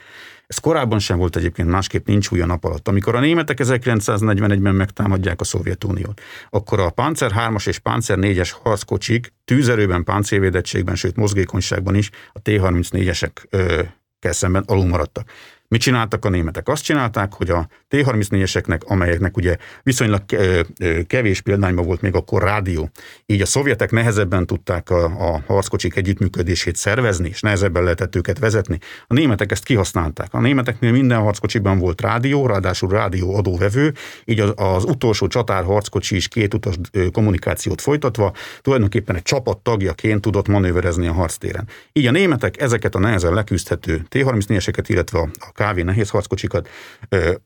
Ez 0.50 0.58
korábban 0.58 0.98
sem 0.98 1.18
volt 1.18 1.36
egyébként, 1.36 1.68
másképp 1.68 2.06
nincs 2.06 2.30
új 2.30 2.40
a 2.40 2.46
nap 2.46 2.64
alatt. 2.64 2.88
Amikor 2.88 3.14
a 3.14 3.20
németek 3.20 3.58
1941-ben 3.62 4.74
megtámadják 4.74 5.40
a 5.40 5.44
Szovjetuniót, 5.44 6.20
akkor 6.50 6.80
a 6.80 6.90
Panzer 6.90 7.32
3-as 7.34 7.68
és 7.68 7.78
Panzer 7.78 8.18
4-es 8.20 8.50
harckocsik 8.62 9.32
tűzerőben, 9.44 10.04
páncélvédettségben, 10.04 10.94
sőt 10.94 11.16
mozgékonyságban 11.16 11.94
is 11.94 12.10
a 12.32 12.40
T-34-esekkel 12.42 14.32
szemben 14.32 14.62
alul 14.66 14.86
maradtak. 14.86 15.30
Mit 15.70 15.80
csináltak 15.80 16.24
a 16.24 16.28
németek? 16.28 16.68
Azt 16.68 16.82
csinálták, 16.82 17.32
hogy 17.32 17.50
a 17.50 17.68
T-34-eseknek, 17.88 18.80
amelyeknek 18.84 19.36
ugye 19.36 19.56
viszonylag 19.82 20.22
kevés 21.06 21.40
példányban 21.40 21.84
volt 21.84 22.00
még 22.00 22.14
akkor 22.14 22.42
rádió, 22.42 22.90
így 23.26 23.40
a 23.40 23.46
szovjetek 23.46 23.90
nehezebben 23.90 24.46
tudták 24.46 24.90
a, 24.90 25.04
a 25.04 25.42
harckocsik 25.46 25.96
együttműködését 25.96 26.76
szervezni, 26.76 27.28
és 27.28 27.40
nehezebben 27.40 27.82
lehetett 27.82 28.16
őket 28.16 28.38
vezetni. 28.38 28.78
A 29.06 29.14
németek 29.14 29.52
ezt 29.52 29.64
kihasználták. 29.64 30.34
A 30.34 30.40
németeknél 30.40 30.92
minden 30.92 31.20
harckocsiban 31.20 31.78
volt 31.78 32.00
rádió, 32.00 32.46
ráadásul 32.46 32.88
rádió 32.88 33.36
adóvevő, 33.36 33.94
így 34.24 34.40
az, 34.40 34.52
az 34.56 34.84
utolsó 34.84 35.26
csatár 35.26 35.64
harckocsi 35.64 36.16
is 36.16 36.28
két 36.28 36.54
utas 36.54 36.74
kommunikációt 37.12 37.80
folytatva, 37.80 38.32
tulajdonképpen 38.60 39.16
egy 39.16 39.22
csapat 39.22 39.58
tagjaként 39.58 40.20
tudott 40.20 40.48
manőverezni 40.48 41.06
a 41.06 41.12
harctéren. 41.12 41.68
Így 41.92 42.06
a 42.06 42.10
németek 42.10 42.60
ezeket 42.60 42.94
a 42.94 42.98
nehezen 42.98 43.34
leküzdhető 43.34 44.02
T-34-eseket, 44.08 44.84
illetve 44.86 45.18
a 45.18 45.58
kávé 45.60 45.82
nehéz 45.82 46.10
harckocsikat 46.10 46.68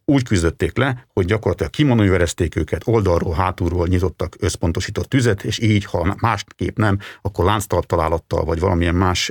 úgy 0.05 0.22
küzdötték 0.22 0.77
le, 0.77 1.07
hogy 1.12 1.24
gyakorlatilag 1.24 1.72
kimanőverezték 1.72 2.57
őket, 2.57 2.83
oldalról, 2.85 3.35
hátulról 3.35 3.87
nyitottak 3.87 4.37
összpontosított 4.38 5.09
tüzet, 5.09 5.44
és 5.44 5.59
így, 5.59 5.85
ha 5.85 6.16
másképp 6.20 6.77
nem, 6.77 6.98
akkor 7.22 7.44
lánctalp 7.44 7.87
találattal, 7.87 8.44
vagy 8.44 8.61
valamilyen 8.61 8.94
más 8.94 9.31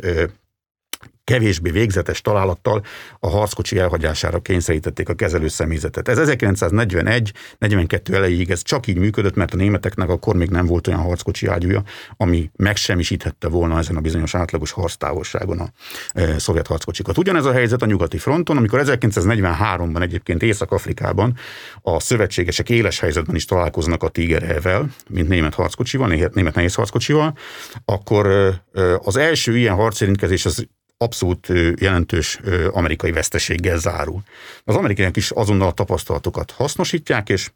kevésbé 1.33 1.69
végzetes 1.69 2.21
találattal 2.21 2.83
a 3.19 3.29
harckocsi 3.29 3.77
elhagyására 3.77 4.39
kényszerítették 4.39 5.09
a 5.09 5.13
kezelő 5.13 5.47
személyzetet. 5.47 6.07
Ez 6.07 6.17
1941-42 6.21 8.13
elejéig 8.13 8.51
ez 8.51 8.61
csak 8.61 8.87
így 8.87 8.97
működött, 8.97 9.35
mert 9.35 9.53
a 9.53 9.57
németeknek 9.57 10.09
akkor 10.09 10.35
még 10.35 10.49
nem 10.49 10.65
volt 10.65 10.87
olyan 10.87 10.99
harckocsi 10.99 11.47
ágyúja, 11.47 11.83
ami 12.17 12.51
megsemmisíthette 12.55 13.47
volna 13.47 13.77
ezen 13.77 13.95
a 13.95 13.99
bizonyos 13.99 14.35
átlagos 14.35 14.71
harctávolságon 14.71 15.59
a 15.59 15.67
e, 16.13 16.39
szovjet 16.39 16.67
harckocsikat. 16.67 17.17
Ugyanez 17.17 17.45
a 17.45 17.51
helyzet 17.51 17.81
a 17.81 17.85
nyugati 17.85 18.17
fronton, 18.17 18.57
amikor 18.57 18.81
1943-ban 18.83 20.01
egyébként 20.01 20.43
Észak-Afrikában 20.43 21.37
a 21.81 21.99
szövetségesek 21.99 22.69
éles 22.69 22.99
helyzetben 22.99 23.35
is 23.35 23.45
találkoznak 23.45 24.03
a 24.03 24.09
Tiger 24.09 24.61
mint 25.09 25.27
német 25.27 25.53
harckocsival, 25.53 26.07
német 26.33 26.55
nehéz 26.55 26.73
harckocsival, 26.73 27.37
akkor 27.85 28.27
e, 28.27 28.63
e, 28.81 28.95
az 29.03 29.17
első 29.17 29.57
ilyen 29.57 29.75
harcérintkezés 29.75 30.45
az 30.45 30.67
abszolút 30.97 31.47
jelentős 31.75 32.39
amerikai 32.71 33.11
veszteséggel 33.11 33.77
zárul. 33.77 34.21
Az 34.63 34.75
amerikaiak 34.75 35.17
is 35.17 35.31
azonnal 35.31 35.67
a 35.67 35.73
tapasztalatokat 35.73 36.51
hasznosítják, 36.51 37.29
és, 37.29 37.51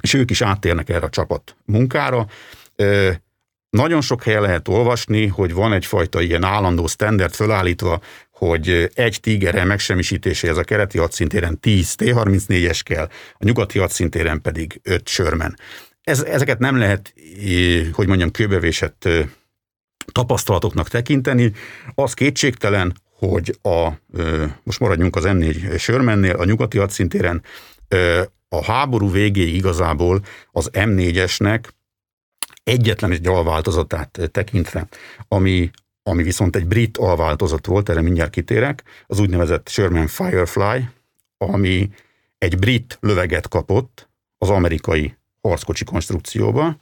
és 0.00 0.14
ők 0.14 0.30
is 0.30 0.42
áttérnek 0.42 0.88
erre 0.88 1.06
a 1.06 1.10
csapat 1.10 1.56
munkára. 1.64 2.26
Nagyon 3.70 4.00
sok 4.00 4.22
helyen 4.22 4.42
lehet 4.42 4.68
olvasni, 4.68 5.26
hogy 5.26 5.52
van 5.52 5.72
egyfajta 5.72 6.20
ilyen 6.20 6.44
állandó 6.44 6.86
standard 6.86 7.34
fölállítva, 7.34 8.00
hogy 8.30 8.90
egy 8.94 9.20
tigerrel 9.20 9.64
megsemmisítéséhez 9.64 10.56
a 10.56 10.64
keleti 10.64 10.98
hadszintéren 10.98 11.60
10 11.60 11.94
T-34-es 11.94 12.80
kell, 12.84 13.08
a 13.32 13.44
nyugati 13.44 13.78
hadszintéren 13.78 14.40
pedig 14.40 14.80
5 14.82 15.08
sörmen. 15.08 15.58
Ez, 16.02 16.22
ezeket 16.22 16.58
nem 16.58 16.76
lehet, 16.76 17.14
hogy 17.92 18.06
mondjam, 18.06 18.30
kőbevésett 18.30 19.08
tapasztalatoknak 20.12 20.88
tekinteni. 20.88 21.52
Az 21.94 22.14
kétségtelen, 22.14 22.94
hogy 23.18 23.58
a, 23.62 23.88
most 24.62 24.80
maradjunk 24.80 25.16
az 25.16 25.24
M4 25.26 25.78
Sörmennél, 25.78 26.34
a 26.34 26.44
nyugati 26.44 26.78
hadszintéren 26.78 27.42
a 28.48 28.64
háború 28.64 29.10
végéig 29.10 29.54
igazából 29.54 30.20
az 30.52 30.70
M4-esnek 30.72 31.64
egyetlen 32.64 33.12
egy 33.12 33.26
alváltozatát 33.26 34.20
tekintve, 34.32 34.88
ami, 35.28 35.70
ami 36.02 36.22
viszont 36.22 36.56
egy 36.56 36.66
brit 36.66 36.96
alváltozat 36.96 37.66
volt, 37.66 37.88
erre 37.88 38.00
mindjárt 38.00 38.30
kitérek, 38.30 38.82
az 39.06 39.18
úgynevezett 39.20 39.68
Sherman 39.68 40.06
Firefly, 40.06 40.88
ami 41.38 41.90
egy 42.38 42.58
brit 42.58 42.98
löveget 43.00 43.48
kapott 43.48 44.08
az 44.38 44.50
amerikai 44.50 45.16
harckocsi 45.40 45.84
konstrukcióba, 45.84 46.76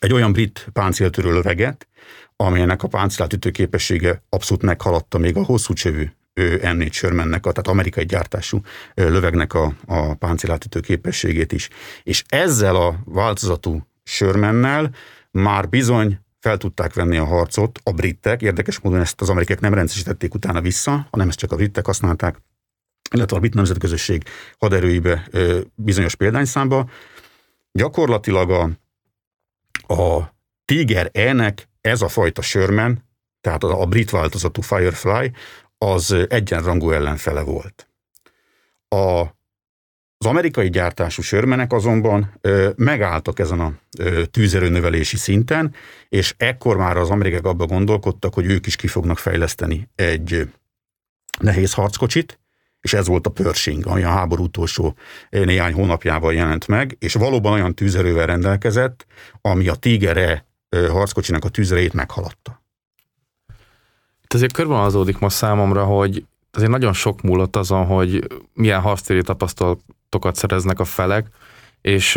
egy 0.00 0.12
olyan 0.12 0.32
brit 0.32 0.68
páncéltörő 0.72 1.32
löveget, 1.32 1.88
amelynek 2.36 2.82
a 2.82 2.88
páncélátütő 2.88 3.50
képessége 3.50 4.22
abszolút 4.28 4.62
meghaladta 4.62 5.18
még 5.18 5.36
a 5.36 5.44
hosszú 5.44 5.72
csövű 5.72 6.10
M4 6.40 6.92
Shermannek, 6.92 7.40
tehát 7.40 7.68
amerikai 7.68 8.04
gyártású 8.04 8.60
lövegnek 8.94 9.54
a, 9.54 9.74
a 9.86 10.14
páncélátütő 10.14 10.80
képességét 10.80 11.52
is. 11.52 11.68
És 12.02 12.24
ezzel 12.28 12.76
a 12.76 12.98
változatú 13.04 13.86
Shermannel 14.04 14.94
már 15.30 15.68
bizony 15.68 16.18
fel 16.38 16.56
tudták 16.56 16.94
venni 16.94 17.16
a 17.16 17.24
harcot 17.24 17.80
a 17.82 17.92
britek, 17.92 18.42
érdekes 18.42 18.78
módon 18.78 19.00
ezt 19.00 19.20
az 19.20 19.28
amerikák 19.28 19.60
nem 19.60 19.74
rendszerítették 19.74 20.34
utána 20.34 20.60
vissza, 20.60 21.06
hanem 21.10 21.28
ezt 21.28 21.38
csak 21.38 21.52
a 21.52 21.56
britek 21.56 21.86
használták, 21.86 22.42
illetve 23.14 23.36
a 23.36 23.40
brit 23.40 23.54
nemzetközösség 23.54 24.22
haderőibe 24.58 25.28
bizonyos 25.74 26.14
példányszámba. 26.14 26.90
Gyakorlatilag 27.72 28.50
a, 28.50 28.70
a 29.86 30.34
Tiger 30.64 31.10
E-nek 31.12 31.68
ez 31.80 32.02
a 32.02 32.08
fajta 32.08 32.42
Sherman, 32.42 33.04
tehát 33.40 33.62
a 33.62 33.86
brit 33.86 34.10
változatú 34.10 34.60
Firefly, 34.60 35.32
az 35.78 36.26
egyenrangú 36.28 36.90
ellenfele 36.90 37.42
volt. 37.42 37.88
A, 38.88 39.20
az 40.16 40.26
amerikai 40.26 40.70
gyártású 40.70 41.22
sörmenek 41.22 41.72
azonban 41.72 42.32
ö, 42.40 42.70
megálltak 42.76 43.38
ezen 43.38 43.60
a 43.60 43.72
ö, 43.98 44.24
tűzerőnövelési 44.26 45.16
szinten, 45.16 45.74
és 46.08 46.34
ekkor 46.36 46.76
már 46.76 46.96
az 46.96 47.10
amerikák 47.10 47.44
abba 47.44 47.66
gondolkodtak, 47.66 48.34
hogy 48.34 48.46
ők 48.46 48.66
is 48.66 48.76
ki 48.76 48.86
fognak 48.86 49.18
fejleszteni 49.18 49.88
egy 49.94 50.48
nehéz 51.38 51.72
harckocsit, 51.72 52.40
és 52.80 52.92
ez 52.92 53.06
volt 53.06 53.26
a 53.26 53.30
Pershing, 53.30 53.86
ami 53.86 54.02
a 54.02 54.08
háború 54.08 54.42
utolsó 54.42 54.96
néhány 55.30 55.72
hónapjában 55.72 56.34
jelent 56.34 56.68
meg, 56.68 56.96
és 56.98 57.14
valóban 57.14 57.52
olyan 57.52 57.74
tűzerővel 57.74 58.26
rendelkezett, 58.26 59.06
ami 59.40 59.68
a 59.68 59.74
Tiger 59.74 60.16
E 60.16 60.44
harckocsinak 60.88 61.44
a 61.44 61.48
tűzerejét 61.48 61.92
meghaladta. 61.92 62.62
azért 64.28 64.52
körvonalazódik 64.52 65.18
most 65.18 65.36
számomra, 65.36 65.84
hogy 65.84 66.24
azért 66.50 66.70
nagyon 66.70 66.92
sok 66.92 67.22
múlott 67.22 67.56
azon, 67.56 67.86
hogy 67.86 68.26
milyen 68.54 68.80
harctéri 68.80 69.22
tapasztalatokat 69.22 70.34
szereznek 70.34 70.80
a 70.80 70.84
felek, 70.84 71.26
és 71.80 72.16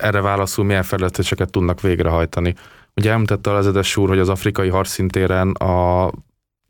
erre 0.00 0.20
válaszul 0.20 0.64
milyen 0.64 0.82
fejlesztéseket 0.82 1.50
tudnak 1.50 1.80
végrehajtani. 1.80 2.54
Ugye 2.94 3.10
említette 3.10 3.50
az 3.50 3.66
edes 3.66 3.96
úr, 3.96 4.08
hogy 4.08 4.18
az 4.18 4.28
afrikai 4.28 4.68
harcszintéren 4.68 5.50
a 5.50 6.10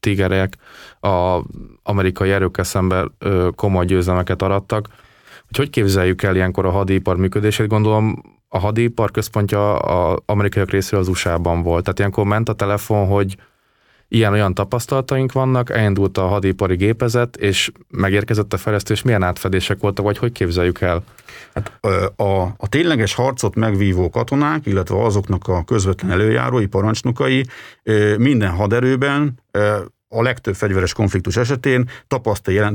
tigerek 0.02 0.56
a 1.00 1.42
amerikai 1.82 2.30
erőkkel 2.30 2.64
szemben 2.64 3.12
komoly 3.54 3.84
győzelmeket 3.84 4.42
arattak. 4.42 4.88
Hogy 5.46 5.56
hogy 5.56 5.70
képzeljük 5.70 6.22
el 6.22 6.34
ilyenkor 6.34 6.66
a 6.66 6.70
hadipar 6.70 7.16
működését? 7.16 7.66
Gondolom 7.66 8.22
a 8.48 8.58
hadipar 8.58 9.10
központja 9.10 9.78
az 9.78 10.18
amerikaiak 10.26 10.70
részéről 10.70 11.00
az 11.00 11.08
USA-ban 11.08 11.62
volt. 11.62 11.82
Tehát 11.82 11.98
ilyenkor 11.98 12.24
ment 12.24 12.48
a 12.48 12.52
telefon, 12.52 13.06
hogy 13.06 13.36
ilyen-olyan 14.12 14.54
tapasztalataink 14.54 15.32
vannak, 15.32 15.70
elindult 15.70 16.18
a 16.18 16.26
hadipari 16.26 16.76
gépezet, 16.76 17.36
és 17.36 17.70
megérkezett 17.88 18.52
a 18.52 18.56
fejlesztés, 18.56 19.02
milyen 19.02 19.22
átfedések 19.22 19.80
voltak, 19.80 20.04
vagy 20.04 20.18
hogy 20.18 20.32
képzeljük 20.32 20.80
el? 20.80 21.04
Hát, 21.54 21.72
a, 22.16 22.42
a 22.42 22.68
tényleges 22.68 23.14
harcot 23.14 23.54
megvívó 23.54 24.10
katonák, 24.10 24.66
illetve 24.66 25.02
azoknak 25.02 25.48
a 25.48 25.64
közvetlen 25.64 26.10
előjárói, 26.10 26.66
parancsnokai 26.66 27.46
minden 28.18 28.50
haderőben 28.50 29.38
a 30.12 30.22
legtöbb 30.22 30.54
fegyveres 30.54 30.92
konfliktus 30.92 31.36
esetén 31.36 31.90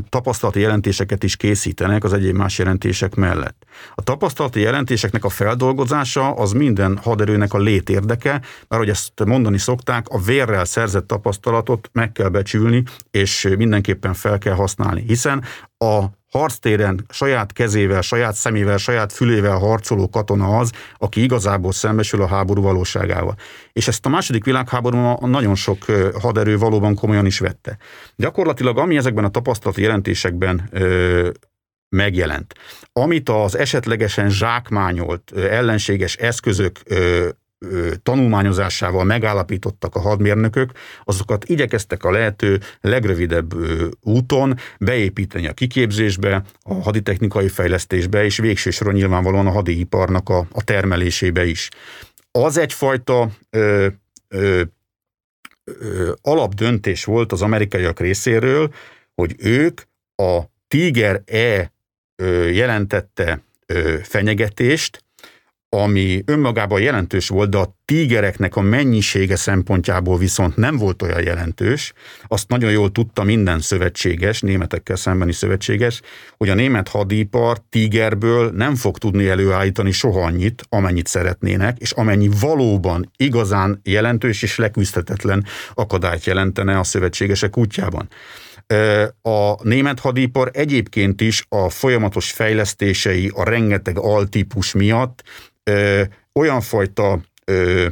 tapasztalati 0.09 0.59
jelentéseket 0.59 1.23
is 1.23 1.35
készítenek 1.35 2.03
az 2.03 2.13
egyéb 2.13 2.35
más 2.35 2.57
jelentések 2.57 3.15
mellett. 3.15 3.65
A 3.95 4.03
tapasztalati 4.03 4.59
jelentéseknek 4.59 5.23
a 5.23 5.29
feldolgozása 5.29 6.31
az 6.33 6.51
minden 6.51 6.97
haderőnek 6.97 7.53
a 7.53 7.57
létérdeke, 7.57 8.31
mert 8.67 8.81
hogy 8.81 8.89
ezt 8.89 9.25
mondani 9.25 9.57
szokták, 9.57 10.07
a 10.07 10.19
vérrel 10.19 10.65
szerzett 10.65 11.07
tapasztalatot 11.07 11.89
meg 11.91 12.11
kell 12.11 12.29
becsülni, 12.29 12.83
és 13.11 13.53
mindenképpen 13.57 14.13
fel 14.13 14.37
kell 14.37 14.53
használni, 14.53 15.03
hiszen 15.07 15.43
a 15.77 16.03
harctéren 16.37 17.05
saját 17.09 17.53
kezével, 17.53 18.01
saját 18.01 18.35
szemével, 18.35 18.77
saját 18.77 19.13
fülével 19.13 19.57
harcoló 19.57 20.09
katona 20.09 20.57
az, 20.57 20.71
aki 20.97 21.23
igazából 21.23 21.71
szembesül 21.71 22.21
a 22.21 22.27
háború 22.27 22.61
valóságával. 22.61 23.35
És 23.73 23.87
ezt 23.87 24.05
a 24.05 24.09
második 24.09 24.43
világháborúban 24.43 25.29
nagyon 25.29 25.55
sok 25.55 25.85
haderő 26.21 26.57
valóban 26.57 26.95
komolyan 26.95 27.25
is 27.25 27.39
vette. 27.39 27.77
Gyakorlatilag 28.15 28.77
ami 28.77 28.97
ezekben 28.97 29.23
a 29.23 29.29
tapasztalati 29.29 29.81
jelentésekben 29.81 30.69
ö, 30.71 31.29
megjelent, 31.89 32.53
amit 32.93 33.29
az 33.29 33.57
esetlegesen 33.57 34.29
zsákmányolt 34.29 35.31
ellenséges 35.31 36.15
eszközök 36.15 36.79
ö, 36.85 37.29
tanulmányozásával 38.03 39.03
megállapítottak 39.03 39.95
a 39.95 39.99
hadmérnökök, 39.99 40.71
azokat 41.03 41.45
igyekeztek 41.45 42.03
a 42.03 42.11
lehető 42.11 42.59
legrövidebb 42.81 43.53
úton 44.01 44.55
beépíteni 44.79 45.47
a 45.47 45.53
kiképzésbe, 45.53 46.43
a 46.61 46.73
haditechnikai 46.73 47.47
fejlesztésbe, 47.47 48.23
és 48.23 48.37
végső 48.37 48.69
soron 48.69 48.93
nyilvánvalóan 48.93 49.47
a 49.47 49.51
hadiiparnak 49.51 50.29
a, 50.29 50.47
a 50.51 50.63
termelésébe 50.63 51.45
is. 51.45 51.69
Az 52.31 52.57
egyfajta 52.57 53.29
ö, 53.49 53.87
ö, 54.27 54.61
ö, 55.63 56.11
alapdöntés 56.21 57.03
volt 57.03 57.31
az 57.31 57.41
amerikaiak 57.41 57.99
részéről, 57.99 58.73
hogy 59.15 59.35
ők 59.37 59.81
a 60.15 60.41
Tiger 60.67 61.21
E 61.25 61.71
jelentette 62.51 63.41
fenyegetést, 64.01 65.03
ami 65.69 66.21
önmagában 66.25 66.81
jelentős 66.81 67.27
volt, 67.27 67.49
de 67.49 67.57
a 67.57 67.75
tígereknek 67.85 68.55
a 68.55 68.61
mennyisége 68.61 69.35
szempontjából 69.35 70.17
viszont 70.17 70.55
nem 70.55 70.77
volt 70.77 71.01
olyan 71.01 71.23
jelentős, 71.23 71.93
azt 72.27 72.47
nagyon 72.47 72.71
jól 72.71 72.91
tudta 72.91 73.23
minden 73.23 73.59
szövetséges, 73.59 74.41
németekkel 74.41 74.95
szembeni 74.95 75.31
szövetséges, 75.31 76.01
hogy 76.37 76.49
a 76.49 76.53
német 76.53 76.87
hadipar 76.87 77.57
tígerből 77.69 78.51
nem 78.51 78.75
fog 78.75 78.97
tudni 78.97 79.27
előállítani 79.27 79.91
soha 79.91 80.21
annyit, 80.21 80.63
amennyit 80.69 81.07
szeretnének, 81.07 81.77
és 81.77 81.91
amennyi 81.91 82.29
valóban 82.39 83.11
igazán 83.17 83.79
jelentős 83.83 84.41
és 84.41 84.57
leküzdhetetlen 84.57 85.45
akadályt 85.73 86.25
jelentene 86.25 86.79
a 86.79 86.83
szövetségesek 86.83 87.57
útjában. 87.57 88.07
A 89.21 89.63
német 89.63 89.99
hadipar 89.99 90.49
egyébként 90.53 91.21
is 91.21 91.45
a 91.49 91.69
folyamatos 91.69 92.31
fejlesztései, 92.31 93.31
a 93.35 93.43
rengeteg 93.43 93.97
altípus 93.97 94.73
miatt 94.73 95.23
ö, 95.67 96.03
olyan 96.33 96.61
fajta 96.61 97.19
ö, 97.45 97.87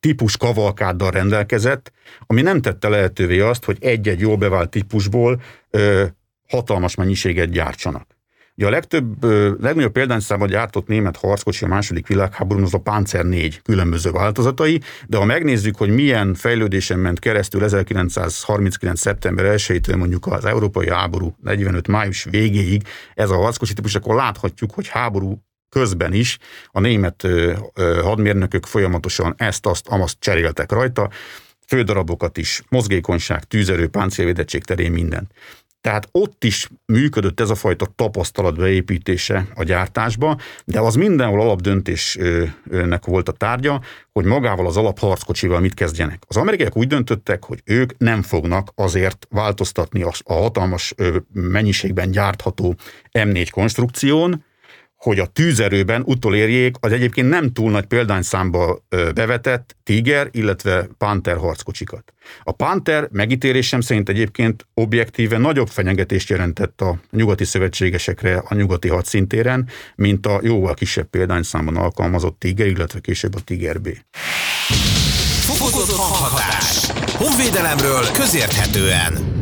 típus 0.00 0.36
kavalkáddal 0.36 1.10
rendelkezett, 1.10 1.92
ami 2.26 2.42
nem 2.42 2.60
tette 2.60 2.88
lehetővé 2.88 3.40
azt, 3.40 3.64
hogy 3.64 3.76
egy-egy 3.80 4.20
jól 4.20 4.36
bevált 4.36 4.70
típusból 4.70 5.42
ö, 5.70 6.04
hatalmas 6.48 6.94
mennyiséget 6.94 7.50
gyártsanak. 7.50 8.16
Ugye 8.58 8.66
a 8.66 8.70
legtöbb, 8.70 9.24
legnagyobb 9.62 9.92
példányszámban 9.92 10.48
gyártott 10.48 10.86
német 10.86 11.16
harckocsi 11.16 11.64
a 11.64 11.68
második 11.68 12.06
világháborún 12.06 12.62
az 12.62 12.74
a 12.74 12.78
Panzer 12.78 13.24
4 13.24 13.62
különböző 13.62 14.10
változatai, 14.10 14.80
de 15.06 15.16
ha 15.16 15.24
megnézzük, 15.24 15.76
hogy 15.76 15.90
milyen 15.90 16.34
fejlődésen 16.34 16.98
ment 16.98 17.18
keresztül 17.18 17.64
1939. 17.64 19.00
szeptember 19.00 19.54
1-től 19.56 19.96
mondjuk 19.96 20.26
az 20.26 20.44
európai 20.44 20.90
háború 20.90 21.34
45. 21.42 21.88
május 21.88 22.24
végéig 22.24 22.82
ez 23.14 23.30
a 23.30 23.36
harckocsi 23.36 23.74
típus, 23.74 23.94
akkor 23.94 24.14
láthatjuk, 24.14 24.70
hogy 24.74 24.88
háború 24.88 25.42
közben 25.68 26.12
is 26.12 26.38
a 26.66 26.80
német 26.80 27.26
hadmérnökök 28.02 28.66
folyamatosan 28.66 29.34
ezt, 29.36 29.66
azt, 29.66 29.88
amaszt 29.88 30.16
cseréltek 30.20 30.72
rajta, 30.72 31.10
fődarabokat 31.66 32.38
is, 32.38 32.62
mozgékonyság, 32.68 33.44
tűzerő, 33.44 33.88
páncélvédettség 33.88 34.64
terén 34.64 34.92
minden. 34.92 35.28
Tehát 35.80 36.08
ott 36.12 36.44
is 36.44 36.68
működött 36.86 37.40
ez 37.40 37.50
a 37.50 37.54
fajta 37.54 37.86
tapasztalat 37.96 38.56
beépítése 38.56 39.46
a 39.54 39.62
gyártásba, 39.62 40.38
de 40.64 40.80
az 40.80 40.94
mindenhol 40.94 41.40
alapdöntésnek 41.40 43.04
volt 43.04 43.28
a 43.28 43.32
tárgya, 43.32 43.80
hogy 44.12 44.24
magával 44.24 44.66
az 44.66 44.76
alapharckocsival 44.76 45.60
mit 45.60 45.74
kezdjenek. 45.74 46.22
Az 46.26 46.36
amerikaiak 46.36 46.76
úgy 46.76 46.86
döntöttek, 46.86 47.44
hogy 47.44 47.60
ők 47.64 47.98
nem 47.98 48.22
fognak 48.22 48.68
azért 48.74 49.26
változtatni 49.30 50.02
a 50.02 50.12
hatalmas 50.24 50.94
mennyiségben 51.32 52.10
gyártható 52.10 52.74
M4 53.12 53.48
konstrukción, 53.50 54.44
hogy 54.98 55.18
a 55.18 55.26
tűzerőben 55.26 56.02
utolérjék 56.06 56.76
az 56.80 56.92
egyébként 56.92 57.28
nem 57.28 57.52
túl 57.52 57.70
nagy 57.70 57.84
példányszámba 57.84 58.84
bevetett 59.14 59.76
Tiger, 59.82 60.28
illetve 60.30 60.88
Panther 60.98 61.36
harckocsikat. 61.36 62.12
A 62.42 62.52
Panther 62.52 63.08
megítélésem 63.12 63.80
szerint 63.80 64.08
egyébként 64.08 64.66
objektíve 64.74 65.38
nagyobb 65.38 65.68
fenyegetést 65.68 66.28
jelentett 66.28 66.80
a 66.80 67.00
nyugati 67.10 67.44
szövetségesekre 67.44 68.42
a 68.48 68.54
nyugati 68.54 68.88
hadszintéren, 68.88 69.68
mint 69.94 70.26
a 70.26 70.40
jóval 70.42 70.74
kisebb 70.74 71.06
példányszámban 71.06 71.76
alkalmazott 71.76 72.38
Tiger, 72.38 72.66
illetve 72.66 73.00
később 73.00 73.34
a 73.34 73.40
Tiger 73.40 73.80
B. 73.80 73.88
Fokozott 75.40 75.96
hanghatás. 75.96 76.86
Honvédelemről 77.16 78.04
közérthetően. 78.12 79.37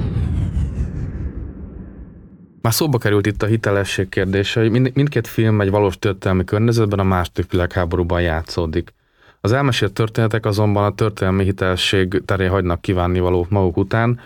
Már 2.66 2.74
szóba 2.74 2.98
került 2.98 3.26
itt 3.26 3.42
a 3.42 3.46
hitelesség 3.46 4.08
kérdése, 4.08 4.60
hogy 4.60 4.70
mind, 4.70 4.90
mindkét 4.94 5.26
film 5.26 5.60
egy 5.60 5.70
valós 5.70 5.98
történelmi 5.98 6.44
környezetben 6.44 6.98
a 6.98 7.02
második 7.02 7.50
világháborúban 7.50 8.20
játszódik. 8.20 8.94
Az 9.40 9.52
elmesélt 9.52 9.92
történetek 9.92 10.46
azonban 10.46 10.84
a 10.84 10.94
történelmi 10.94 11.44
hitelesség 11.44 12.22
terén 12.24 12.50
hagynak 12.50 12.80
kívánni 12.80 13.20
való 13.20 13.46
maguk 13.50 13.76
után. 13.76 14.20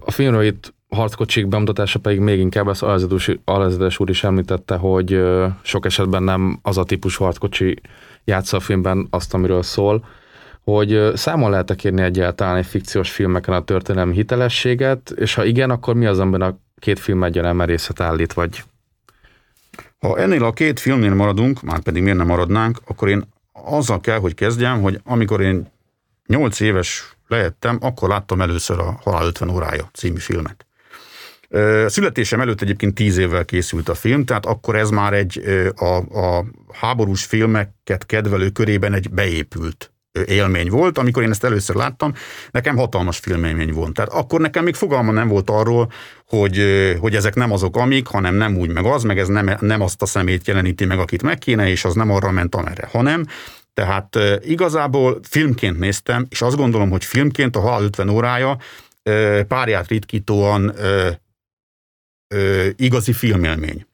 A 0.00 0.10
filmről 0.10 0.42
itt 0.42 0.74
harckocsik 0.88 1.46
bemutatása 1.46 1.98
pedig 1.98 2.18
még 2.18 2.38
inkább, 2.38 2.68
ezt 2.68 2.84
Alezedes 3.44 3.98
úr 3.98 4.10
is 4.10 4.24
említette, 4.24 4.76
hogy 4.76 5.22
sok 5.62 5.86
esetben 5.86 6.22
nem 6.22 6.58
az 6.62 6.78
a 6.78 6.84
típus 6.84 7.16
harckocsi 7.16 7.80
játsza 8.24 8.56
a 8.56 8.60
filmben 8.60 9.06
azt, 9.10 9.34
amiről 9.34 9.62
szól, 9.62 10.04
hogy 10.64 11.10
számon 11.14 11.50
lehet-e 11.50 11.74
kérni 11.74 12.02
egyáltalán 12.02 12.56
egy 12.56 12.66
fikciós 12.66 13.10
filmeken 13.10 13.54
a 13.54 13.64
történelmi 13.64 14.14
hitelességet, 14.14 15.10
és 15.10 15.34
ha 15.34 15.44
igen, 15.44 15.70
akkor 15.70 15.94
mi 15.94 16.06
az, 16.06 16.18
amiben 16.18 16.42
a 16.42 16.64
két 16.78 16.98
film 16.98 17.24
egyaránt 17.24 17.56
merészet 17.56 18.00
állít, 18.00 18.32
vagy... 18.32 18.64
Ha 19.98 20.18
ennél 20.18 20.44
a 20.44 20.52
két 20.52 20.80
filmnél 20.80 21.14
maradunk, 21.14 21.62
már 21.62 21.80
pedig 21.80 22.02
miért 22.02 22.18
nem 22.18 22.26
maradnánk, 22.26 22.78
akkor 22.86 23.08
én 23.08 23.24
azzal 23.52 24.00
kell, 24.00 24.18
hogy 24.18 24.34
kezdjem, 24.34 24.82
hogy 24.82 25.00
amikor 25.04 25.40
én 25.40 25.70
8 26.26 26.60
éves 26.60 27.16
lehettem, 27.28 27.78
akkor 27.80 28.08
láttam 28.08 28.40
először 28.40 28.78
a 28.78 28.98
Halál 29.02 29.26
50 29.26 29.48
órája 29.48 29.90
című 29.92 30.18
filmet. 30.18 30.66
Születésem 31.86 32.40
előtt 32.40 32.60
egyébként 32.60 32.94
10 32.94 33.16
évvel 33.16 33.44
készült 33.44 33.88
a 33.88 33.94
film, 33.94 34.24
tehát 34.24 34.46
akkor 34.46 34.76
ez 34.76 34.90
már 34.90 35.12
egy 35.12 35.42
a, 35.76 35.96
a 35.96 36.44
háborús 36.72 37.24
filmeket 37.24 38.06
kedvelő 38.06 38.50
körében 38.50 38.92
egy 38.92 39.10
beépült 39.10 39.90
élmény 40.26 40.70
volt. 40.70 40.98
Amikor 40.98 41.22
én 41.22 41.30
ezt 41.30 41.44
először 41.44 41.76
láttam, 41.76 42.14
nekem 42.50 42.76
hatalmas 42.76 43.18
filmélmény 43.18 43.72
volt. 43.72 43.92
Tehát 43.92 44.12
akkor 44.12 44.40
nekem 44.40 44.64
még 44.64 44.74
fogalma 44.74 45.12
nem 45.12 45.28
volt 45.28 45.50
arról, 45.50 45.92
hogy, 46.26 46.62
hogy 47.00 47.14
ezek 47.14 47.34
nem 47.34 47.52
azok 47.52 47.76
amik, 47.76 48.06
hanem 48.06 48.34
nem 48.34 48.56
úgy 48.56 48.70
meg 48.70 48.84
az, 48.84 49.02
meg 49.02 49.18
ez 49.18 49.28
nem, 49.28 49.56
nem 49.60 49.80
azt 49.80 50.02
a 50.02 50.06
szemét 50.06 50.46
jeleníti 50.46 50.84
meg, 50.84 50.98
akit 50.98 51.22
meg 51.22 51.38
kéne, 51.38 51.68
és 51.68 51.84
az 51.84 51.94
nem 51.94 52.10
arra 52.10 52.30
ment 52.30 52.54
amerre, 52.54 52.88
hanem 52.92 53.26
Tehát 53.74 54.18
igazából 54.44 55.20
filmként 55.28 55.78
néztem, 55.78 56.26
és 56.28 56.42
azt 56.42 56.56
gondolom, 56.56 56.90
hogy 56.90 57.04
filmként 57.04 57.56
a 57.56 57.60
Halál 57.60 57.82
50 57.82 58.08
órája 58.08 58.58
párját 59.48 59.88
ritkítóan 59.88 60.74
igazi 62.76 63.12
filmélmény. 63.12 63.86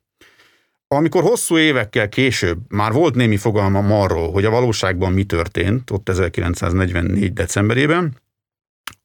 Amikor 0.92 1.22
hosszú 1.22 1.58
évekkel 1.58 2.08
később 2.08 2.58
már 2.68 2.92
volt 2.92 3.14
némi 3.14 3.36
fogalmam 3.36 3.92
arról, 3.92 4.32
hogy 4.32 4.44
a 4.44 4.50
valóságban 4.50 5.12
mi 5.12 5.24
történt, 5.24 5.90
ott 5.90 6.08
1944. 6.08 7.32
decemberében, 7.32 8.20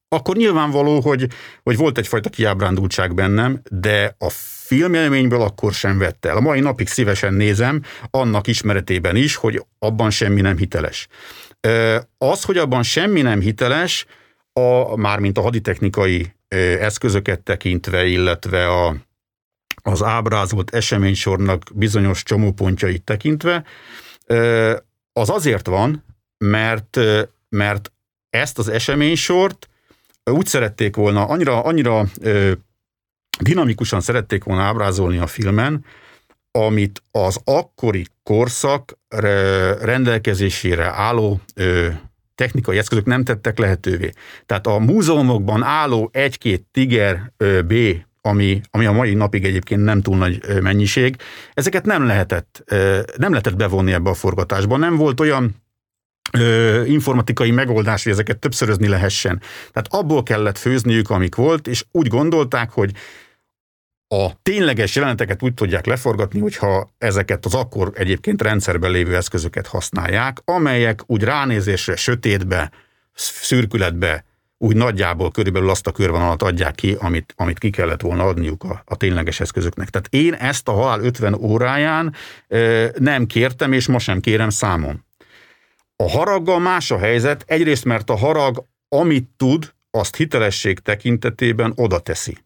akkor 0.10 0.36
nyilvánvaló, 0.36 1.00
hogy, 1.00 1.28
hogy 1.64 1.78
volt 1.78 1.98
egyfajta 1.98 2.30
kiábrándultság 2.30 3.14
bennem, 3.14 3.62
de 3.70 4.16
a 4.18 4.30
filmélményből 4.66 5.42
akkor 5.42 5.74
sem 5.74 5.98
vett 5.98 6.26
el. 6.26 6.38
A 6.38 6.42
mai 6.42 6.60
napig 6.60 6.88
szívesen 6.88 7.34
nézem, 7.34 7.82
annak 8.10 8.48
ismeretében 8.48 9.16
is, 9.16 9.36
hogy 9.36 9.66
abban 9.80 10.10
semmi 10.10 10.42
nem 10.42 10.58
hiteles. 10.58 11.08
Az, 12.18 12.44
hogy 12.44 12.58
abban 12.58 12.84
semmi 12.84 13.22
nem 13.22 13.40
hiteles, 13.40 14.06
a, 14.54 14.96
mármint 14.96 15.38
a 15.38 15.42
haditechnikai 15.42 16.34
eszközöket 16.80 17.42
tekintve, 17.42 18.06
illetve 18.06 18.68
a, 18.68 18.96
az 19.88 20.04
ábrázolt 20.04 20.76
eseménysornak 20.76 21.64
bizonyos 21.74 22.24
csomópontjait 22.24 23.04
tekintve, 23.04 23.64
az 25.14 25.30
azért 25.30 25.68
van, 25.68 26.04
mert, 26.38 27.00
mert 27.50 27.92
ezt 28.30 28.58
az 28.58 28.68
eseménysort 28.68 29.70
úgy 30.24 30.46
szerették 30.46 30.96
volna, 30.96 31.26
annyira, 31.26 31.64
annyira 31.64 32.06
dinamikusan 33.40 34.02
szerették 34.02 34.44
volna 34.44 34.62
ábrázolni 34.62 35.18
a 35.18 35.28
filmen, 35.28 35.86
amit 36.52 37.04
az 37.12 37.40
akkori 37.44 38.06
korszak 38.24 38.98
rendelkezésére 39.82 40.86
álló 40.86 41.42
technikai 42.36 42.78
eszközök 42.78 43.06
nem 43.06 43.24
tettek 43.24 43.58
lehetővé. 43.58 44.12
Tehát 44.46 44.68
a 44.68 44.78
múzeumokban 44.78 45.64
álló 45.64 46.10
egy-két 46.14 46.66
Tiger 46.72 47.32
B, 47.66 47.74
ami, 48.28 48.62
ami 48.72 48.86
a 48.86 48.92
mai 48.92 49.14
napig 49.14 49.46
egyébként 49.46 49.84
nem 49.84 50.02
túl 50.02 50.18
nagy 50.18 50.62
mennyiség, 50.62 51.16
ezeket 51.54 51.86
nem 51.86 52.06
lehetett, 52.06 52.64
nem 53.18 53.30
lehetett 53.30 53.56
bevonni 53.56 53.94
ebbe 53.94 54.10
a 54.10 54.14
forgatásba. 54.14 54.78
Nem 54.78 54.96
volt 54.96 55.20
olyan 55.20 55.56
informatikai 56.86 57.52
megoldás, 57.52 58.04
hogy 58.04 58.12
ezeket 58.12 58.40
többszörözni 58.40 58.88
lehessen. 58.88 59.42
Tehát 59.72 59.88
abból 59.90 60.24
kellett 60.24 60.58
főzniük, 60.58 61.10
amik 61.10 61.36
volt, 61.36 61.68
és 61.68 61.86
úgy 61.92 62.08
gondolták, 62.08 62.72
hogy 62.72 62.92
a 64.08 64.42
tényleges 64.42 64.96
jeleneteket 64.96 65.44
úgy 65.44 65.54
tudják 65.54 65.86
leforgatni, 65.86 66.40
hogyha 66.40 66.90
ezeket 66.98 67.46
az 67.46 67.54
akkor 67.54 67.92
egyébként 67.96 68.42
rendszerben 68.42 68.92
lévő 68.92 69.16
eszközöket 69.16 69.68
használják, 69.68 70.38
amelyek 70.46 71.02
úgy 71.06 71.24
ránézésre, 71.24 71.96
sötétbe, 71.96 72.72
szürkületbe, 73.14 74.26
úgy 74.58 74.76
nagyjából 74.76 75.32
körülbelül 75.32 75.70
azt 75.70 75.88
a 75.88 75.92
körvonalat 75.92 76.44
adják 76.44 76.76
ki, 76.76 76.96
amit, 77.00 77.34
amit 77.38 77.60
ki 77.60 77.70
kellett 77.70 78.02
volna 78.02 78.24
adniuk 78.24 78.64
a, 78.64 78.82
a 78.86 78.96
tényleges 78.96 79.40
eszközöknek. 79.40 79.90
Tehát 79.90 80.08
én 80.12 80.34
ezt 80.34 80.68
a 80.68 80.72
halál 80.72 81.00
50 81.00 81.34
óráján 81.34 82.14
e, 82.48 82.92
nem 83.00 83.26
kértem, 83.26 83.72
és 83.72 83.88
ma 83.88 84.00
sem 84.00 84.20
kérem 84.20 84.50
számon. 84.50 85.06
A 85.96 86.10
haraggal 86.10 86.60
más 86.60 86.92
a 86.92 86.98
helyzet, 86.98 87.44
egyrészt 87.48 87.86
mert 87.86 88.10
a 88.10 88.16
harag, 88.16 88.66
amit 88.90 89.30
tud, 89.38 89.74
azt 89.92 90.16
hitelesség 90.16 90.80
tekintetében 90.80 91.74
oda 91.76 92.00
teszi. 92.00 92.38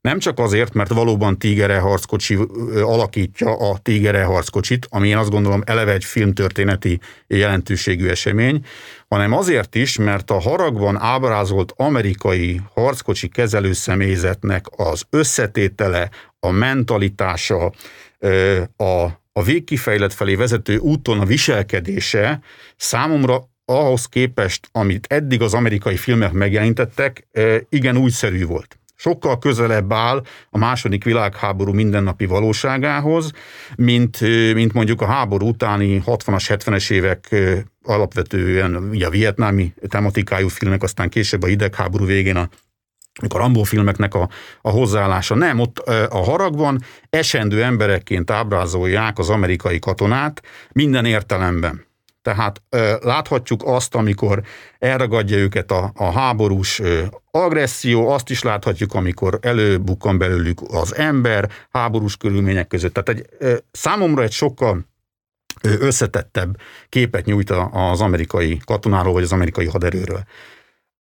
Nem 0.00 0.18
csak 0.18 0.38
azért, 0.38 0.74
mert 0.74 0.92
valóban 0.92 1.38
Tigere 1.38 1.78
harckocsi 1.78 2.38
alakítja 2.82 3.70
a 3.70 3.78
Tigere 3.78 4.24
harckocsit, 4.24 4.86
ami 4.90 5.08
én 5.08 5.16
azt 5.16 5.30
gondolom 5.30 5.62
eleve 5.66 5.92
egy 5.92 6.04
filmtörténeti 6.04 7.00
jelentőségű 7.26 8.08
esemény, 8.08 8.64
hanem 9.08 9.32
azért 9.32 9.74
is, 9.74 9.96
mert 9.96 10.30
a 10.30 10.40
haragban 10.40 10.96
ábrázolt 11.00 11.72
amerikai 11.76 12.60
harckocsi 12.74 13.28
kezelő 13.28 13.72
személyzetnek 13.72 14.64
az 14.76 15.02
összetétele, 15.10 16.10
a 16.40 16.50
mentalitása, 16.50 17.72
a, 18.76 19.04
a 19.32 19.42
végkifejlet 19.44 20.14
felé 20.14 20.34
vezető 20.34 20.76
úton 20.76 21.20
a 21.20 21.24
viselkedése 21.24 22.40
számomra 22.76 23.48
ahhoz 23.64 24.06
képest, 24.06 24.68
amit 24.72 25.06
eddig 25.08 25.42
az 25.42 25.54
amerikai 25.54 25.96
filmek 25.96 26.32
megjelentettek, 26.32 27.26
igen 27.68 27.96
újszerű 27.96 28.46
volt 28.46 28.78
sokkal 28.98 29.38
közelebb 29.38 29.92
áll 29.92 30.22
a 30.50 30.58
második 30.58 31.04
világháború 31.04 31.72
mindennapi 31.72 32.26
valóságához, 32.26 33.30
mint, 33.76 34.20
mint 34.54 34.72
mondjuk 34.72 35.00
a 35.00 35.06
háború 35.06 35.48
utáni 35.48 36.02
60-as, 36.06 36.44
70-es 36.48 36.90
évek 36.90 37.34
alapvetően 37.82 38.76
ugye 38.76 39.06
a 39.06 39.10
vietnámi 39.10 39.74
tematikájú 39.88 40.48
filmek, 40.48 40.82
aztán 40.82 41.08
később 41.08 41.42
a 41.42 41.46
hidegháború 41.46 42.04
végén 42.04 42.36
a 42.36 42.48
a 43.28 43.38
Rambó 43.38 43.62
filmeknek 43.62 44.14
a, 44.14 44.28
a 44.62 44.70
hozzáállása. 44.70 45.34
Nem, 45.34 45.58
ott 45.58 45.78
a 46.08 46.22
haragban 46.22 46.82
esendő 47.10 47.62
emberekként 47.62 48.30
ábrázolják 48.30 49.18
az 49.18 49.28
amerikai 49.30 49.78
katonát 49.78 50.42
minden 50.72 51.04
értelemben. 51.04 51.87
Tehát 52.22 52.62
láthatjuk 53.00 53.62
azt, 53.64 53.94
amikor 53.94 54.42
elragadja 54.78 55.36
őket 55.36 55.70
a, 55.70 55.92
a 55.94 56.10
háborús 56.10 56.82
agresszió, 57.30 58.08
azt 58.08 58.30
is 58.30 58.42
láthatjuk, 58.42 58.94
amikor 58.94 59.38
előbukkan 59.42 60.18
belőlük 60.18 60.60
az 60.70 60.94
ember 60.94 61.50
háborús 61.70 62.16
körülmények 62.16 62.66
között. 62.66 62.94
Tehát 62.94 63.08
egy, 63.08 63.26
számomra 63.70 64.22
egy 64.22 64.32
sokkal 64.32 64.86
összetettebb 65.62 66.56
képet 66.88 67.24
nyújt 67.24 67.50
az 67.72 68.00
amerikai 68.00 68.60
katonáról, 68.64 69.12
vagy 69.12 69.22
az 69.22 69.32
amerikai 69.32 69.66
haderőről. 69.66 70.22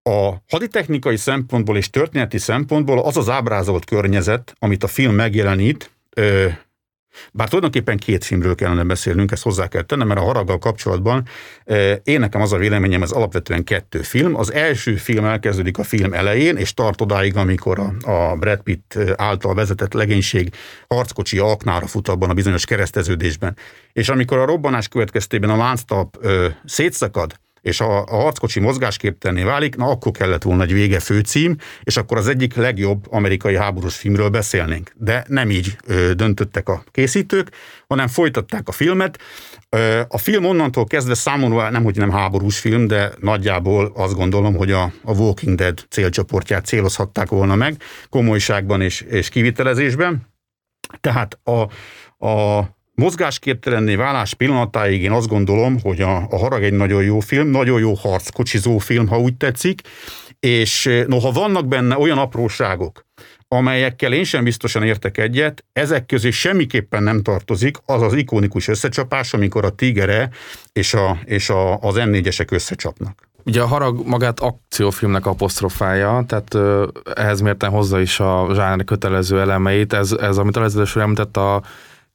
A 0.03 0.33
haditechnikai 0.49 1.17
szempontból 1.17 1.77
és 1.77 1.91
történeti 1.91 2.39
szempontból 2.39 2.99
az 2.99 3.17
az 3.17 3.29
ábrázolt 3.29 3.85
környezet, 3.85 4.55
amit 4.59 4.85
a 4.85 4.87
film 4.87 5.15
megjelenít, 5.15 5.91
bár 7.33 7.49
tulajdonképpen 7.49 7.97
két 7.97 8.25
filmről 8.25 8.55
kellene 8.55 8.83
beszélnünk, 8.83 9.33
ezt 9.33 9.43
hozzá 9.43 9.69
kell 9.69 9.83
tennem, 9.83 10.07
mert 10.07 10.21
a 10.21 10.25
haraggal 10.25 10.59
kapcsolatban 10.59 11.29
eh, 11.65 11.97
én 12.05 12.21
nekem 12.21 12.41
az 12.41 12.53
a 12.53 12.57
véleményem, 12.57 13.03
ez 13.03 13.11
alapvetően 13.11 13.65
kettő 13.65 14.03
film. 14.03 14.35
Az 14.37 14.53
első 14.53 14.97
film 14.97 15.25
elkezdődik 15.25 15.79
a 15.79 15.83
film 15.83 16.13
elején, 16.13 16.57
és 16.57 16.75
tart 16.75 17.01
odáig, 17.01 17.37
amikor 17.37 17.79
a, 17.79 18.11
a 18.11 18.37
Brad 18.37 18.61
Pitt 18.63 18.95
eh, 18.95 19.13
által 19.17 19.55
vezetett 19.55 19.93
legénység 19.93 20.55
harckocsi 20.89 21.39
aknára 21.39 21.87
fut 21.87 22.09
abban 22.09 22.31
a 22.31 22.35
bizonyos 22.35 22.65
kereszteződésben. 22.65 23.57
És 23.93 24.09
amikor 24.09 24.39
a 24.39 24.45
robbanás 24.45 24.89
következtében 24.89 25.51
a 25.51 25.57
lánctap 25.57 26.17
ö, 26.21 26.45
eh, 26.45 26.55
szétszakad, 26.65 27.39
és 27.67 27.81
a, 27.81 28.05
a 28.05 28.17
harckocsi 28.17 28.61
mozgásképtelenné 28.61 29.43
válik, 29.43 29.77
na 29.77 29.87
akkor 29.87 30.13
kellett 30.13 30.43
volna 30.43 30.63
egy 30.63 30.73
vége 30.73 31.01
főcím, 31.01 31.57
és 31.83 31.97
akkor 31.97 32.17
az 32.17 32.29
egyik 32.29 32.55
legjobb 32.55 33.13
amerikai 33.13 33.57
háborús 33.57 33.97
filmről 33.97 34.29
beszélnénk. 34.29 34.93
De 34.95 35.25
nem 35.29 35.51
így 35.51 35.77
ö, 35.87 36.15
döntöttek 36.15 36.69
a 36.69 36.85
készítők, 36.91 37.51
hanem 37.89 38.09
folytatták 38.09 38.69
a 38.69 38.73
filmet. 38.73 39.19
Ö, 39.69 40.01
a 40.09 40.19
film 40.19 40.45
onnantól 40.45 40.85
kezdve 40.85 41.15
számomra 41.15 41.71
nem, 41.71 41.83
hogy 41.83 41.97
nem 41.97 42.11
háborús 42.11 42.59
film, 42.59 42.87
de 42.87 43.13
nagyjából 43.21 43.93
azt 43.95 44.15
gondolom, 44.15 44.57
hogy 44.57 44.71
a, 44.71 44.93
a 45.03 45.13
Walking 45.13 45.57
Dead 45.57 45.87
célcsoportját 45.91 46.67
célozhatták 46.67 47.29
volna 47.29 47.55
meg 47.55 47.83
komolyságban 48.09 48.81
és, 48.81 49.01
és 49.01 49.29
kivitelezésben. 49.29 50.35
Tehát 51.01 51.39
a, 51.45 51.61
a 52.27 52.76
mozgásképtelenné 52.97 53.95
válás 53.95 54.35
pillanatáig 54.35 55.03
én 55.03 55.13
azt 55.13 55.29
gondolom, 55.29 55.81
hogy 55.83 56.01
a, 56.01 56.17
a 56.17 56.39
Harag 56.39 56.63
egy 56.63 56.73
nagyon 56.73 57.03
jó 57.03 57.21
film, 57.21 57.49
nagyon 57.49 57.81
jó 57.81 57.95
harckocsizó 57.95 58.79
film, 58.79 59.07
ha 59.09 59.19
úgy 59.19 59.35
tetszik, 59.35 59.81
és 60.41 60.87
eh, 60.87 61.05
noha 61.07 61.31
vannak 61.31 61.67
benne 61.67 61.99
olyan 61.99 62.19
apróságok, 62.19 63.07
amelyekkel 63.49 64.13
én 64.13 64.25
sem 64.25 64.45
biztosan 64.45 64.83
értek 64.83 65.19
egyet, 65.19 65.65
ezek 65.73 66.07
közé 66.07 66.31
semmiképpen 66.31 67.03
nem 67.03 67.23
tartozik 67.23 67.77
az 67.85 68.03
az 68.03 68.15
ikonikus 68.15 68.69
összecsapás, 68.69 69.35
amikor 69.35 69.65
a 69.65 69.71
Tigere 69.71 70.31
és, 70.73 70.95
a, 70.95 71.19
és 71.25 71.49
a, 71.49 71.79
az 71.79 71.95
M4-esek 71.99 72.53
összecsapnak. 72.53 73.29
Ugye 73.45 73.63
a 73.63 73.67
harag 73.67 74.07
magát 74.07 74.41
akciófilmnek 74.41 75.27
apostrofálja, 75.27 76.25
tehát 76.29 76.55
ö, 76.55 76.87
ehhez 77.15 77.41
mérten 77.41 77.71
hozza 77.71 78.01
is 78.01 78.21
a 78.21 78.49
zsáner 78.55 78.85
kötelező 78.85 79.41
elemeit. 79.41 79.93
Ez, 79.93 80.13
ez 80.13 80.39
amit 80.39 80.57
az 80.57 80.97
említett, 80.97 81.37
a 81.37 81.63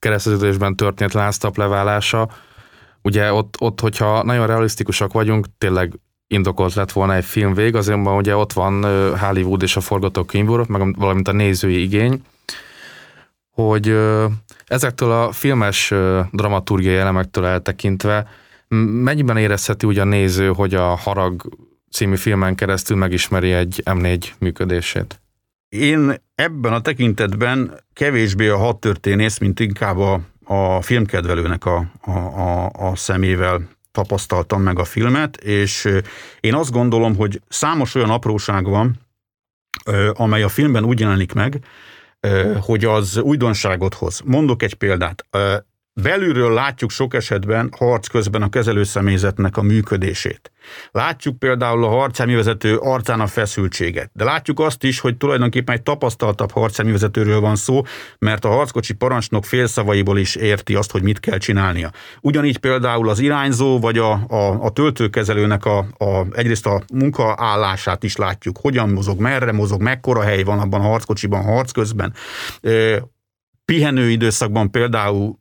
kereszteződésben 0.02 0.76
történt 0.76 1.14
láztap 1.14 1.58
leválása, 1.58 2.30
ugye 3.02 3.34
ott, 3.34 3.56
ott, 3.60 3.80
hogyha 3.80 4.24
nagyon 4.24 4.48
realisztikusak 4.48 5.14
vagyunk, 5.14 5.46
tényleg 5.58 6.00
indokolt 6.28 6.74
lett 6.74 6.92
volna 6.92 7.16
egy 7.16 7.26
film 7.26 7.54
vég, 7.54 7.76
azonban 7.76 8.16
ugye 8.16 8.36
ott 8.36 8.54
van 8.54 8.84
Hollywood 9.18 9.62
és 9.62 9.76
a 9.76 9.82
forgatókönyvúrok, 9.82 10.68
meg 10.68 10.96
valamint 10.98 11.28
a 11.28 11.32
nézői 11.32 11.82
igény, 11.82 12.22
hogy 13.50 13.98
ezektől 14.66 15.12
a 15.12 15.32
filmes 15.32 15.94
dramaturgiai 16.32 16.96
elemektől 16.96 17.46
eltekintve 17.46 18.28
mennyiben 19.04 19.38
érezheti 19.38 19.86
úgy 19.86 20.00
a 20.00 20.04
néző, 20.04 20.48
hogy 20.48 20.76
a 20.76 20.96
Harag 20.96 21.50
című 21.92 22.16
filmen 22.16 22.56
keresztül 22.56 22.98
megismeri 22.98 23.52
egy 23.52 23.82
M4 23.86 24.26
működését? 24.40 25.22
Én 25.70 26.16
ebben 26.42 26.74
a 26.74 26.82
tekintetben 26.82 27.80
kevésbé 27.94 28.48
a 28.48 28.58
hadtörténész, 28.58 29.38
mint 29.38 29.60
inkább 29.60 29.98
a, 29.98 30.22
a 30.44 30.82
filmkedvelőnek 30.82 31.66
a, 31.66 31.92
a, 32.02 32.12
a, 32.12 32.70
a 32.70 32.96
szemével 32.96 33.70
tapasztaltam 33.92 34.62
meg 34.62 34.80
a 34.80 34.84
filmet, 34.84 35.38
és 35.38 35.90
én 36.40 36.54
azt 36.54 36.72
gondolom, 36.72 37.16
hogy 37.16 37.42
számos 37.48 37.96
olyan 37.96 38.10
apróság 38.10 38.66
van, 38.66 39.00
amely 40.14 40.44
a 40.44 40.50
filmben 40.50 40.84
úgy 40.84 41.00
jelenik 41.00 41.34
meg, 41.34 41.60
hogy 42.60 42.86
az 42.86 43.18
újdonságot 43.18 43.94
hoz. 43.94 44.22
Mondok 44.26 44.64
egy 44.64 44.74
példát. 44.74 45.26
Belülről 46.04 46.54
látjuk 46.54 46.92
sok 46.92 47.14
esetben 47.14 47.70
harc 47.78 48.08
közben 48.08 48.42
a 48.42 48.50
kezelőszemélyzetnek 48.50 49.58
a 49.58 49.62
működését. 49.62 50.52
Látjuk 50.92 51.40
például 51.40 51.84
a 51.84 51.88
harcjárművezető 51.88 52.78
arcán 52.78 53.20
a 53.20 53.28
feszültséget, 53.28 54.10
de 54.14 54.24
látjuk 54.24 54.60
azt 54.60 54.84
is, 54.84 55.00
hogy 55.00 55.18
tulajdonképpen 55.18 55.76
egy 55.76 55.82
tapasztaltabb 55.82 56.52
harcjárművezetőről 56.52 57.40
van 57.40 57.56
szó, 57.56 57.82
mert 58.20 58.46
a 58.46 58.50
harckocsi 58.50 58.94
parancsnok 58.94 59.46
félszavaiból 59.46 60.18
is 60.18 60.36
érti 60.36 60.76
azt, 60.76 60.92
hogy 60.92 61.04
mit 61.04 61.20
kell 61.20 61.38
csinálnia. 61.38 61.92
Ugyanígy 62.22 62.58
például 62.58 63.10
az 63.10 63.20
irányzó 63.20 63.80
vagy 63.80 63.98
a, 63.98 64.12
a, 64.12 64.64
a 64.64 64.70
töltőkezelőnek 64.70 65.66
a, 65.66 65.78
a, 65.98 66.26
egyrészt 66.32 66.66
a 66.66 66.82
munkaállását 66.94 68.04
is 68.04 68.16
látjuk, 68.16 68.58
hogyan 68.62 68.90
mozog, 68.90 69.20
merre 69.20 69.52
mozog, 69.52 69.82
mekkora 69.82 70.22
hely 70.22 70.44
van 70.44 70.60
abban 70.60 70.82
a 70.82 70.88
harckocsiban, 70.88 71.44
harc 71.44 71.72
közben. 71.72 72.14
Pihenő 73.66 74.10
időszakban 74.10 74.72
például 74.72 75.40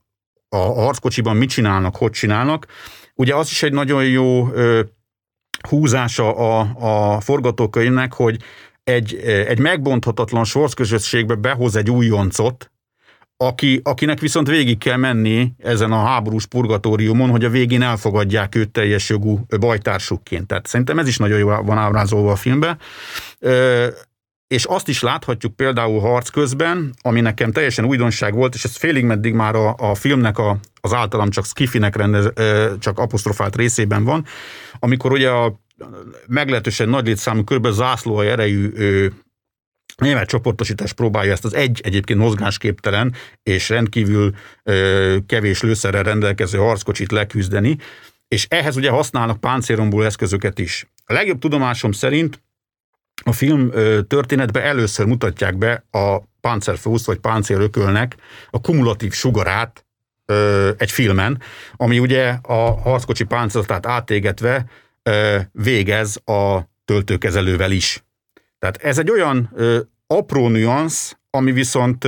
a 0.57 0.57
harckocsiban 0.57 1.37
mit 1.37 1.49
csinálnak, 1.49 1.97
hogy 1.97 2.11
csinálnak. 2.11 2.67
Ugye 3.15 3.35
az 3.35 3.51
is 3.51 3.63
egy 3.63 3.73
nagyon 3.73 4.05
jó 4.05 4.49
húzása 5.69 6.37
a, 6.37 7.15
a 7.15 7.21
forgatókönyvnek, 7.21 8.13
hogy 8.13 8.37
egy, 8.85 9.15
egy 9.25 9.59
megbonthatatlan 9.59 10.45
sorsközösségbe 10.45 11.35
behoz 11.35 11.77
egy 11.77 11.91
újoncot, 11.91 12.71
aki, 13.37 13.81
akinek 13.85 14.21
viszont 14.21 14.49
végig 14.49 14.79
kell 14.79 14.97
menni 14.97 15.53
ezen 15.59 15.93
a 15.93 16.05
háborús 16.05 16.47
purgatóriumon, 16.47 17.31
hogy 17.31 17.45
a 17.45 17.51
végén 17.51 17.83
elfogadják 17.83 18.55
őt 18.55 18.71
teljes 18.71 19.09
jogú 19.09 19.41
bajtársukként. 19.61 20.47
Tehát 20.47 20.67
szerintem 20.67 20.99
ez 20.99 21.09
is 21.09 21.17
nagyon 21.17 21.39
jól 21.39 21.63
van 21.63 21.79
ábrázolva 21.79 22.31
a 22.33 22.37
filmben 22.37 22.79
és 24.51 24.65
azt 24.65 24.89
is 24.89 25.03
láthatjuk 25.03 25.57
például 25.57 26.01
harc 26.01 26.29
közben, 26.29 26.95
ami 27.03 27.21
nekem 27.21 27.53
teljesen 27.53 27.85
újdonság 27.85 28.35
volt, 28.35 28.55
és 28.55 28.65
ez 28.65 28.77
félig 28.77 29.05
meddig 29.05 29.35
már 29.35 29.55
a, 29.55 29.75
a 29.79 29.95
filmnek 29.95 30.39
a, 30.39 30.59
az 30.81 30.93
általam 30.93 31.31
csak 31.31 31.45
skifinek 31.45 31.97
rendez, 31.97 32.33
csak 32.79 32.99
apostrofált 32.99 33.57
részében 33.57 34.05
van, 34.05 34.25
amikor 34.79 35.13
ugye 35.13 35.31
a 35.31 35.61
meglehetősen 36.27 36.89
nagy 36.89 37.07
létszámú 37.07 37.45
kb. 37.45 37.69
zászlóai 37.69 38.27
erejű 38.27 38.73
német 39.97 40.29
csoportosítás 40.29 40.93
próbálja 40.93 41.33
ezt 41.33 41.45
az 41.45 41.55
egy 41.55 41.81
egyébként 41.85 42.19
mozgásképtelen 42.19 43.15
és 43.43 43.69
rendkívül 43.69 44.35
ö, 44.63 45.17
kevés 45.27 45.63
lőszerrel 45.63 46.03
rendelkező 46.03 46.59
harckocsit 46.59 47.13
leküzdeni, 47.13 47.77
és 48.29 48.47
ehhez 48.49 48.77
ugye 48.77 48.91
használnak 48.91 49.41
páncélromboló 49.41 50.05
eszközöket 50.05 50.59
is. 50.59 50.87
A 51.05 51.13
legjobb 51.13 51.39
tudomásom 51.39 51.93
szerint 51.93 52.41
a 53.23 53.33
film 53.33 53.71
történetben 54.09 54.62
először 54.62 55.07
mutatják 55.07 55.59
be 55.59 55.85
a 55.91 56.18
Panzerfaust 56.41 57.07
vagy 57.07 57.18
páncélökölnek 57.18 58.16
a 58.51 58.61
kumulatív 58.61 59.12
sugarát 59.12 59.85
egy 60.77 60.91
filmen, 60.91 61.43
ami 61.77 61.99
ugye 61.99 62.39
a 62.43 62.81
harckocsi 62.81 63.25
páncélatát 63.25 63.87
átégetve 63.87 64.66
végez 65.53 66.16
a 66.25 66.68
töltőkezelővel 66.85 67.71
is. 67.71 68.05
Tehát 68.59 68.77
ez 68.77 68.99
egy 68.99 69.11
olyan 69.11 69.57
apró 70.07 70.49
nüansz, 70.49 71.16
ami 71.31 71.53
viszont 71.53 72.07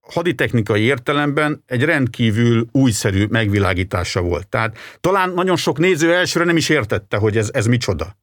haditechnikai 0.00 0.82
értelemben 0.82 1.62
egy 1.66 1.84
rendkívül 1.84 2.66
újszerű 2.72 3.26
megvilágítása 3.28 4.20
volt. 4.20 4.48
Tehát 4.48 4.78
talán 5.00 5.30
nagyon 5.30 5.56
sok 5.56 5.78
néző 5.78 6.14
elsőre 6.14 6.44
nem 6.44 6.56
is 6.56 6.68
értette, 6.68 7.16
hogy 7.16 7.36
ez, 7.36 7.50
ez 7.52 7.66
micsoda 7.66 8.18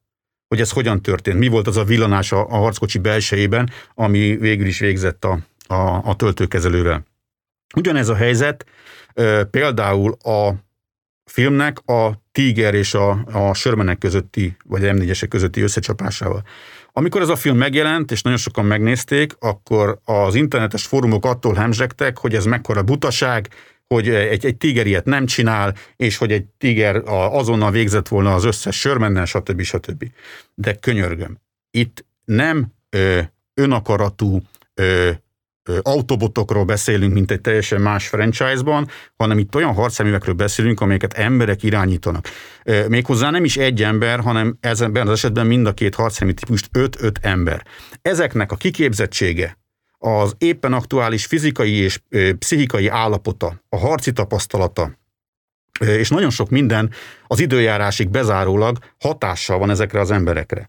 hogy 0.48 0.60
ez 0.60 0.70
hogyan 0.70 1.02
történt, 1.02 1.38
mi 1.38 1.48
volt 1.48 1.66
az 1.66 1.76
a 1.76 1.84
villanás 1.84 2.32
a, 2.32 2.46
a 2.48 2.56
harckocsi 2.56 2.98
belsejében, 2.98 3.70
ami 3.94 4.36
végül 4.36 4.66
is 4.66 4.78
végzett 4.78 5.24
a, 5.24 5.38
a, 5.66 6.08
a 6.08 6.16
töltőkezelővel. 6.16 7.04
Ugyanez 7.76 8.08
a 8.08 8.14
helyzet 8.14 8.66
például 9.50 10.12
a 10.12 10.52
filmnek 11.24 11.78
a 11.78 12.22
Tiger 12.32 12.74
és 12.74 12.94
a, 12.94 13.10
a 13.32 13.54
Sörmenek 13.54 13.98
közötti, 13.98 14.56
vagy 14.64 14.94
m 14.94 15.28
közötti 15.28 15.60
összecsapásával. 15.60 16.42
Amikor 16.98 17.20
ez 17.20 17.28
a 17.28 17.36
film 17.36 17.56
megjelent, 17.56 18.10
és 18.10 18.22
nagyon 18.22 18.38
sokan 18.38 18.64
megnézték, 18.64 19.36
akkor 19.38 20.00
az 20.04 20.34
internetes 20.34 20.86
fórumok 20.86 21.24
attól 21.24 21.54
hemzsegtek, 21.54 22.18
hogy 22.18 22.34
ez 22.34 22.44
mekkora 22.44 22.82
butaság, 22.82 23.48
hogy 23.86 24.08
egy, 24.08 24.46
egy 24.46 24.56
tiger 24.56 24.86
ilyet 24.86 25.04
nem 25.04 25.26
csinál, 25.26 25.74
és 25.96 26.16
hogy 26.16 26.32
egy 26.32 26.44
tiger 26.44 27.02
azonnal 27.06 27.70
végzett 27.70 28.08
volna 28.08 28.34
az 28.34 28.44
összes 28.44 28.78
sörmennel, 28.78 29.24
stb. 29.24 29.62
stb. 29.62 30.04
De 30.54 30.74
könyörgöm, 30.74 31.38
itt 31.70 32.04
nem 32.24 32.72
ö, 32.90 33.20
önakaratú 33.54 34.42
ö, 34.74 35.10
autobotokról 35.82 36.64
beszélünk, 36.64 37.12
mint 37.12 37.30
egy 37.30 37.40
teljesen 37.40 37.80
más 37.80 38.08
franchise-ban, 38.08 38.88
hanem 39.16 39.38
itt 39.38 39.54
olyan 39.54 39.74
harcszemüvekről 39.74 40.34
beszélünk, 40.34 40.80
amelyeket 40.80 41.12
emberek 41.12 41.62
irányítanak. 41.62 42.28
Méghozzá 42.88 43.30
nem 43.30 43.44
is 43.44 43.56
egy 43.56 43.82
ember, 43.82 44.20
hanem 44.20 44.58
ebben 44.60 45.06
az 45.06 45.12
esetben 45.12 45.46
mind 45.46 45.66
a 45.66 45.74
két 45.74 45.94
harcszemű 45.94 46.32
típust 46.32 46.68
5-5 46.72 47.14
ember. 47.20 47.66
Ezeknek 48.02 48.52
a 48.52 48.56
kiképzettsége, 48.56 49.58
az 49.98 50.34
éppen 50.38 50.72
aktuális 50.72 51.26
fizikai 51.26 51.72
és 51.72 52.00
pszichikai 52.38 52.88
állapota, 52.88 53.62
a 53.68 53.76
harci 53.76 54.12
tapasztalata, 54.12 54.98
és 55.80 56.08
nagyon 56.08 56.30
sok 56.30 56.50
minden 56.50 56.90
az 57.26 57.40
időjárásig 57.40 58.08
bezárólag 58.08 58.78
hatással 58.98 59.58
van 59.58 59.70
ezekre 59.70 60.00
az 60.00 60.10
emberekre. 60.10 60.68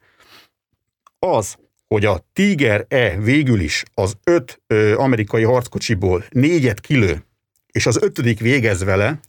Az, 1.19 1.57
hogy 1.89 2.05
a 2.05 2.25
Tiger 2.33 2.85
E 2.87 3.17
végül 3.19 3.59
is 3.59 3.83
az 3.93 4.17
öt 4.23 4.61
ö, 4.67 4.97
amerikai 4.97 5.43
harckocsiból 5.43 6.25
négyet 6.29 6.79
kilő, 6.79 7.23
és 7.71 7.85
az 7.85 8.01
ötödik 8.01 8.39
végez 8.39 8.83
vele, 8.83 9.19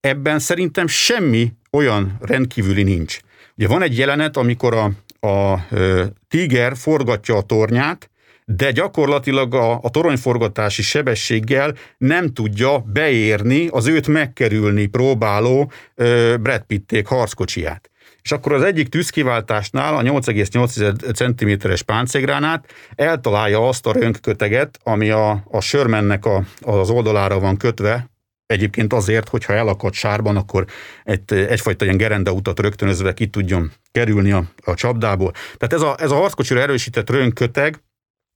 ebben 0.00 0.38
szerintem 0.38 0.86
semmi 0.86 1.52
olyan 1.70 2.18
rendkívüli 2.20 2.82
nincs. 2.82 3.18
Ugye 3.56 3.68
van 3.68 3.82
egy 3.82 3.98
jelenet, 3.98 4.36
amikor 4.36 4.74
a, 4.74 4.90
a 5.28 5.66
ö, 5.70 6.04
Tiger 6.28 6.76
forgatja 6.76 7.36
a 7.36 7.42
tornyát, 7.42 8.10
de 8.44 8.70
gyakorlatilag 8.70 9.54
a, 9.54 9.72
a 9.82 9.90
toronyforgatási 9.90 10.82
sebességgel 10.82 11.74
nem 11.98 12.32
tudja 12.32 12.78
beérni 12.78 13.66
az 13.66 13.86
őt 13.86 14.08
megkerülni 14.08 14.86
próbáló 14.86 15.72
ö, 15.94 16.34
Brad 16.40 16.62
Pitték 16.62 17.06
harckocsiját. 17.06 17.90
És 18.22 18.32
akkor 18.32 18.52
az 18.52 18.62
egyik 18.62 18.88
tűzkiváltásnál 18.88 19.96
a 19.96 20.02
8,8 20.02 21.14
cm-es 21.14 21.82
páncégránát 21.82 22.72
eltalálja 22.94 23.68
azt 23.68 23.86
a 23.86 23.92
rönkköteget, 23.92 24.78
ami 24.82 25.10
a, 25.10 25.44
a 25.50 25.60
sörmennek 25.60 26.24
a, 26.24 26.44
az 26.60 26.90
oldalára 26.90 27.38
van 27.38 27.56
kötve, 27.56 28.10
Egyébként 28.46 28.92
azért, 28.92 29.28
hogyha 29.28 29.52
elakadt 29.52 29.94
sárban, 29.94 30.36
akkor 30.36 30.66
egy, 31.04 31.32
egyfajta 31.32 31.84
ilyen 31.84 31.96
gerenda 31.96 32.32
utat 32.32 32.60
rögtönözve 32.60 33.14
ki 33.14 33.26
tudjon 33.26 33.72
kerülni 33.92 34.30
a, 34.30 34.44
a 34.64 34.74
csapdából. 34.74 35.32
Tehát 35.56 35.72
ez 35.72 35.80
a, 35.80 35.96
ez 35.98 36.10
a 36.10 36.14
harckocsira 36.14 36.60
erősített 36.60 37.10
rönköteg, 37.10 37.82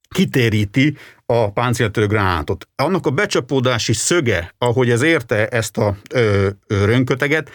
kitéríti 0.09 0.97
a 1.25 1.51
páncéltörő 1.51 2.07
gránátot. 2.07 2.67
Annak 2.75 3.05
a 3.05 3.09
becsapódási 3.09 3.93
szöge, 3.93 4.53
ahogy 4.57 4.89
ez 4.89 5.01
érte 5.01 5.47
ezt 5.47 5.77
a 5.77 5.97
ö, 6.13 6.47
ö, 6.67 6.85
rönköteget, 6.85 7.49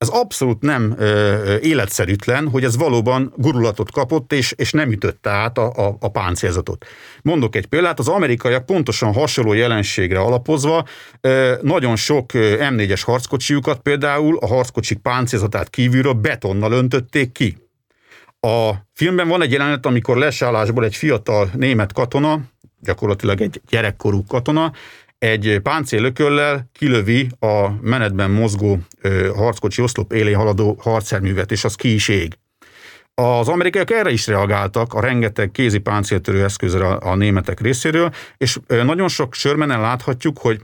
ez 0.00 0.08
abszolút 0.08 0.62
nem 0.62 0.94
ö, 0.98 1.56
életszerűtlen, 1.60 2.48
hogy 2.48 2.64
ez 2.64 2.76
valóban 2.76 3.32
gurulatot 3.36 3.90
kapott, 3.90 4.32
és, 4.32 4.52
és 4.56 4.72
nem 4.72 4.90
ütötte 4.90 5.30
át 5.30 5.58
a, 5.58 5.86
a, 5.86 5.96
a 6.00 6.08
páncélzatot. 6.08 6.86
Mondok 7.22 7.56
egy 7.56 7.66
példát, 7.66 7.98
az 7.98 8.08
amerikaiak 8.08 8.66
pontosan 8.66 9.12
hasonló 9.12 9.52
jelenségre 9.52 10.18
alapozva 10.18 10.84
ö, 11.20 11.54
nagyon 11.62 11.96
sok 11.96 12.30
M4-es 12.34 13.02
harckocsiukat 13.04 13.80
például 13.80 14.36
a 14.40 14.46
harckocsik 14.46 14.98
páncélzatát 14.98 15.70
kívülről 15.70 16.12
betonnal 16.12 16.72
öntötték 16.72 17.32
ki. 17.32 17.56
A 18.40 18.70
filmben 18.94 19.28
van 19.28 19.42
egy 19.42 19.52
jelenet, 19.52 19.86
amikor 19.86 20.16
lesállásból 20.16 20.84
egy 20.84 20.96
fiatal 20.96 21.50
német 21.54 21.92
katona, 21.92 22.40
gyakorlatilag 22.80 23.40
egy 23.40 23.60
gyerekkorú 23.68 24.24
katona, 24.24 24.72
egy 25.20 25.60
páncélököllel 25.62 26.70
kilövi 26.72 27.28
a 27.38 27.68
menetben 27.80 28.30
mozgó 28.30 28.78
ö, 29.00 29.30
harckocsi 29.34 29.82
oszlop 29.82 30.12
élén 30.12 30.36
haladó 30.36 30.78
harcszerművet, 30.80 31.52
és 31.52 31.64
az 31.64 31.74
ki 31.74 31.94
is 31.94 32.08
ég. 32.08 32.38
Az 33.14 33.48
amerikaiak 33.48 33.90
erre 33.90 34.10
is 34.10 34.26
reagáltak, 34.26 34.94
a 34.94 35.00
rengeteg 35.00 35.50
kézi 35.50 35.78
páncéltörő 35.78 36.44
eszközre 36.44 36.86
a, 36.86 37.10
a 37.10 37.14
németek 37.14 37.60
részéről, 37.60 38.12
és 38.36 38.58
nagyon 38.66 39.08
sok 39.08 39.34
sörmenen 39.34 39.80
láthatjuk, 39.80 40.38
hogy 40.38 40.60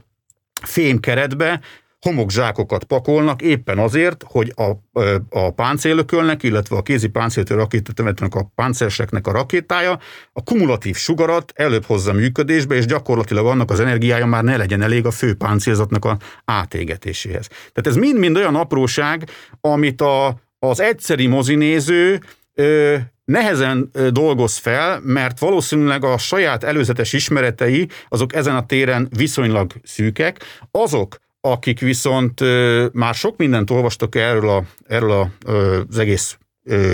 fém 0.61 0.99
keretbe 0.99 1.61
homokzsákokat 2.07 2.83
pakolnak 2.83 3.41
éppen 3.41 3.77
azért, 3.77 4.23
hogy 4.27 4.53
a, 4.55 4.99
a 5.29 5.51
páncélökölnek, 5.51 6.43
illetve 6.43 6.75
a 6.75 6.81
kézi 6.81 7.07
páncéltő 7.07 7.55
rakétatemetőnek 7.55 8.35
a 8.35 8.51
páncélseknek 8.55 9.27
a 9.27 9.31
rakétája 9.31 9.99
a 10.33 10.43
kumulatív 10.43 10.95
sugarat 10.95 11.51
előbb 11.55 11.85
hozza 11.85 12.13
működésbe, 12.13 12.75
és 12.75 12.85
gyakorlatilag 12.85 13.45
annak 13.45 13.71
az 13.71 13.79
energiája 13.79 14.25
már 14.25 14.43
ne 14.43 14.57
legyen 14.57 14.81
elég 14.81 15.05
a 15.05 15.11
fő 15.11 15.33
páncélzatnak 15.33 16.05
a 16.05 16.17
átégetéséhez. 16.45 17.47
Tehát 17.47 17.87
ez 17.87 17.95
mind-mind 17.95 18.35
olyan 18.35 18.55
apróság, 18.55 19.29
amit 19.61 20.01
a, 20.01 20.39
az 20.59 20.79
egyszeri 20.79 21.27
mozinéző 21.27 22.19
ö, 22.53 22.95
nehezen 23.25 23.91
dolgoz 24.11 24.57
fel, 24.57 24.99
mert 25.03 25.39
valószínűleg 25.39 26.03
a 26.03 26.17
saját 26.17 26.63
előzetes 26.63 27.13
ismeretei 27.13 27.87
azok 28.09 28.33
ezen 28.33 28.55
a 28.55 28.65
téren 28.65 29.07
viszonylag 29.17 29.71
szűkek. 29.83 30.43
Azok, 30.71 31.17
akik 31.51 31.79
viszont 31.79 32.41
már 32.93 33.13
sok 33.13 33.37
mindent 33.37 33.69
olvastak 33.69 34.15
erről, 34.15 34.49
a, 34.49 34.63
erről 34.87 35.11
a, 35.11 35.29
az 35.89 35.97
egész 35.97 36.37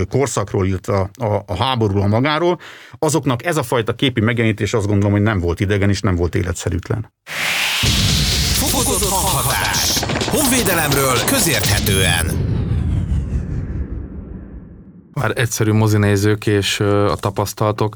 korszakról, 0.09 0.65
illetve 0.65 0.93
a, 0.93 1.23
a, 1.25 1.43
a 1.45 1.55
háborúról 1.55 2.07
magáról, 2.07 2.59
azoknak 2.99 3.45
ez 3.45 3.57
a 3.57 3.63
fajta 3.63 3.93
képi 3.93 4.21
megjelenítés 4.21 4.73
azt 4.73 4.87
gondolom, 4.87 5.11
hogy 5.11 5.21
nem 5.21 5.39
volt 5.39 5.59
idegen 5.59 5.89
és 5.89 5.99
nem 5.99 6.15
volt 6.15 6.35
életszerűtlen. 6.35 7.13
Fokozott 8.53 9.09
hanghatás. 9.09 9.99
Honvédelemről 10.25 11.17
közérthetően 11.25 12.51
már 15.13 15.31
egyszerű 15.35 15.71
mozinézők 15.71 16.47
és 16.47 16.79
a 16.79 17.15
tapasztalatok. 17.15 17.95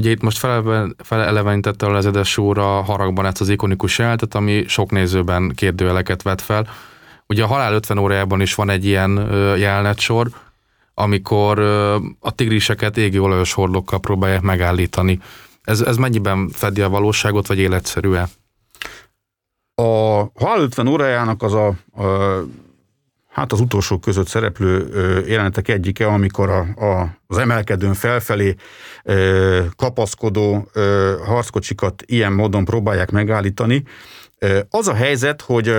Ugye 0.00 0.10
itt 0.10 0.22
most 0.22 0.46
felelevenítette 0.96 1.86
a 1.86 1.90
lezedes 1.90 2.38
úr 2.38 2.58
haragban 2.58 3.26
ezt 3.26 3.40
az 3.40 3.48
ikonikus 3.48 3.98
jelentet, 3.98 4.34
ami 4.34 4.64
sok 4.68 4.90
nézőben 4.90 5.52
kérdőjeleket 5.54 6.22
vet 6.22 6.42
fel. 6.42 6.66
Ugye 7.26 7.42
a 7.42 7.46
Halál 7.46 7.72
50 7.74 7.98
órájában 7.98 8.40
is 8.40 8.54
van 8.54 8.70
egy 8.70 8.84
ilyen 8.84 9.10
jelenetsor, 9.56 10.28
amikor 10.94 11.58
a 12.20 12.30
tigriseket 12.34 12.96
égi 12.96 13.18
olajos 13.18 13.52
hordókkal 13.52 14.00
próbálják 14.00 14.40
megállítani. 14.40 15.20
Ez, 15.62 15.80
ez 15.80 15.96
mennyiben 15.96 16.48
fedi 16.48 16.80
a 16.80 16.88
valóságot, 16.88 17.46
vagy 17.46 17.58
életszerű-e? 17.58 18.28
A 19.74 19.82
Halál 20.34 20.60
50 20.60 20.86
órájának 20.86 21.42
az 21.42 21.54
a, 21.54 21.66
a 21.66 22.04
hát 23.40 23.52
az 23.52 23.60
utolsó 23.60 23.98
között 23.98 24.26
szereplő 24.26 24.88
jelenetek 25.26 25.68
egyike, 25.68 26.06
amikor 26.06 26.50
a, 26.50 26.60
a, 26.60 27.18
az 27.26 27.38
emelkedőn 27.38 27.94
felfelé 27.94 28.54
kapaszkodó 29.76 30.70
harckocsikat 31.24 32.02
ilyen 32.06 32.32
módon 32.32 32.64
próbálják 32.64 33.10
megállítani. 33.10 33.84
Az 34.70 34.88
a 34.88 34.94
helyzet, 34.94 35.42
hogy 35.42 35.72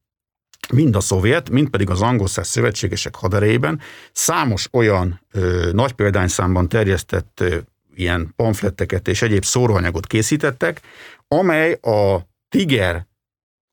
mind 0.72 0.96
a 0.96 1.00
szovjet, 1.00 1.50
mind 1.50 1.68
pedig 1.68 1.90
az 1.90 2.02
angol 2.02 2.26
szövetségesek 2.26 3.14
haderejében 3.14 3.80
számos 4.12 4.68
olyan 4.72 5.20
ö, 5.32 5.70
nagy 5.72 5.92
példányszámban 5.92 6.68
terjesztett 6.68 7.40
ö, 7.40 7.56
ilyen 7.94 8.32
pamfletteket 8.36 9.08
és 9.08 9.22
egyéb 9.22 9.44
szóróanyagot 9.44 10.06
készítettek, 10.06 10.80
amely 11.38 11.72
a 11.72 12.28
Tiger 12.48 13.06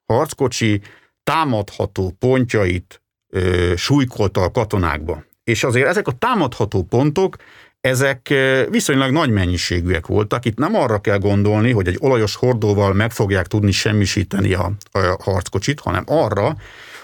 harckocsi 0.06 0.82
támadható 1.24 2.12
pontjait 2.20 3.02
ö, 3.34 3.74
súlykolta 3.76 4.42
a 4.42 4.52
katonákba. 4.52 5.24
És 5.44 5.64
azért 5.64 5.88
ezek 5.88 6.08
a 6.08 6.12
támadható 6.12 6.84
pontok, 6.84 7.36
ezek 7.82 8.34
viszonylag 8.70 9.12
nagy 9.12 9.30
mennyiségűek 9.30 10.08
voltak. 10.08 10.46
Itt 10.46 10.58
nem 10.58 10.76
arra 10.76 11.00
kell 11.00 11.18
gondolni, 11.18 11.72
hogy 11.72 11.88
egy 11.88 11.98
olajos 12.00 12.36
hordóval 12.36 12.94
meg 12.94 13.12
fogják 13.12 13.48
tudni 13.48 13.72
semmisíteni 13.72 14.54
a, 14.54 14.72
a 14.92 15.18
harckocsit, 15.24 15.80
hanem 15.80 16.04
arra, 16.08 16.56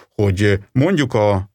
hogy 0.10 0.60
mondjuk 0.72 1.14
a 1.14 1.50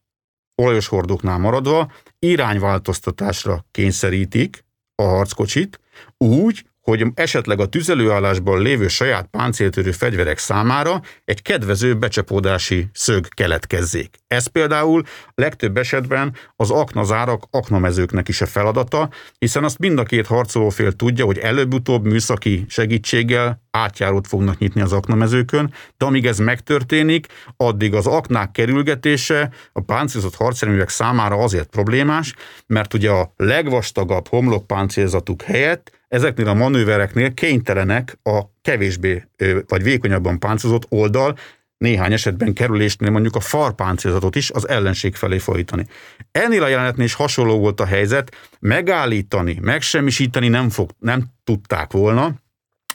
olajos 0.55 0.87
hordóknál 0.87 1.37
maradva 1.37 1.91
irányváltoztatásra 2.19 3.65
kényszerítik 3.71 4.65
a 4.95 5.03
harckocsit, 5.03 5.79
úgy, 6.17 6.65
hogy 6.83 7.05
esetleg 7.13 7.59
a 7.59 7.65
tüzelőállásban 7.65 8.61
lévő 8.61 8.87
saját 8.87 9.27
páncéltörő 9.31 9.91
fegyverek 9.91 10.37
számára 10.37 11.01
egy 11.25 11.41
kedvező 11.41 11.95
becsapódási 11.95 12.87
szög 12.93 13.27
keletkezzék. 13.27 14.17
Ez 14.27 14.47
például 14.47 15.03
legtöbb 15.35 15.77
esetben 15.77 16.35
az 16.55 16.71
aknazárak, 16.71 17.43
aknamezőknek 17.51 18.27
is 18.27 18.41
a 18.41 18.45
feladata, 18.45 19.09
hiszen 19.37 19.63
azt 19.63 19.79
mind 19.79 19.99
a 19.99 20.03
két 20.03 20.27
harcolófél 20.27 20.91
tudja, 20.91 21.25
hogy 21.25 21.37
előbb-utóbb 21.37 22.05
műszaki 22.05 22.65
segítséggel 22.67 23.61
átjárót 23.71 24.27
fognak 24.27 24.57
nyitni 24.57 24.81
az 24.81 24.93
aknamezőkön, 24.93 25.73
de 25.97 26.05
amíg 26.05 26.25
ez 26.25 26.37
megtörténik, 26.37 27.27
addig 27.57 27.93
az 27.93 28.07
aknák 28.07 28.51
kerülgetése 28.51 29.49
a 29.73 29.81
páncélzott 29.81 30.35
harcjárművek 30.35 30.89
számára 30.89 31.35
azért 31.35 31.69
problémás, 31.69 32.33
mert 32.67 32.93
ugye 32.93 33.09
a 33.09 33.33
legvastagabb 33.37 34.27
homlokpáncélzatuk 34.27 35.41
helyett 35.41 36.01
ezeknél 36.13 36.47
a 36.47 36.53
manővereknél 36.53 37.33
kénytelenek 37.33 38.19
a 38.23 38.41
kevésbé 38.61 39.27
vagy 39.67 39.83
vékonyabban 39.83 40.39
páncélozott 40.39 40.85
oldal 40.89 41.37
néhány 41.77 42.13
esetben 42.13 42.53
kerülésnél 42.53 43.09
mondjuk 43.09 43.35
a 43.35 43.39
farpáncélzatot 43.39 44.35
is 44.35 44.51
az 44.51 44.67
ellenség 44.67 45.15
felé 45.15 45.37
folytani. 45.37 45.85
Ennél 46.31 46.63
a 46.63 46.67
jelenetnél 46.67 47.05
is 47.05 47.13
hasonló 47.13 47.59
volt 47.59 47.79
a 47.79 47.85
helyzet, 47.85 48.35
megállítani, 48.59 49.57
megsemmisíteni 49.61 50.47
nem, 50.47 50.69
fog, 50.69 50.89
nem 50.99 51.25
tudták 51.43 51.91
volna, 51.91 52.31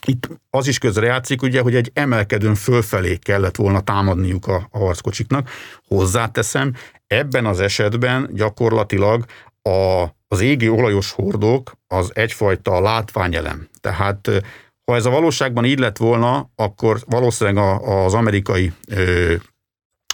itt 0.07 0.29
az 0.49 0.67
is 0.67 0.77
közre 0.77 1.05
játszik, 1.05 1.41
ugye, 1.41 1.61
hogy 1.61 1.75
egy 1.75 1.91
emelkedőn 1.93 2.55
fölfelé 2.55 3.15
kellett 3.15 3.55
volna 3.55 3.81
támadniuk 3.81 4.47
a, 4.47 4.67
a 4.71 4.77
harckocsiknak. 4.77 5.49
Hozzáteszem, 5.87 6.73
ebben 7.07 7.45
az 7.45 7.59
esetben 7.59 8.29
gyakorlatilag 8.33 9.25
a, 9.61 10.05
az 10.31 10.41
égi 10.41 10.69
olajos 10.69 11.11
hordók 11.11 11.71
az 11.87 12.11
egyfajta 12.13 12.81
látványelem. 12.81 13.67
Tehát 13.81 14.29
ha 14.85 14.95
ez 14.95 15.05
a 15.05 15.09
valóságban 15.09 15.65
így 15.65 15.79
lett 15.79 15.97
volna, 15.97 16.49
akkor 16.55 16.99
valószínűleg 17.05 17.79
az 17.81 18.13
amerikai 18.13 18.71
ö, 18.87 19.35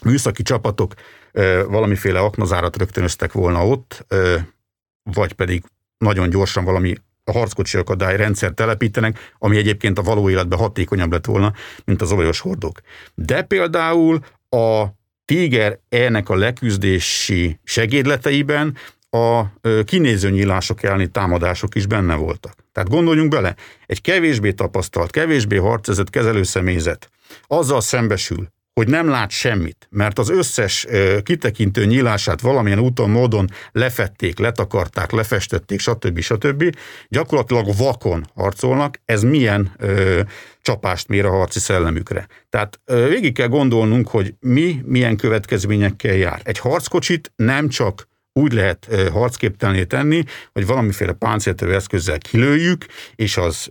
műszaki 0.03 0.43
csapatok 0.43 0.93
ö, 1.31 1.63
valamiféle 1.67 2.19
aknazárat 2.19 2.77
rögtönöztek 2.77 3.31
volna 3.31 3.67
ott, 3.67 4.05
ö, 4.07 4.37
vagy 5.03 5.33
pedig 5.33 5.63
nagyon 5.97 6.29
gyorsan 6.29 6.63
valami 6.63 6.95
a 7.23 7.31
harckocsi 7.31 7.77
akadály 7.77 8.17
rendszer 8.17 8.51
telepítenek, 8.51 9.33
ami 9.37 9.57
egyébként 9.57 9.97
a 9.97 10.03
való 10.03 10.29
életben 10.29 10.59
hatékonyabb 10.59 11.11
lett 11.11 11.25
volna, 11.25 11.53
mint 11.85 12.01
az 12.01 12.11
olajos 12.11 12.39
hordók. 12.39 12.79
De 13.15 13.41
például 13.41 14.19
a 14.49 14.85
Tiger 15.25 15.79
ennek 15.89 16.29
a 16.29 16.35
leküzdési 16.35 17.59
segédleteiben 17.63 18.77
a 19.15 19.53
kinéző 19.83 20.29
nyílások 20.29 20.83
elleni 20.83 21.07
támadások 21.07 21.75
is 21.75 21.85
benne 21.85 22.15
voltak. 22.15 22.55
Tehát 22.71 22.89
gondoljunk 22.89 23.29
bele, 23.29 23.55
egy 23.85 24.01
kevésbé 24.01 24.51
tapasztalt, 24.51 25.11
kevésbé 25.11 25.55
harcezett 25.55 26.09
kezelőszemélyzet 26.09 27.09
azzal 27.47 27.81
szembesül, 27.81 28.47
hogy 28.73 28.87
nem 28.87 29.07
lát 29.07 29.29
semmit, 29.29 29.87
mert 29.89 30.19
az 30.19 30.29
összes 30.29 30.87
kitekintő 31.23 31.85
nyílását 31.85 32.41
valamilyen 32.41 32.79
úton, 32.79 33.09
módon 33.09 33.49
lefették, 33.71 34.39
letakarták, 34.39 35.11
lefestették, 35.11 35.79
stb. 35.79 36.19
stb. 36.19 36.75
Gyakorlatilag 37.09 37.75
vakon 37.77 38.25
harcolnak, 38.33 39.01
ez 39.05 39.23
milyen 39.23 39.71
ö, 39.77 40.21
csapást 40.61 41.07
mér 41.07 41.25
a 41.25 41.29
harci 41.29 41.59
szellemükre. 41.59 42.27
Tehát 42.49 42.79
ö, 42.85 43.07
végig 43.07 43.33
kell 43.33 43.47
gondolnunk, 43.47 44.07
hogy 44.07 44.33
mi 44.39 44.81
milyen 44.85 45.17
következményekkel 45.17 46.15
jár. 46.15 46.41
Egy 46.43 46.59
harckocsit 46.59 47.31
nem 47.35 47.69
csak 47.69 48.07
úgy 48.39 48.53
lehet 48.53 48.85
ö, 48.89 49.09
harcképtelné 49.09 49.83
tenni, 49.83 50.23
hogy 50.53 50.65
valamiféle 50.65 51.11
páncéltevő 51.11 51.73
eszközzel 51.73 52.17
kilőjük, 52.17 52.85
és 53.15 53.37
az 53.37 53.69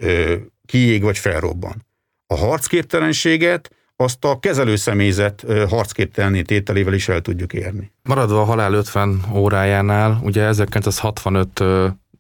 kiég 0.67 1.03
vagy 1.03 1.19
felrobban. 1.19 1.87
A 2.27 2.37
harcképtelenséget 2.37 3.71
azt 3.97 4.25
a 4.25 4.39
kezelőszemélyzet 4.39 5.45
harcképtelni 5.69 6.43
tételével 6.43 6.95
is 6.95 7.09
el 7.09 7.21
tudjuk 7.21 7.53
érni. 7.53 7.93
Maradva 8.03 8.41
a 8.41 8.45
halál 8.45 8.73
50 8.73 9.25
órájánál, 9.35 10.21
ugye 10.23 10.43
1965 10.43 11.63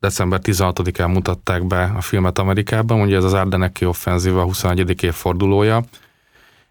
december 0.01 0.41
16-án 0.43 1.13
mutatták 1.13 1.67
be 1.67 1.93
a 1.97 2.01
filmet 2.01 2.39
Amerikában, 2.39 3.01
ugye 3.01 3.17
ez 3.17 3.25
az 3.25 3.33
Ardeneki 3.33 3.85
offenzíva 3.85 4.43
21. 4.43 5.03
évfordulója, 5.03 5.85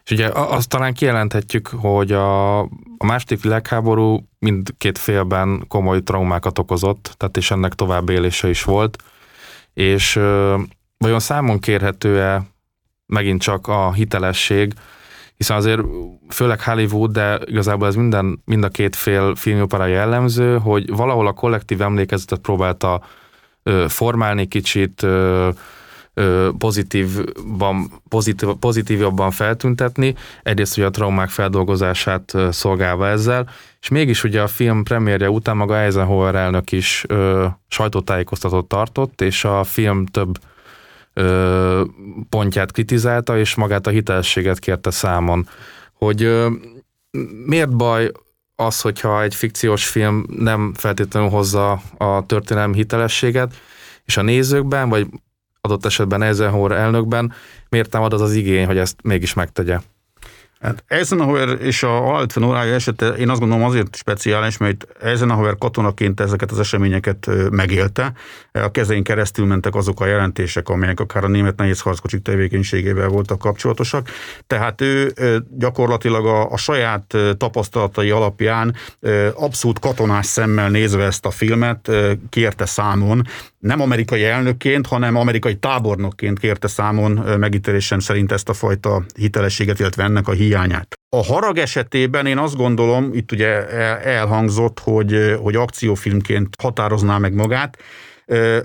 és 0.06 0.12
ugye 0.12 0.30
azt 0.34 0.70
talán 0.70 0.94
kijelenthetjük, 0.94 1.68
hogy 1.68 2.12
a, 2.12 2.60
a 2.98 3.06
második 3.06 3.42
világháború 3.42 4.28
mindkét 4.40 4.98
félben 4.98 5.66
komoly 5.68 6.02
traumákat 6.02 6.60
okozott, 6.60 7.14
tehát 7.18 7.38
és 7.38 7.52
ennek 7.52 7.74
tovább 7.74 8.10
élése 8.10 8.50
is 8.50 8.64
volt, 8.64 9.04
és 9.74 10.14
vajon 10.98 11.20
számon 11.20 11.60
kérhető-e 11.60 12.44
megint 13.06 13.42
csak 13.42 13.68
a 13.68 13.94
hitelesség, 13.94 14.74
hiszen 15.38 15.58
azért 15.58 15.82
főleg 16.30 16.62
Hollywood, 16.62 17.12
de 17.12 17.40
igazából 17.46 17.88
ez 17.88 17.96
minden, 17.96 18.42
mind 18.46 18.64
a 18.64 18.70
két 18.70 18.96
fél 18.96 19.36
filmopera 19.36 19.86
jellemző, 19.86 20.58
hogy 20.58 20.96
valahol 20.96 21.28
a 21.28 21.34
kollektív 21.34 21.82
emlékezetet 21.82 22.40
próbálta 22.40 23.02
ö, 23.64 23.86
formálni 23.88 24.48
kicsit, 24.48 25.04
ö, 25.04 25.50
pozitívban, 26.58 27.92
pozitív, 28.10 28.50
pozitívabban 28.60 29.32
feltüntetni, 29.32 30.16
egyrészt 30.44 30.78
ugye 30.78 30.86
a 30.86 30.90
traumák 30.90 31.30
feldolgozását 31.30 32.34
szolgálva 32.50 33.08
ezzel, 33.08 33.50
és 33.82 33.90
mégis 33.90 34.24
ugye 34.24 34.42
a 34.42 34.48
film 34.48 34.84
premierje 34.84 35.30
után 35.30 35.58
maga 35.58 35.78
Eisenhower 35.78 36.36
elnök 36.36 36.72
is 36.72 37.06
ö, 37.08 37.46
sajtótájékoztatót 37.68 38.68
tartott, 38.68 39.22
és 39.22 39.46
a 39.46 39.64
film 39.64 40.06
több 40.06 40.38
ö, 41.14 41.84
pontját 42.30 42.72
kritizálta, 42.72 43.38
és 43.38 43.56
magát 43.56 43.88
a 43.88 43.90
hitelességet 43.90 44.60
kérte 44.60 44.92
számon. 44.92 45.48
Hogy 45.94 46.24
ö, 46.24 46.50
miért 47.46 47.76
baj 47.76 48.12
az, 48.56 48.82
hogyha 48.82 49.22
egy 49.22 49.36
fikciós 49.36 49.88
film 49.88 50.26
nem 50.38 50.74
feltétlenül 50.74 51.30
hozza 51.30 51.82
a 51.98 52.26
történelmi 52.26 52.76
hitelességet, 52.76 53.54
és 54.06 54.18
a 54.18 54.22
nézőkben, 54.22 54.90
vagy 54.90 55.08
adott 55.68 55.86
esetben 55.86 56.22
Eisenhower 56.22 56.72
elnökben 56.72 57.34
miért 57.70 57.90
támad 57.90 58.14
az 58.14 58.22
az 58.22 58.34
igény, 58.34 58.66
hogy 58.66 58.78
ezt 58.78 59.02
mégis 59.04 59.34
megtegye? 59.34 59.80
Hát 60.64 60.84
Eisenhower 60.88 61.58
és 61.62 61.84
a 61.84 62.16
Altven 62.16 62.44
órája 62.44 62.74
esete 62.74 63.08
én 63.08 63.30
azt 63.30 63.40
gondolom 63.40 63.66
azért 63.66 63.96
speciális, 63.96 64.58
mert 64.58 64.88
Eisenhower 65.02 65.58
katonaként 65.58 66.20
ezeket 66.20 66.52
az 66.52 66.60
eseményeket 66.60 67.30
megélte. 67.50 68.14
A 68.52 68.72
kezein 68.72 69.04
keresztül 69.04 69.46
mentek 69.46 69.76
azok 69.76 70.02
a 70.02 70.06
jelentések, 70.06 70.70
amelyek 70.70 71.00
akár 71.00 71.24
a 71.24 71.28
német 71.28 71.56
nehéz 71.56 71.82
harckocsik 71.82 72.22
tevékenységével 72.22 73.08
voltak 73.08 73.40
kapcsolatosak. 73.40 74.10
Tehát 74.48 74.82
ő 74.82 75.14
gyakorlatilag 75.58 76.26
a, 76.26 76.52
a 76.52 76.58
saját 76.58 77.18
tapasztalatai 77.38 78.10
alapján 78.10 78.76
abszolút 79.34 79.80
katonás 79.80 80.26
szemmel 80.26 80.70
nézve 80.70 81.04
ezt 81.04 81.26
a 81.26 81.32
filmet 81.32 81.92
kérte 82.30 82.66
számon, 82.66 83.22
nem 83.60 83.82
amerikai 83.82 84.24
elnökként, 84.24 84.88
hanem 84.88 85.16
amerikai 85.16 85.56
tábornokként 85.56 86.40
kérte 86.40 86.68
számon 86.68 87.12
megítélésem 87.40 88.00
szerint 88.00 88.32
ezt 88.32 88.50
a 88.50 88.54
fajta 88.54 89.04
hitelességet, 89.16 89.80
illetve 89.80 90.04
ennek 90.04 90.28
a 90.28 90.32
hiányát. 90.32 90.52
A 91.10 91.24
harag 91.24 91.58
esetében 91.58 92.26
én 92.26 92.38
azt 92.38 92.56
gondolom, 92.56 93.10
itt 93.14 93.32
ugye 93.32 93.68
elhangzott, 94.00 94.80
hogy, 94.80 95.36
hogy 95.42 95.56
akciófilmként 95.56 96.56
határozná 96.62 97.18
meg 97.18 97.34
magát. 97.34 97.78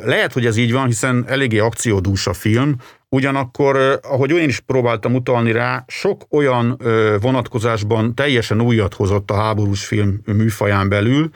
Lehet, 0.04 0.32
hogy 0.32 0.46
ez 0.46 0.56
így 0.56 0.72
van, 0.72 0.86
hiszen 0.86 1.24
eléggé 1.28 1.58
akciódús 1.58 2.26
a 2.26 2.32
film, 2.32 2.76
Ugyanakkor, 3.10 4.00
ahogy 4.02 4.30
én 4.30 4.48
is 4.48 4.60
próbáltam 4.60 5.14
utalni 5.14 5.52
rá, 5.52 5.84
sok 5.86 6.22
olyan 6.30 6.80
vonatkozásban 7.20 8.14
teljesen 8.14 8.60
újat 8.60 8.94
hozott 8.94 9.30
a 9.30 9.34
háborús 9.34 9.86
film 9.86 10.20
műfaján 10.24 10.88
belül, 10.88 11.30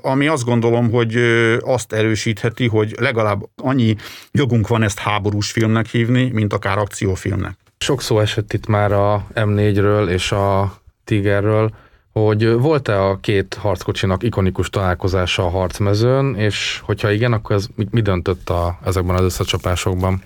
ami 0.00 0.26
azt 0.26 0.44
gondolom, 0.44 0.90
hogy 0.90 1.16
azt 1.60 1.92
erősítheti, 1.92 2.66
hogy 2.66 2.94
legalább 2.98 3.42
annyi 3.56 3.94
jogunk 4.30 4.68
van 4.68 4.82
ezt 4.82 4.98
háborús 4.98 5.50
filmnek 5.50 5.86
hívni, 5.86 6.30
mint 6.32 6.52
akár 6.52 6.78
akciófilmnek. 6.78 7.58
Sok 7.84 8.02
szó 8.02 8.20
esett 8.20 8.52
itt 8.52 8.66
már 8.66 8.92
a 8.92 9.26
M4-ről 9.34 10.08
és 10.08 10.32
a 10.32 10.74
Tigerről, 11.04 11.70
hogy 12.12 12.52
volt-e 12.52 13.02
a 13.02 13.20
két 13.20 13.54
harckocsinak 13.54 14.22
ikonikus 14.22 14.70
találkozása 14.70 15.44
a 15.44 15.48
harcmezőn, 15.48 16.34
és 16.34 16.80
hogyha 16.84 17.10
igen, 17.10 17.32
akkor 17.32 17.56
ez 17.56 17.66
mi 17.90 18.00
döntött 18.00 18.50
a, 18.50 18.78
ezekben 18.84 19.16
az 19.16 19.22
összecsapásokban? 19.22 20.22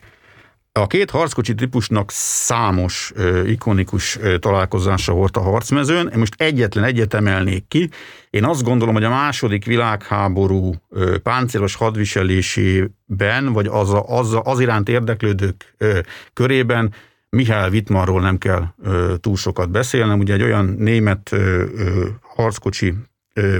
A 0.72 0.86
két 0.86 1.10
harckocsi 1.10 1.54
típusnak 1.54 2.10
számos 2.12 3.12
ö, 3.14 3.44
ikonikus 3.44 4.18
ö, 4.20 4.38
találkozása 4.38 5.12
volt 5.12 5.36
a 5.36 5.40
harcmezőn. 5.40 6.08
Én 6.12 6.18
most 6.18 6.34
egyetlen 6.36 6.84
egyet 6.84 7.14
emelnék 7.14 7.68
ki. 7.68 7.90
Én 8.30 8.44
azt 8.44 8.62
gondolom, 8.62 8.94
hogy 8.94 9.04
a 9.04 9.08
második 9.08 9.64
világháború 9.64 10.74
ö, 10.90 11.18
páncélos 11.18 11.74
hadviselésében, 11.74 13.52
vagy 13.52 13.66
az, 13.66 13.92
a, 13.92 14.04
az, 14.08 14.32
a, 14.32 14.42
az 14.44 14.60
iránt 14.60 14.88
érdeklődők 14.88 15.74
ö, 15.78 15.98
körében 16.32 16.94
Mihály 17.34 17.68
Wittmannról 17.68 18.20
nem 18.20 18.38
kell 18.38 18.64
ö, 18.82 19.14
túl 19.20 19.36
sokat 19.36 19.70
beszélnem. 19.70 20.18
Ugye 20.18 20.34
egy 20.34 20.42
olyan 20.42 20.74
német 20.78 21.32
ö, 21.32 21.64
ö, 21.76 22.06
harckocsi 22.20 22.94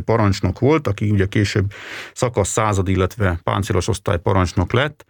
parancsnok 0.05 0.59
volt, 0.59 0.87
aki 0.87 1.11
ugye 1.11 1.27
később 1.27 1.72
szakasz 2.12 2.49
század, 2.49 2.89
illetve 2.89 3.41
páncélos 3.43 3.89
osztály 3.89 4.18
parancsnok 4.18 4.72
lett, 4.72 5.05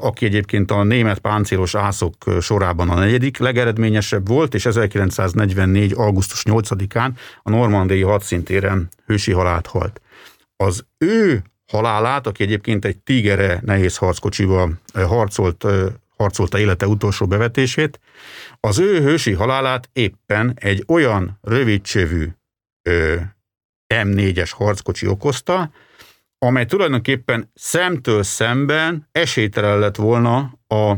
aki 0.00 0.24
egyébként 0.24 0.70
a 0.70 0.82
német 0.82 1.18
páncélos 1.18 1.74
ászok 1.74 2.14
sorában 2.40 2.90
a 2.90 2.98
negyedik 2.98 3.38
legeredményesebb 3.38 4.28
volt, 4.28 4.54
és 4.54 4.66
1944. 4.66 5.92
augusztus 5.92 6.42
8-án 6.44 7.10
a 7.42 7.50
normandiai 7.50 8.02
hadszintéren 8.02 8.88
hősi 9.06 9.32
halált 9.32 9.66
halt. 9.66 10.00
Az 10.56 10.84
ő 10.98 11.42
halálát, 11.66 12.26
aki 12.26 12.42
egyébként 12.42 12.84
egy 12.84 12.98
tigere 12.98 13.60
nehéz 13.64 13.96
harckocsival 13.96 14.72
harcolt, 14.92 15.66
harcolta 16.16 16.58
élete 16.58 16.86
utolsó 16.86 17.26
bevetését, 17.26 18.00
az 18.60 18.78
ő 18.78 19.00
hősi 19.00 19.32
halálát 19.32 19.88
éppen 19.92 20.52
egy 20.60 20.84
olyan 20.88 21.38
rövidcsövű 21.42 22.28
M4-es 23.94 24.50
harckocsi 24.52 25.06
okozta, 25.06 25.70
amely 26.38 26.66
tulajdonképpen 26.66 27.50
szemtől 27.54 28.22
szemben 28.22 29.08
esélytelen 29.12 29.78
lett 29.78 29.96
volna 29.96 30.58
a 30.68 30.94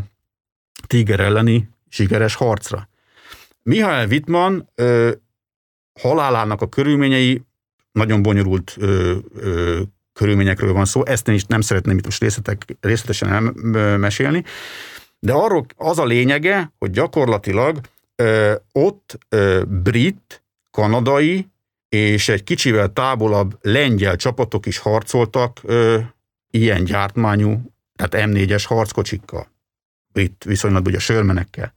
Tiger 0.86 1.20
elleni 1.20 1.68
sikeres 1.88 2.34
harcra. 2.34 2.88
Mihály 3.62 4.06
Wittmann 4.06 4.68
ö, 4.74 5.12
halálának 6.00 6.60
a 6.60 6.68
körülményei 6.68 7.42
nagyon 7.92 8.22
bonyolult 8.22 8.74
ö, 8.78 9.16
ö, 9.34 9.80
körülményekről 10.12 10.72
van 10.72 10.84
szó, 10.84 11.04
ezt 11.04 11.28
én 11.28 11.34
is 11.34 11.44
nem 11.44 11.60
szeretném 11.60 11.98
itt 11.98 12.04
most 12.04 12.20
részletek, 12.20 12.62
részletesen 12.80 13.54
elmesélni, 13.74 14.44
de 15.26 15.32
arról 15.32 15.66
az 15.76 15.98
a 15.98 16.04
lényege, 16.04 16.72
hogy 16.78 16.90
gyakorlatilag 16.90 17.80
ö, 18.16 18.54
ott 18.72 19.18
ö, 19.28 19.62
brit, 19.66 20.42
kanadai 20.70 21.48
és 21.88 22.28
egy 22.28 22.44
kicsivel 22.44 22.92
távolabb 22.92 23.58
lengyel 23.60 24.16
csapatok 24.16 24.66
is 24.66 24.78
harcoltak 24.78 25.60
ö, 25.62 25.98
ilyen 26.50 26.84
gyártmányú, 26.84 27.60
tehát 27.94 28.28
M4-es 28.28 28.64
harckocsikkal, 28.66 29.46
brit 30.12 30.44
viszonylag 30.44 30.86
ugye 30.86 30.98
sörmenekkel. 30.98 31.74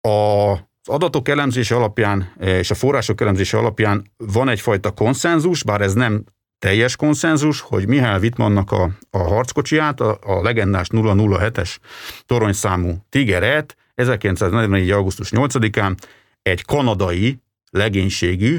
A 0.00 0.52
az 0.86 0.94
adatok 0.94 1.28
elemzése 1.28 1.76
alapján 1.76 2.32
és 2.40 2.70
a 2.70 2.74
források 2.74 3.20
elemzése 3.20 3.58
alapján 3.58 4.10
van 4.16 4.48
egyfajta 4.48 4.90
konszenzus, 4.90 5.62
bár 5.62 5.80
ez 5.80 5.92
nem 5.92 6.24
teljes 6.64 6.96
konszenzus, 6.96 7.60
hogy 7.60 7.86
Mihály 7.86 8.18
Wittmannnak 8.18 8.72
a, 8.72 8.90
a 9.10 9.18
harckocsiját, 9.18 10.00
a, 10.00 10.18
a 10.22 10.42
legendás 10.42 10.86
007-es 10.90 11.76
toronyszámú 12.26 13.04
Tigeret 13.08 13.76
1944. 13.94 14.90
augusztus 14.90 15.28
8-án 15.30 15.96
egy 16.42 16.64
kanadai 16.64 17.38
legénységű 17.70 18.58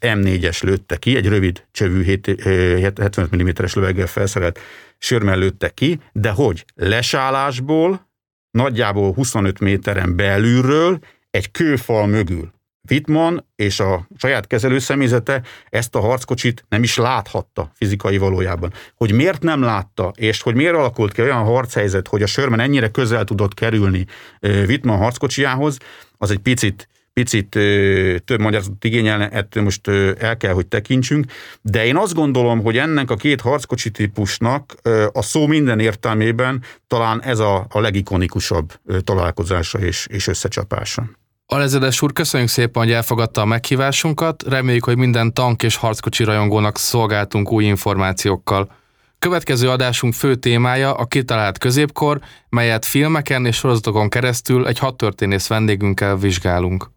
M4-es 0.00 0.62
lőtte 0.62 0.96
ki, 0.96 1.16
egy 1.16 1.28
rövid 1.28 1.64
csövű 1.70 2.02
75 2.02 3.36
mm-es 3.36 3.74
löveggel 3.74 4.06
felszerelt 4.06 4.60
sörmel 4.98 5.38
lőtte 5.38 5.68
ki, 5.68 6.00
de 6.12 6.30
hogy 6.30 6.64
lesállásból, 6.74 8.08
nagyjából 8.50 9.12
25 9.12 9.60
méteren 9.60 10.16
belülről, 10.16 10.98
egy 11.30 11.50
kőfal 11.50 12.06
mögül. 12.06 12.52
Wittmann 12.90 13.38
és 13.56 13.80
a 13.80 14.08
saját 14.16 14.46
kezelő 14.46 14.78
személyzete 14.78 15.42
ezt 15.70 15.94
a 15.94 16.00
harckocsit 16.00 16.64
nem 16.68 16.82
is 16.82 16.96
láthatta 16.96 17.70
fizikai 17.74 18.18
valójában. 18.18 18.72
Hogy 18.94 19.12
miért 19.12 19.42
nem 19.42 19.62
látta, 19.62 20.12
és 20.16 20.42
hogy 20.42 20.54
miért 20.54 20.74
alakult 20.74 21.12
ki 21.12 21.22
olyan 21.22 21.44
harchelyzet, 21.44 22.08
hogy 22.08 22.22
a 22.22 22.26
sörmen 22.26 22.60
ennyire 22.60 22.88
közel 22.88 23.24
tudott 23.24 23.54
kerülni 23.54 24.06
Wittmann 24.40 24.98
harckocsiához, 24.98 25.76
az 26.18 26.30
egy 26.30 26.38
picit 26.38 26.86
picit 27.12 27.54
ö, 27.54 28.16
több 28.24 28.40
magyarázatot 28.40 28.84
igényelne, 28.84 29.28
ettől 29.28 29.62
most 29.62 29.88
el 30.18 30.36
kell, 30.36 30.52
hogy 30.52 30.66
tekintsünk, 30.66 31.24
de 31.62 31.84
én 31.84 31.96
azt 31.96 32.14
gondolom, 32.14 32.62
hogy 32.62 32.78
ennek 32.78 33.10
a 33.10 33.16
két 33.16 33.40
harckocsi 33.40 33.90
típusnak 33.90 34.74
a 35.12 35.22
szó 35.22 35.46
minden 35.46 35.78
értelmében 35.78 36.62
talán 36.86 37.22
ez 37.22 37.38
a, 37.38 37.66
a 37.68 37.80
legikonikusabb 37.80 38.72
ö, 38.84 39.00
találkozása 39.00 39.78
és, 39.78 40.06
és 40.10 40.26
összecsapása. 40.26 41.21
Alezedes 41.52 42.02
úr, 42.02 42.12
köszönjük 42.12 42.48
szépen, 42.48 42.82
hogy 42.82 42.92
elfogadta 42.92 43.40
a 43.40 43.44
meghívásunkat. 43.44 44.42
Reméljük, 44.48 44.84
hogy 44.84 44.96
minden 44.96 45.32
tank 45.32 45.62
és 45.62 45.76
harckocsi 45.76 46.24
rajongónak 46.24 46.78
szolgáltunk 46.78 47.52
új 47.52 47.64
információkkal. 47.64 48.70
Következő 49.18 49.70
adásunk 49.70 50.14
fő 50.14 50.34
témája 50.34 50.94
a 50.94 51.06
kitalált 51.06 51.58
középkor, 51.58 52.20
melyet 52.48 52.84
filmeken 52.84 53.46
és 53.46 53.56
sorozatokon 53.56 54.08
keresztül 54.08 54.66
egy 54.66 54.78
hat 54.78 54.96
történész 54.96 55.46
vendégünkkel 55.46 56.16
vizsgálunk. 56.16 56.90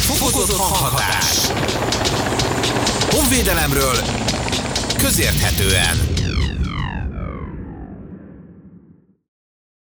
Fokozott 0.00 0.56
hanghatás. 0.56 1.46
Honvédelemről 3.10 3.96
közérthetően. 5.02 6.19